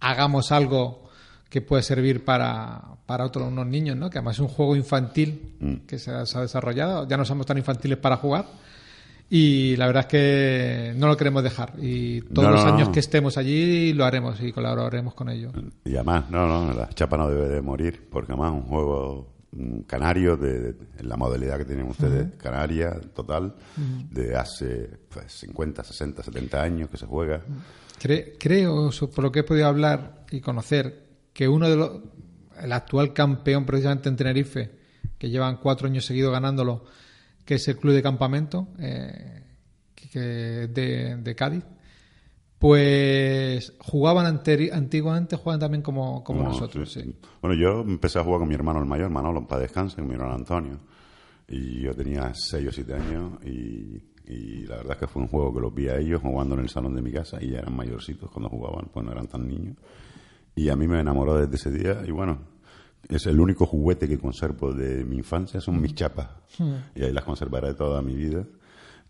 hagamos 0.00 0.52
algo 0.52 1.05
que 1.48 1.60
puede 1.62 1.82
servir 1.82 2.24
para, 2.24 2.82
para 3.06 3.24
otros 3.24 3.48
unos 3.48 3.66
niños, 3.66 3.96
¿no? 3.96 4.10
Que 4.10 4.18
además 4.18 4.36
es 4.36 4.40
un 4.40 4.48
juego 4.48 4.76
infantil 4.76 5.52
Mm. 5.60 5.74
que 5.86 5.98
se 5.98 6.10
ha, 6.10 6.26
se 6.26 6.36
ha 6.38 6.42
desarrollado. 6.42 7.06
Ya 7.08 7.16
no 7.16 7.24
somos 7.24 7.46
tan 7.46 7.56
infantiles 7.58 7.98
para 7.98 8.16
jugar. 8.16 8.44
Y 9.28 9.74
la 9.76 9.86
verdad 9.86 10.02
es 10.02 10.06
que 10.06 10.94
no 10.96 11.08
lo 11.08 11.16
queremos 11.16 11.42
dejar. 11.42 11.72
Y 11.80 12.20
todos 12.22 12.48
No, 12.48 12.54
los 12.54 12.64
no, 12.64 12.74
años 12.74 12.88
no. 12.88 12.92
que 12.94 13.00
estemos 13.00 13.36
allí 13.38 13.92
lo 13.92 14.04
haremos 14.04 14.40
y 14.40 14.52
colaboraremos 14.52 15.14
con 15.14 15.28
ellos. 15.30 15.52
Y 15.84 15.94
además, 15.96 16.30
no, 16.30 16.46
no, 16.46 16.72
la 16.72 16.88
chapa 16.90 17.16
no 17.16 17.28
debe 17.28 17.48
de 17.48 17.60
morir, 17.60 18.06
porque 18.10 18.32
además 18.32 18.52
es 18.54 18.62
un 18.62 18.68
juego 18.68 19.32
mm, 19.50 19.78
canario, 19.80 20.36
de, 20.36 20.60
de- 20.60 20.76
en 20.98 21.08
la 21.08 21.16
modalidad 21.16 21.58
que 21.58 21.64
tienen 21.64 21.88
ustedes, 21.88 22.26
Ujú. 22.28 22.36
canaria, 22.38 23.00
total, 23.14 23.54
de 24.10 24.36
hace 24.36 24.90
pues, 25.08 25.32
50, 25.32 25.82
60, 25.82 26.22
70 26.22 26.62
años 26.62 26.88
que 26.90 26.96
se 26.98 27.06
juega. 27.06 27.40
Cre- 28.00 28.34
creo, 28.38 28.90
por 29.12 29.24
lo 29.24 29.32
que 29.32 29.40
he 29.40 29.44
podido 29.44 29.66
hablar 29.66 30.24
y 30.30 30.40
conocer, 30.40 31.05
que 31.36 31.46
uno 31.48 31.68
de 31.68 31.76
los. 31.76 31.90
El 32.62 32.72
actual 32.72 33.12
campeón, 33.12 33.66
precisamente 33.66 34.08
en 34.08 34.16
Tenerife, 34.16 34.70
que 35.18 35.28
llevan 35.28 35.58
cuatro 35.58 35.86
años 35.86 36.06
seguidos 36.06 36.32
ganándolo, 36.32 36.84
que 37.44 37.56
es 37.56 37.68
el 37.68 37.76
Club 37.76 37.92
de 37.92 38.02
Campamento 38.02 38.68
eh, 38.78 39.42
que- 39.94 40.18
de, 40.68 41.16
de 41.16 41.34
Cádiz, 41.34 41.62
pues 42.58 43.74
jugaban 43.80 44.24
anteri- 44.26 44.72
antiguamente, 44.72 45.36
jugaban 45.36 45.60
también 45.60 45.82
como, 45.82 46.24
como 46.24 46.42
nosotros. 46.42 46.90
sí. 46.92 47.02
sí. 47.02 47.14
Bueno, 47.42 47.54
yo 47.56 47.80
empecé 47.82 48.18
a 48.18 48.24
jugar 48.24 48.40
con 48.40 48.48
mi 48.48 48.54
hermano 48.54 48.78
el 48.80 48.86
mayor, 48.86 49.10
Manolo, 49.10 49.46
para 49.46 49.62
descanso, 49.62 49.96
con 49.96 50.08
mi 50.08 50.14
hermano 50.14 50.34
Antonio. 50.34 50.78
Y 51.48 51.82
yo 51.82 51.94
tenía 51.94 52.32
6 52.34 52.68
o 52.68 52.72
7 52.72 52.94
años 52.94 53.32
y, 53.44 54.02
y 54.26 54.66
la 54.66 54.76
verdad 54.78 54.92
es 54.94 54.98
que 55.00 55.06
fue 55.06 55.22
un 55.22 55.28
juego 55.28 55.54
que 55.54 55.60
los 55.60 55.74
vi 55.74 55.88
a 55.88 55.96
ellos 55.98 56.20
jugando 56.22 56.54
en 56.54 56.62
el 56.62 56.68
salón 56.70 56.94
de 56.94 57.02
mi 57.02 57.12
casa 57.12 57.38
y 57.40 57.50
ya 57.50 57.58
eran 57.58 57.76
mayorcitos 57.76 58.30
cuando 58.30 58.48
jugaban, 58.48 58.88
pues 58.92 59.04
no 59.04 59.12
eran 59.12 59.26
tan 59.28 59.46
niños. 59.46 59.76
Y 60.56 60.70
a 60.70 60.76
mí 60.76 60.88
me 60.88 60.98
enamoró 60.98 61.38
desde 61.38 61.54
ese 61.54 61.70
día 61.70 62.02
y 62.06 62.10
bueno, 62.10 62.40
es 63.08 63.26
el 63.26 63.38
único 63.38 63.66
juguete 63.66 64.08
que 64.08 64.18
conservo 64.18 64.72
de 64.72 65.04
mi 65.04 65.18
infancia, 65.18 65.60
son 65.60 65.80
mis 65.80 65.94
chapas. 65.94 66.28
Hmm. 66.58 66.76
Y 66.94 67.04
ahí 67.04 67.12
las 67.12 67.24
conservaré 67.24 67.74
toda 67.74 68.02
mi 68.02 68.14
vida. 68.14 68.44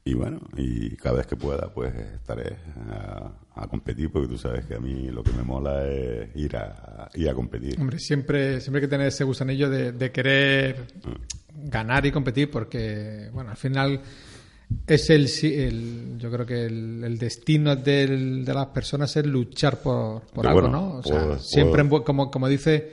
Y 0.04 0.14
bueno, 0.14 0.40
y 0.56 0.94
cada 0.96 1.16
vez 1.16 1.26
que 1.26 1.34
pueda, 1.34 1.72
pues 1.72 1.92
estaré 1.94 2.56
a, 2.90 3.32
a 3.54 3.66
competir, 3.66 4.10
porque 4.12 4.28
tú 4.28 4.38
sabes 4.38 4.64
que 4.64 4.76
a 4.76 4.78
mí 4.78 5.08
lo 5.08 5.24
que 5.24 5.32
me 5.32 5.42
mola 5.42 5.84
es 5.84 6.28
ir 6.36 6.56
a, 6.56 7.08
ir 7.14 7.28
a 7.28 7.34
competir. 7.34 7.80
Hombre, 7.80 7.98
siempre, 7.98 8.60
siempre 8.60 8.78
hay 8.80 8.86
que 8.86 8.90
tener 8.90 9.08
ese 9.08 9.24
gusanillo 9.24 9.68
de, 9.68 9.90
de 9.90 10.12
querer 10.12 10.86
ganar 11.56 12.06
y 12.06 12.12
competir, 12.12 12.50
porque, 12.50 13.30
bueno, 13.32 13.50
al 13.50 13.56
final 13.56 14.00
es 14.86 15.10
el, 15.10 15.28
el- 15.42 16.18
yo 16.18 16.30
creo 16.30 16.46
que 16.46 16.66
el, 16.66 17.02
el 17.04 17.18
destino 17.18 17.76
del- 17.76 18.44
de 18.44 18.54
las 18.54 18.66
personas 18.66 19.16
es 19.16 19.26
luchar 19.26 19.78
por, 19.80 20.22
algo, 20.48 20.60
bueno, 20.60 20.68
¿no? 20.68 20.94
O 20.98 21.02
sea, 21.02 21.20
puedo- 21.20 21.38
siempre, 21.38 21.84
puedo- 21.84 22.00
en 22.00 22.04
como, 22.04 22.30
como 22.30 22.48
dice, 22.48 22.90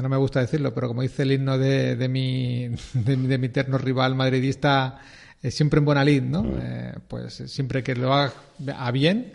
no 0.00 0.08
me 0.08 0.16
gusta 0.16 0.40
decirlo, 0.40 0.74
pero 0.74 0.88
como 0.88 1.02
dice 1.02 1.22
el 1.22 1.32
himno 1.32 1.56
de, 1.58 1.96
de 1.96 2.08
mi, 2.08 2.68
de, 2.94 3.16
mi- 3.16 3.26
de 3.26 3.38
mi 3.38 3.46
eterno 3.46 3.78
rival 3.78 4.14
madridista, 4.14 5.00
eh, 5.42 5.50
siempre 5.50 5.78
en 5.78 5.84
buena 5.86 6.04
lid, 6.04 6.22
¿no? 6.22 6.44
Eh, 6.58 6.94
pues 7.08 7.40
eh, 7.40 7.48
siempre 7.48 7.82
que 7.82 7.94
lo 7.94 8.12
haga 8.12 8.32
a 8.76 8.90
bien, 8.90 9.32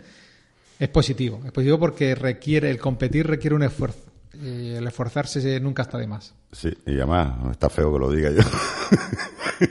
es 0.78 0.88
positivo. 0.88 1.40
Es 1.44 1.52
positivo 1.52 1.78
porque 1.78 2.14
requiere, 2.14 2.70
el 2.70 2.78
competir 2.78 3.26
requiere 3.26 3.54
un 3.56 3.62
esfuerzo. 3.64 3.98
Y 4.32 4.70
el 4.70 4.86
esforzarse 4.86 5.58
nunca 5.60 5.82
está 5.82 5.98
de 5.98 6.06
más. 6.06 6.32
Sí, 6.52 6.72
y 6.86 6.92
además 6.96 7.50
está 7.50 7.68
feo 7.68 7.92
que 7.92 7.98
lo 7.98 8.10
diga 8.10 8.30
yo. 8.30 8.42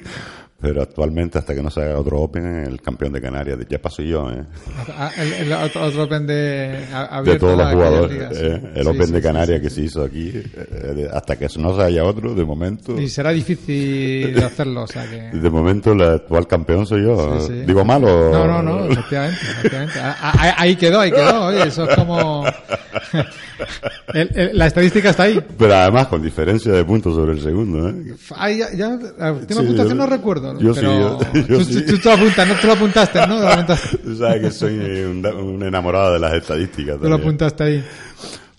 Pero 0.62 0.82
actualmente, 0.82 1.38
hasta 1.38 1.56
que 1.56 1.64
no 1.64 1.70
se 1.70 1.82
haga 1.82 1.98
otro 1.98 2.20
Open, 2.20 2.46
el 2.66 2.82
campeón 2.82 3.14
de 3.14 3.22
Canarias, 3.22 3.58
ya 3.70 3.80
paso 3.82 4.02
yo, 4.02 4.30
¿eh? 4.30 4.44
Ah, 4.98 5.10
El, 5.18 5.32
el 5.34 5.54
otro, 5.54 5.84
otro 5.86 6.04
Open 6.04 6.28
de, 6.28 6.86
de 7.24 7.40
todos 7.40 7.58
los 7.58 7.72
jugadores. 7.74 8.38
¿eh? 8.38 8.62
El 8.76 8.84
Sí, 8.84 8.90
Open 8.90 9.08
sí, 9.08 9.12
de 9.14 9.22
Canarias 9.22 9.58
sí, 9.60 9.64
que 9.64 9.70
se 9.70 9.82
hizo 9.84 10.04
aquí, 10.04 10.34
eh, 10.34 11.08
hasta 11.14 11.38
que 11.38 11.48
no 11.58 11.74
se 11.76 11.82
haya 11.82 12.04
otro, 12.04 12.36
de 12.36 12.44
momento. 12.44 13.00
Y 13.00 13.08
será 13.08 13.32
difícil 13.32 14.34
de 14.36 14.44
hacerlo, 14.44 14.84
o 14.84 14.88
sea 14.88 15.10
que... 15.10 15.38
De 15.40 15.50
momento, 15.50 15.94
el 15.94 16.02
actual 16.02 16.46
campeón 16.48 16.86
soy 16.86 17.04
yo. 17.04 17.48
¿Digo 17.66 17.86
malo? 17.86 18.30
No, 18.30 18.46
no, 18.46 18.62
no, 18.62 18.86
efectivamente. 18.92 19.40
efectivamente. 19.42 20.00
A- 20.00 20.12
a- 20.22 20.62
Ahí 20.62 20.76
quedó, 20.76 21.00
ahí 21.00 21.12
quedó. 21.12 21.46
Oye, 21.46 21.64
eso 21.68 21.90
es 21.90 21.96
como. 21.96 22.44
El- 24.14 24.30
el- 24.36 24.58
la 24.58 24.68
estadística 24.68 25.10
está 25.10 25.24
ahí. 25.24 25.40
Pero 25.58 25.76
además, 25.76 26.08
con 26.08 26.22
diferencia 26.22 26.72
de 26.72 26.84
puntos 26.84 27.16
sobre 27.16 27.34
el 27.34 27.42
segundo, 27.42 27.90
¿eh? 27.90 28.16
Ahí 28.36 28.58
ya, 28.60 28.72
ya, 28.74 28.88
a- 29.20 29.36
Sí, 29.48 29.54
puntuación, 29.56 29.98
no 29.98 30.06
recuerdo. 30.08 30.60
yo 30.60 30.74
sí, 30.74 30.80
pero 30.82 30.94
yo- 30.94 31.20
yo 31.48 31.58
tú, 31.60 31.64
sí. 31.66 31.86
tú- 31.86 31.98
tú 32.00 32.10
lo 32.10 32.16
apuntas, 32.16 32.48
no 32.48 32.56
te 32.56 32.68
lo 32.68 32.74
apuntaste, 32.74 33.28
¿no? 33.28 33.40
Lo 33.40 33.48
apuntaste, 33.48 33.98
Tú 33.98 34.16
sabes 34.18 34.42
que 34.42 34.52
soy 34.52 34.78
un, 35.04 35.26
un 35.26 35.64
enamorado 35.64 36.14
de 36.14 36.20
las 36.20 36.34
estadísticas. 36.34 36.96
te 37.00 37.04
lo 37.04 37.10
también. 37.10 37.22
apuntaste 37.22 37.64
ahí. 37.64 37.86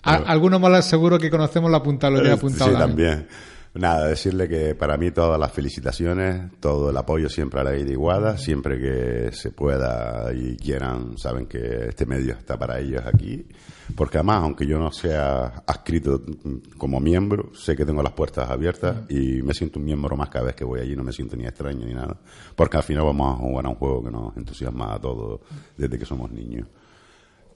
A- 0.03 0.17
Pero- 0.17 0.29
alguno 0.29 0.59
más 0.59 0.85
seguro 0.85 1.19
que 1.19 1.29
conocemos 1.29 1.69
lo 1.69 1.77
ha 1.77 1.79
apuntado, 1.79 2.13
lo 2.21 2.25
Eh, 2.27 2.31
apuntado. 2.31 2.71
Sí, 2.71 2.77
también. 2.77 3.09
también. 3.09 3.27
Nada, 3.73 4.07
decirle 4.07 4.49
que 4.49 4.75
para 4.75 4.97
mí 4.97 5.11
todas 5.11 5.39
las 5.39 5.49
felicitaciones, 5.53 6.51
todo 6.59 6.89
el 6.89 6.97
apoyo 6.97 7.29
siempre 7.29 7.61
a 7.61 7.63
la 7.63 7.77
Iguada, 7.77 8.37
siempre 8.37 8.77
que 8.77 9.31
se 9.31 9.51
pueda 9.51 10.33
y 10.33 10.57
quieran, 10.57 11.17
saben 11.17 11.45
que 11.45 11.87
este 11.87 12.05
medio 12.05 12.33
está 12.33 12.59
para 12.59 12.79
ellos 12.79 13.01
aquí. 13.05 13.45
Porque 13.95 14.17
además, 14.17 14.43
aunque 14.43 14.65
yo 14.65 14.77
no 14.77 14.91
sea 14.91 15.63
adscrito 15.65 16.21
como 16.77 16.99
miembro, 16.99 17.55
sé 17.55 17.77
que 17.77 17.85
tengo 17.85 18.03
las 18.03 18.11
puertas 18.11 18.49
abiertas 18.49 19.09
y 19.09 19.41
me 19.41 19.53
siento 19.53 19.79
un 19.79 19.85
miembro 19.85 20.17
más 20.17 20.29
cada 20.29 20.47
vez 20.47 20.55
que 20.55 20.65
voy 20.65 20.81
allí, 20.81 20.93
no 20.93 21.03
me 21.05 21.13
siento 21.13 21.37
ni 21.37 21.45
extraño 21.45 21.85
ni 21.85 21.93
nada. 21.93 22.17
Porque 22.53 22.75
al 22.75 22.83
final 22.83 23.05
vamos 23.05 23.35
a 23.35 23.37
jugar 23.37 23.65
a 23.65 23.69
un 23.69 23.75
juego 23.75 24.03
que 24.03 24.11
nos 24.11 24.35
entusiasma 24.35 24.95
a 24.95 24.99
todos 24.99 25.39
desde 25.77 25.97
que 25.97 26.05
somos 26.05 26.29
niños. 26.29 26.67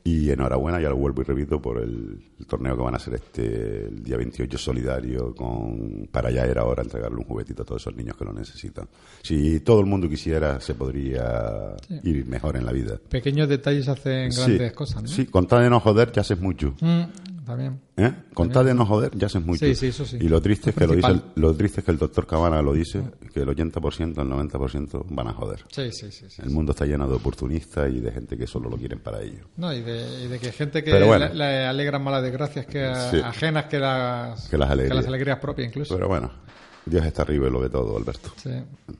Y 0.08 0.30
enhorabuena, 0.30 0.80
ya 0.80 0.89
lo 0.89 0.97
vuelvo 0.97 1.24
y 1.24 1.26
repito, 1.26 1.60
por 1.60 1.80
el, 1.82 2.20
el 2.39 2.45
torneo 2.45 2.78
que 2.78 2.84
van 2.84 2.93
a 2.93 2.97
hacer 2.97 3.16
este 3.16 3.88
el 3.88 4.03
día 4.03 4.18
28 4.18 4.56
solidario 4.56 5.34
con 5.34 6.08
para 6.12 6.30
ya 6.30 6.45
era 6.45 6.64
hora 6.64 6.84
entregarle 6.84 7.18
un 7.18 7.24
juguetito 7.24 7.64
a 7.64 7.66
todos 7.66 7.82
esos 7.82 7.95
niños 7.95 8.16
que 8.16 8.24
lo 8.24 8.32
necesitan. 8.32 8.88
Si 9.24 9.62
todo 9.62 9.80
el 9.80 9.88
mundo 9.88 10.08
quisiera, 10.08 10.60
se 10.62 10.76
podría 10.76 11.76
Sí. 11.88 11.99
ir 12.03 12.26
mejor 12.28 12.56
en 12.56 12.68
la 12.68 12.72
vida. 12.72 12.99
Pequeños 13.10 13.49
detalles 13.49 13.88
hacen 13.88 14.32
Sí, 14.32 14.41
grandes 14.41 14.74
cosas, 14.74 15.01
¿no? 15.01 15.08
Sí, 15.10 15.26
con 15.26 15.47
tal 15.47 15.64
de 15.64 15.72
no 15.72 15.80
joder, 15.80 16.12
ya 16.12 16.22
haces 16.22 16.39
mucho. 16.39 16.76
Mm, 16.82 17.01
también. 17.46 17.80
¿Eh? 17.98 18.12
Con 18.34 18.50
tal 18.50 18.66
de 18.66 18.74
no 18.74 18.86
joder, 18.86 19.12
ya 19.16 19.28
haces 19.28 19.46
mucho. 19.46 19.66
Sí, 19.66 19.76
sí, 19.76 19.88
eso 19.88 20.06
sí. 20.06 20.18
Y 20.20 20.28
lo 20.28 20.41
triste 20.41 20.72
es 20.72 20.76
que 20.76 20.86
lo, 20.88 20.93
dice 20.96 21.08
el, 21.08 21.22
lo 21.36 21.54
triste 21.56 21.80
es 21.82 21.86
que 21.86 21.91
el 21.91 21.98
doctor 21.98 22.28
Cabana 22.28 22.62
lo 22.62 22.74
dice, 22.74 23.02
que 23.34 23.41
el 23.41 23.48
80%, 23.48 24.02
el 24.22 24.28
90% 24.52 25.06
van 25.10 25.28
a 25.28 25.34
joder. 25.34 25.64
Sí, 25.72 25.91
sí, 25.91 26.12
sí, 26.12 26.26
sí, 26.30 26.41
El 26.43 26.50
mundo 26.50 26.72
está 26.72 26.86
lleno 26.86 27.08
de 27.08 27.16
oportunistas 27.16 27.89
y 27.93 28.00
de 28.00 28.12
gente 28.12 28.38
que 28.38 28.48
solo 28.48 28.70
lo 28.70 28.78
quieren 28.78 29.00
para 29.00 29.22
ellos. 29.22 29.46
No, 29.58 29.72
y 29.74 29.82
de, 29.82 30.26
y 30.26 30.28
de 30.28 30.39
que 30.39 30.52
gente 30.52 30.84
que 30.84 31.04
bueno. 31.04 31.28
le, 31.30 31.36
le 31.36 31.66
alegran 31.68 32.04
más 32.04 32.14
las 32.16 32.24
desgracias 32.24 32.66
que 32.66 32.84
ajenas 32.86 33.66
que 33.66 33.80
las, 33.80 34.50
Que 34.50 34.58
las 34.58 34.70
alegrías. 34.70 35.06
alegrías 35.08 35.39
propias 35.39 35.68
incluso. 35.70 35.96
Pero 35.96 36.08
bueno, 36.08 36.32
Dios 36.86 37.05
está 37.05 37.23
arriba 37.23 37.47
y 37.47 37.51
lo 37.51 37.59
ve 37.59 37.69
todo, 37.69 37.97
Alberto. 37.97 38.31
Sí. 38.36 38.51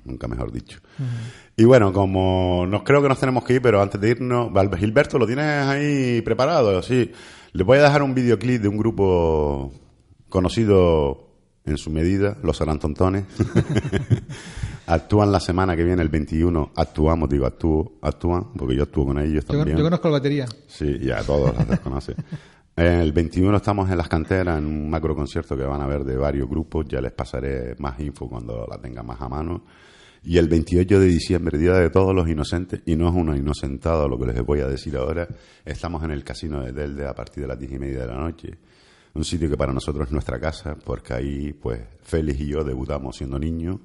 Nunca 0.06 0.28
mejor 0.28 0.52
dicho. 0.52 0.80
Y 1.56 1.64
bueno, 1.66 1.94
como 1.94 2.66
nos 2.68 2.84
creo 2.84 3.02
que 3.02 3.10
nos 3.10 3.20
tenemos 3.20 3.44
que 3.44 3.54
ir, 3.54 3.62
pero 3.62 3.82
antes 3.82 4.00
de 4.02 4.10
irnos, 4.10 4.52
Gilberto, 4.78 5.20
¿lo 5.20 5.28
tienes 5.28 5.46
ahí 5.46 6.22
preparado? 6.22 6.82
Sí. 6.82 7.12
Les 7.54 7.66
voy 7.66 7.78
a 7.78 7.84
dejar 7.84 8.02
un 8.04 8.16
videoclip 8.16 8.62
de 8.62 8.68
un 8.68 8.78
grupo 8.78 9.72
conocido 10.30 11.30
en 11.66 11.78
su 11.78 11.90
medida, 11.90 12.38
los 12.44 12.58
Sarantontones. 12.58 13.26
Actúan 14.88 15.32
la 15.32 15.40
semana 15.40 15.76
que 15.76 15.84
viene, 15.84 16.02
el 16.02 16.10
21. 16.10 16.74
Actuamos, 16.76 17.28
digo, 17.30 17.46
actúo, 17.48 17.94
actúan, 18.02 18.54
porque 18.56 18.76
yo 18.76 18.84
actúo 18.84 19.06
con 19.06 19.18
ellos 19.18 19.44
Yo, 19.46 19.58
también. 19.58 19.78
yo 19.78 19.84
conozco 19.84 20.10
la 20.10 20.12
batería. 20.14 20.46
Sí, 20.68 21.00
ya 21.00 21.24
todos 21.24 21.56
las 21.56 21.68
desconocen. 21.68 22.16
El 22.76 23.14
21 23.14 23.56
estamos 23.56 23.90
en 23.90 23.98
las 23.98 24.10
canteras 24.10 24.58
en 24.58 24.66
un 24.66 24.90
macro 24.90 25.16
concierto 25.16 25.56
que 25.56 25.64
van 25.64 25.82
a 25.82 25.88
ver 25.88 26.04
de 26.04 26.18
varios 26.18 26.50
grupos. 26.50 26.86
Ya 26.90 27.00
les 27.00 27.14
pasaré 27.14 27.74
más 27.80 27.98
info 28.02 28.28
cuando 28.28 28.68
la 28.70 28.78
tenga 28.78 29.02
más 29.02 29.22
a 29.22 29.30
mano. 29.30 29.64
Y 30.24 30.38
el 30.38 30.50
28 30.50 31.00
de 31.00 31.06
diciembre, 31.06 31.58
Día 31.58 31.74
de 31.74 31.90
Todos 31.90 32.14
los 32.14 32.28
Inocentes, 32.28 32.82
y 32.86 32.98
no 32.98 33.08
es 33.08 33.16
uno 33.16 33.34
inocentado 33.34 34.10
lo 34.10 34.20
que 34.20 34.26
les 34.26 34.44
voy 34.44 34.60
a 34.60 34.68
decir 34.68 34.98
ahora, 34.98 35.26
estamos 35.64 36.04
en 36.04 36.12
el 36.12 36.26
Casino 36.26 36.66
de 36.66 36.74
Telde 36.74 37.08
a 37.08 37.14
partir 37.14 37.44
de 37.44 37.48
las 37.48 37.58
diez 37.58 37.72
y 37.72 37.80
media 37.80 38.02
de 38.02 38.08
la 38.08 38.18
noche. 38.18 38.58
Un 39.14 39.24
sitio 39.24 39.50
que 39.50 39.56
para 39.56 39.72
nosotros 39.72 40.08
es 40.08 40.12
nuestra 40.12 40.38
casa, 40.38 40.76
porque 40.84 41.14
ahí, 41.14 41.54
pues, 41.54 41.80
Félix 42.02 42.42
y 42.42 42.48
yo 42.48 42.66
debutamos 42.66 43.16
siendo 43.16 43.40
niños 43.40 43.80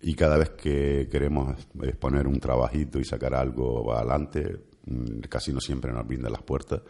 y 0.00 0.14
cada 0.14 0.36
vez 0.38 0.50
que 0.50 1.08
queremos 1.10 1.56
exponer 1.82 2.28
un 2.28 2.38
trabajito 2.38 3.00
y 3.00 3.04
sacar 3.04 3.34
algo 3.34 3.92
adelante, 3.92 4.60
mm, 4.86 5.22
el 5.22 5.28
casino 5.28 5.60
siempre 5.60 5.92
nos 5.92 6.06
brinda 6.06 6.30
las 6.30 6.42
puertas. 6.42 6.82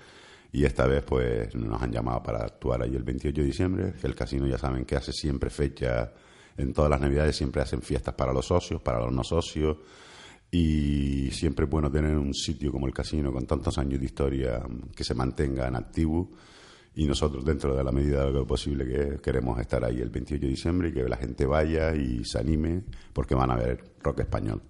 Y 0.53 0.65
esta 0.67 0.87
vez, 0.87 1.03
pues, 1.03 1.55
nos 1.55 1.81
han 1.81 1.91
llamado 1.91 2.23
para 2.23 2.45
actuar 2.45 2.83
ahí 2.83 2.95
el 2.95 3.03
28 3.03 3.41
de 3.41 3.47
diciembre. 3.47 3.95
que 3.99 4.07
El 4.07 4.15
casino, 4.15 4.47
ya 4.47 4.59
saben 4.59 4.85
que 4.85 4.97
hace 4.97 5.11
siempre 5.11 5.49
fecha, 5.49 6.13
en 6.59 6.75
todas 6.75 6.91
las 6.91 7.01
navidades 7.01 7.37
siempre 7.37 7.63
hacen 7.63 7.81
fiestas 7.81 8.15
para 8.15 8.35
los 8.35 8.47
socios, 8.47 8.83
para 8.83 9.01
los 9.01 9.13
no 9.13 9.25
socios. 9.25 9.79
Y 10.51 11.31
siempre 11.31 11.65
es 11.65 11.71
bueno 11.71 11.91
tener 11.91 12.19
un 12.19 12.35
sitio 12.35 12.71
como 12.71 12.87
el 12.87 12.93
casino 12.93 13.33
con 13.33 13.47
tantos 13.47 13.79
años 13.79 13.99
de 13.99 14.05
historia 14.05 14.59
mm, 14.59 14.91
que 14.95 15.05
se 15.05 15.15
mantenga 15.15 15.67
en 15.67 15.77
activo. 15.77 16.29
Y 16.95 17.07
nosotros, 17.07 17.43
dentro 17.43 17.75
de 17.75 17.83
la 17.83 17.91
medida 17.91 18.27
de 18.27 18.33
lo 18.33 18.47
posible 18.47 18.85
que 18.85 19.23
queremos 19.23 19.59
estar 19.59 19.83
ahí 19.83 20.01
el 20.01 20.11
28 20.11 20.43
de 20.43 20.49
diciembre 20.49 20.89
y 20.91 20.93
que 20.93 21.09
la 21.09 21.17
gente 21.17 21.47
vaya 21.47 21.95
y 21.95 22.23
se 22.25 22.39
anime 22.39 22.83
porque 23.15 23.35
van 23.35 23.51
a 23.51 23.57
ver 23.57 23.83
rock 24.03 24.21
español. 24.21 24.61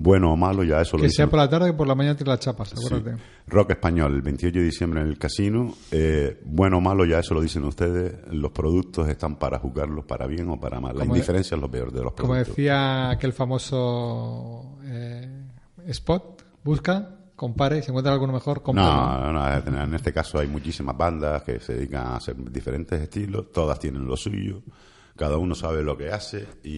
Bueno 0.00 0.32
o 0.32 0.36
malo, 0.36 0.62
ya 0.62 0.80
eso 0.80 0.96
lo 0.96 1.02
Que 1.02 1.10
sea 1.10 1.24
dicen- 1.26 1.30
por 1.30 1.40
la 1.40 1.48
tarde 1.50 1.66
que 1.66 1.72
por 1.72 1.88
la 1.88 1.96
mañana 1.96 2.16
tira 2.16 2.30
las 2.32 2.38
chapas, 2.40 2.72
acuérdate. 2.72 3.16
Sí. 3.16 3.22
Rock 3.48 3.70
español, 3.72 4.14
el 4.14 4.22
28 4.22 4.56
de 4.60 4.64
diciembre 4.64 5.00
en 5.00 5.08
el 5.08 5.18
casino. 5.18 5.74
Eh, 5.90 6.40
bueno 6.44 6.78
o 6.78 6.80
malo, 6.80 7.04
ya 7.04 7.18
eso 7.18 7.34
lo 7.34 7.40
dicen 7.40 7.64
ustedes. 7.64 8.14
Los 8.30 8.52
productos 8.52 9.08
están 9.08 9.36
para 9.36 9.58
jugarlos 9.58 10.04
para 10.04 10.28
bien 10.28 10.48
o 10.50 10.60
para 10.60 10.78
mal. 10.80 10.94
La 10.94 11.00
Como 11.00 11.14
de- 11.14 11.18
indiferencia 11.18 11.56
es 11.56 11.60
lo 11.60 11.68
peor 11.68 11.90
de 11.92 12.02
los 12.04 12.12
Como 12.12 12.28
productos. 12.28 12.54
decía 12.56 13.10
aquel 13.10 13.32
famoso 13.32 14.76
eh, 14.84 15.28
spot, 15.88 16.42
busca, 16.62 17.16
compare, 17.34 17.82
si 17.82 17.90
encuentra 17.90 18.12
alguno 18.12 18.32
mejor, 18.32 18.62
cómpralo. 18.62 19.32
No, 19.32 19.32
no, 19.32 19.84
en 19.84 19.94
este 19.94 20.12
caso 20.12 20.38
hay 20.38 20.46
muchísimas 20.48 20.96
bandas 20.96 21.42
que 21.42 21.58
se 21.60 21.74
dedican 21.74 22.06
a 22.06 22.16
hacer 22.16 22.36
diferentes 22.52 23.00
estilos, 23.00 23.50
todas 23.52 23.78
tienen 23.78 24.06
lo 24.06 24.16
suyo, 24.16 24.62
cada 25.18 25.36
uno 25.36 25.54
sabe 25.54 25.82
lo 25.82 25.96
que 25.98 26.10
hace 26.10 26.46
y, 26.64 26.68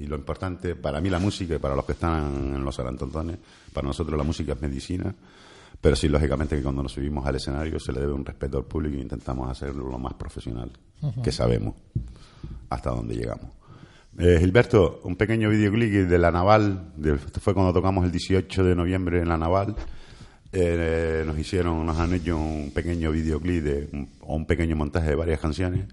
y 0.00 0.06
lo 0.08 0.16
importante, 0.16 0.74
para 0.74 1.00
mí 1.00 1.10
la 1.10 1.18
música 1.18 1.54
y 1.54 1.58
para 1.58 1.76
los 1.76 1.84
que 1.84 1.92
están 1.92 2.54
en 2.56 2.64
los 2.64 2.74
Sarantontones, 2.74 3.38
para 3.72 3.86
nosotros 3.86 4.16
la 4.16 4.24
música 4.24 4.54
es 4.54 4.62
medicina, 4.62 5.14
pero 5.80 5.94
sí, 5.96 6.08
lógicamente 6.08 6.56
que 6.56 6.62
cuando 6.62 6.82
nos 6.82 6.92
subimos 6.92 7.26
al 7.26 7.36
escenario 7.36 7.78
se 7.78 7.92
le 7.92 8.00
debe 8.00 8.12
un 8.12 8.24
respeto 8.24 8.58
al 8.58 8.64
público 8.64 8.96
e 8.96 9.00
intentamos 9.02 9.50
hacerlo 9.50 9.88
lo 9.88 9.98
más 9.98 10.14
profesional 10.14 10.70
que 11.22 11.32
sabemos 11.32 11.74
hasta 12.70 12.90
dónde 12.90 13.14
llegamos. 13.16 13.50
Eh, 14.18 14.36
Gilberto, 14.40 15.00
un 15.04 15.16
pequeño 15.16 15.48
videoclip 15.50 15.90
de 16.08 16.18
la 16.18 16.30
Naval, 16.30 16.92
de- 16.96 17.14
esto 17.14 17.40
fue 17.40 17.54
cuando 17.54 17.72
tocamos 17.72 18.04
el 18.04 18.12
18 18.12 18.62
de 18.64 18.74
noviembre 18.74 19.20
en 19.20 19.28
la 19.28 19.36
Naval. 19.38 19.74
Eh, 20.52 21.22
nos 21.26 21.38
hicieron, 21.38 21.84
nos 21.86 21.98
han 21.98 22.12
hecho 22.12 22.36
un 22.36 22.70
pequeño 22.74 23.10
videoclip 23.10 23.64
de, 23.64 23.88
un- 23.92 24.08
o 24.20 24.36
un 24.36 24.46
pequeño 24.46 24.76
montaje 24.76 25.08
de 25.08 25.14
varias 25.16 25.40
canciones. 25.40 25.86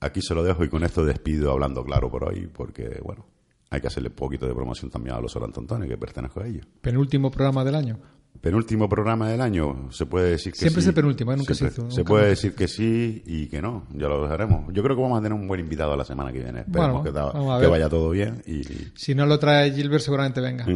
Aquí 0.00 0.20
se 0.22 0.34
lo 0.34 0.42
dejo 0.42 0.64
y 0.64 0.68
con 0.68 0.84
esto 0.84 1.04
despido 1.04 1.52
hablando 1.52 1.84
claro 1.84 2.10
por 2.10 2.24
hoy, 2.24 2.48
porque 2.52 3.00
bueno, 3.02 3.26
hay 3.70 3.80
que 3.80 3.86
hacerle 3.86 4.10
un 4.10 4.14
poquito 4.14 4.46
de 4.46 4.54
promoción 4.54 4.90
también 4.90 5.16
a 5.16 5.20
los 5.20 5.34
Orantontones, 5.36 5.88
que 5.88 5.96
pertenezco 5.96 6.40
a 6.40 6.46
ellos. 6.46 6.66
Penúltimo 6.80 7.30
programa 7.30 7.64
del 7.64 7.74
año. 7.74 7.98
Penúltimo 8.40 8.86
programa 8.88 9.30
del 9.30 9.40
año, 9.40 9.90
se 9.90 10.04
puede 10.04 10.30
decir 10.32 10.52
que 10.52 10.58
Siempre 10.58 10.82
sí. 10.82 10.84
es 10.84 10.88
el 10.88 10.94
penúltimo, 10.94 11.32
¿eh? 11.32 11.36
Nunca 11.38 11.54
se 11.54 11.70
Siempre. 11.70 11.84
hizo, 11.88 11.96
Se 11.96 12.04
puede 12.04 12.24
nunca. 12.24 12.30
decir 12.30 12.54
que 12.54 12.68
sí 12.68 13.22
y 13.24 13.46
que 13.48 13.62
no, 13.62 13.86
ya 13.94 14.08
lo 14.08 14.22
dejaremos. 14.22 14.66
Yo 14.74 14.82
creo 14.82 14.94
que 14.94 15.02
vamos 15.02 15.18
a 15.18 15.22
tener 15.22 15.32
un 15.38 15.48
buen 15.48 15.60
invitado 15.60 15.96
la 15.96 16.04
semana 16.04 16.32
que 16.32 16.40
viene. 16.40 16.60
Esperemos 16.60 17.02
Bueno, 17.02 17.60
que, 17.60 17.66
vaya 17.66 17.88
todo 17.88 18.10
bien 18.10 18.42
y 18.46 18.62
Si 18.94 19.14
no 19.14 19.24
lo 19.24 19.38
trae 19.38 19.72
Gilbert, 19.72 20.02
seguramente 20.02 20.42
venga. 20.42 20.66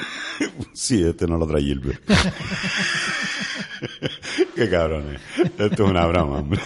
sí, 0.72 1.02
este 1.04 1.26
no 1.26 1.36
lo 1.36 1.46
trae 1.46 1.62
Gilbert. 1.62 2.00
Qué 4.54 4.70
cabrones. 4.70 5.20
Esto 5.58 5.84
es 5.84 5.90
una 5.90 6.06
broma, 6.06 6.38
hombre. 6.38 6.60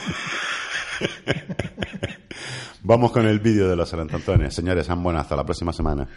Vamos 2.82 3.12
con 3.12 3.26
el 3.26 3.40
vídeo 3.40 3.68
de 3.68 3.76
los 3.76 3.88
Sarantontones. 3.88 4.54
Señores, 4.54 4.86
sean 4.86 5.02
buenas. 5.02 5.22
Hasta 5.22 5.36
la 5.36 5.44
próxima 5.44 5.72
semana. 5.72 6.08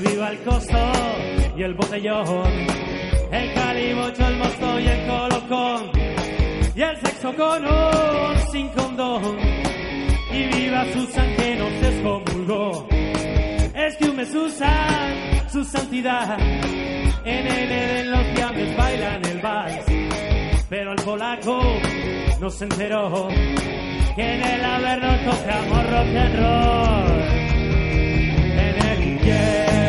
Viva 0.00 0.30
el 0.30 0.38
costo 0.38 0.92
y 1.54 1.62
el 1.62 1.74
botellón, 1.74 2.50
el 3.30 3.54
calimocho, 3.54 4.26
el 4.26 4.36
mosto 4.38 4.80
y 4.80 4.86
el 4.86 5.06
colocón, 5.06 5.90
y 6.74 6.80
el 6.80 6.96
sexo 6.96 7.34
con 7.36 7.66
o 7.66 8.50
sin 8.50 8.68
condón. 8.70 9.36
Y 10.32 10.46
viva 10.46 10.86
Susan 10.94 11.36
que 11.36 11.56
nos 11.56 11.80
descomulgó. 11.82 12.88
Es 13.74 13.96
que 13.98 14.04
un 14.08 14.16
mes 14.16 14.28
Susan, 14.30 15.50
su 15.50 15.62
santidad. 15.62 16.38
En 17.24 17.46
el 17.46 17.72
Edén 17.72 18.10
los 18.10 18.26
llames 18.34 18.76
bailan 18.76 19.24
el 19.26 19.40
vals. 19.40 19.84
Pero 20.70 20.92
el 20.92 21.02
polaco 21.02 21.60
no 22.40 22.48
se 22.48 22.64
enteró 22.64 23.28
que 24.16 24.22
en 24.22 24.42
el 24.42 24.64
Averno 24.64 25.30
tocamos 25.30 25.90
rock 25.90 26.16
and 26.16 26.36
roll. 26.38 27.22
En 28.58 28.86
el 28.86 29.08
infierno 29.12 29.81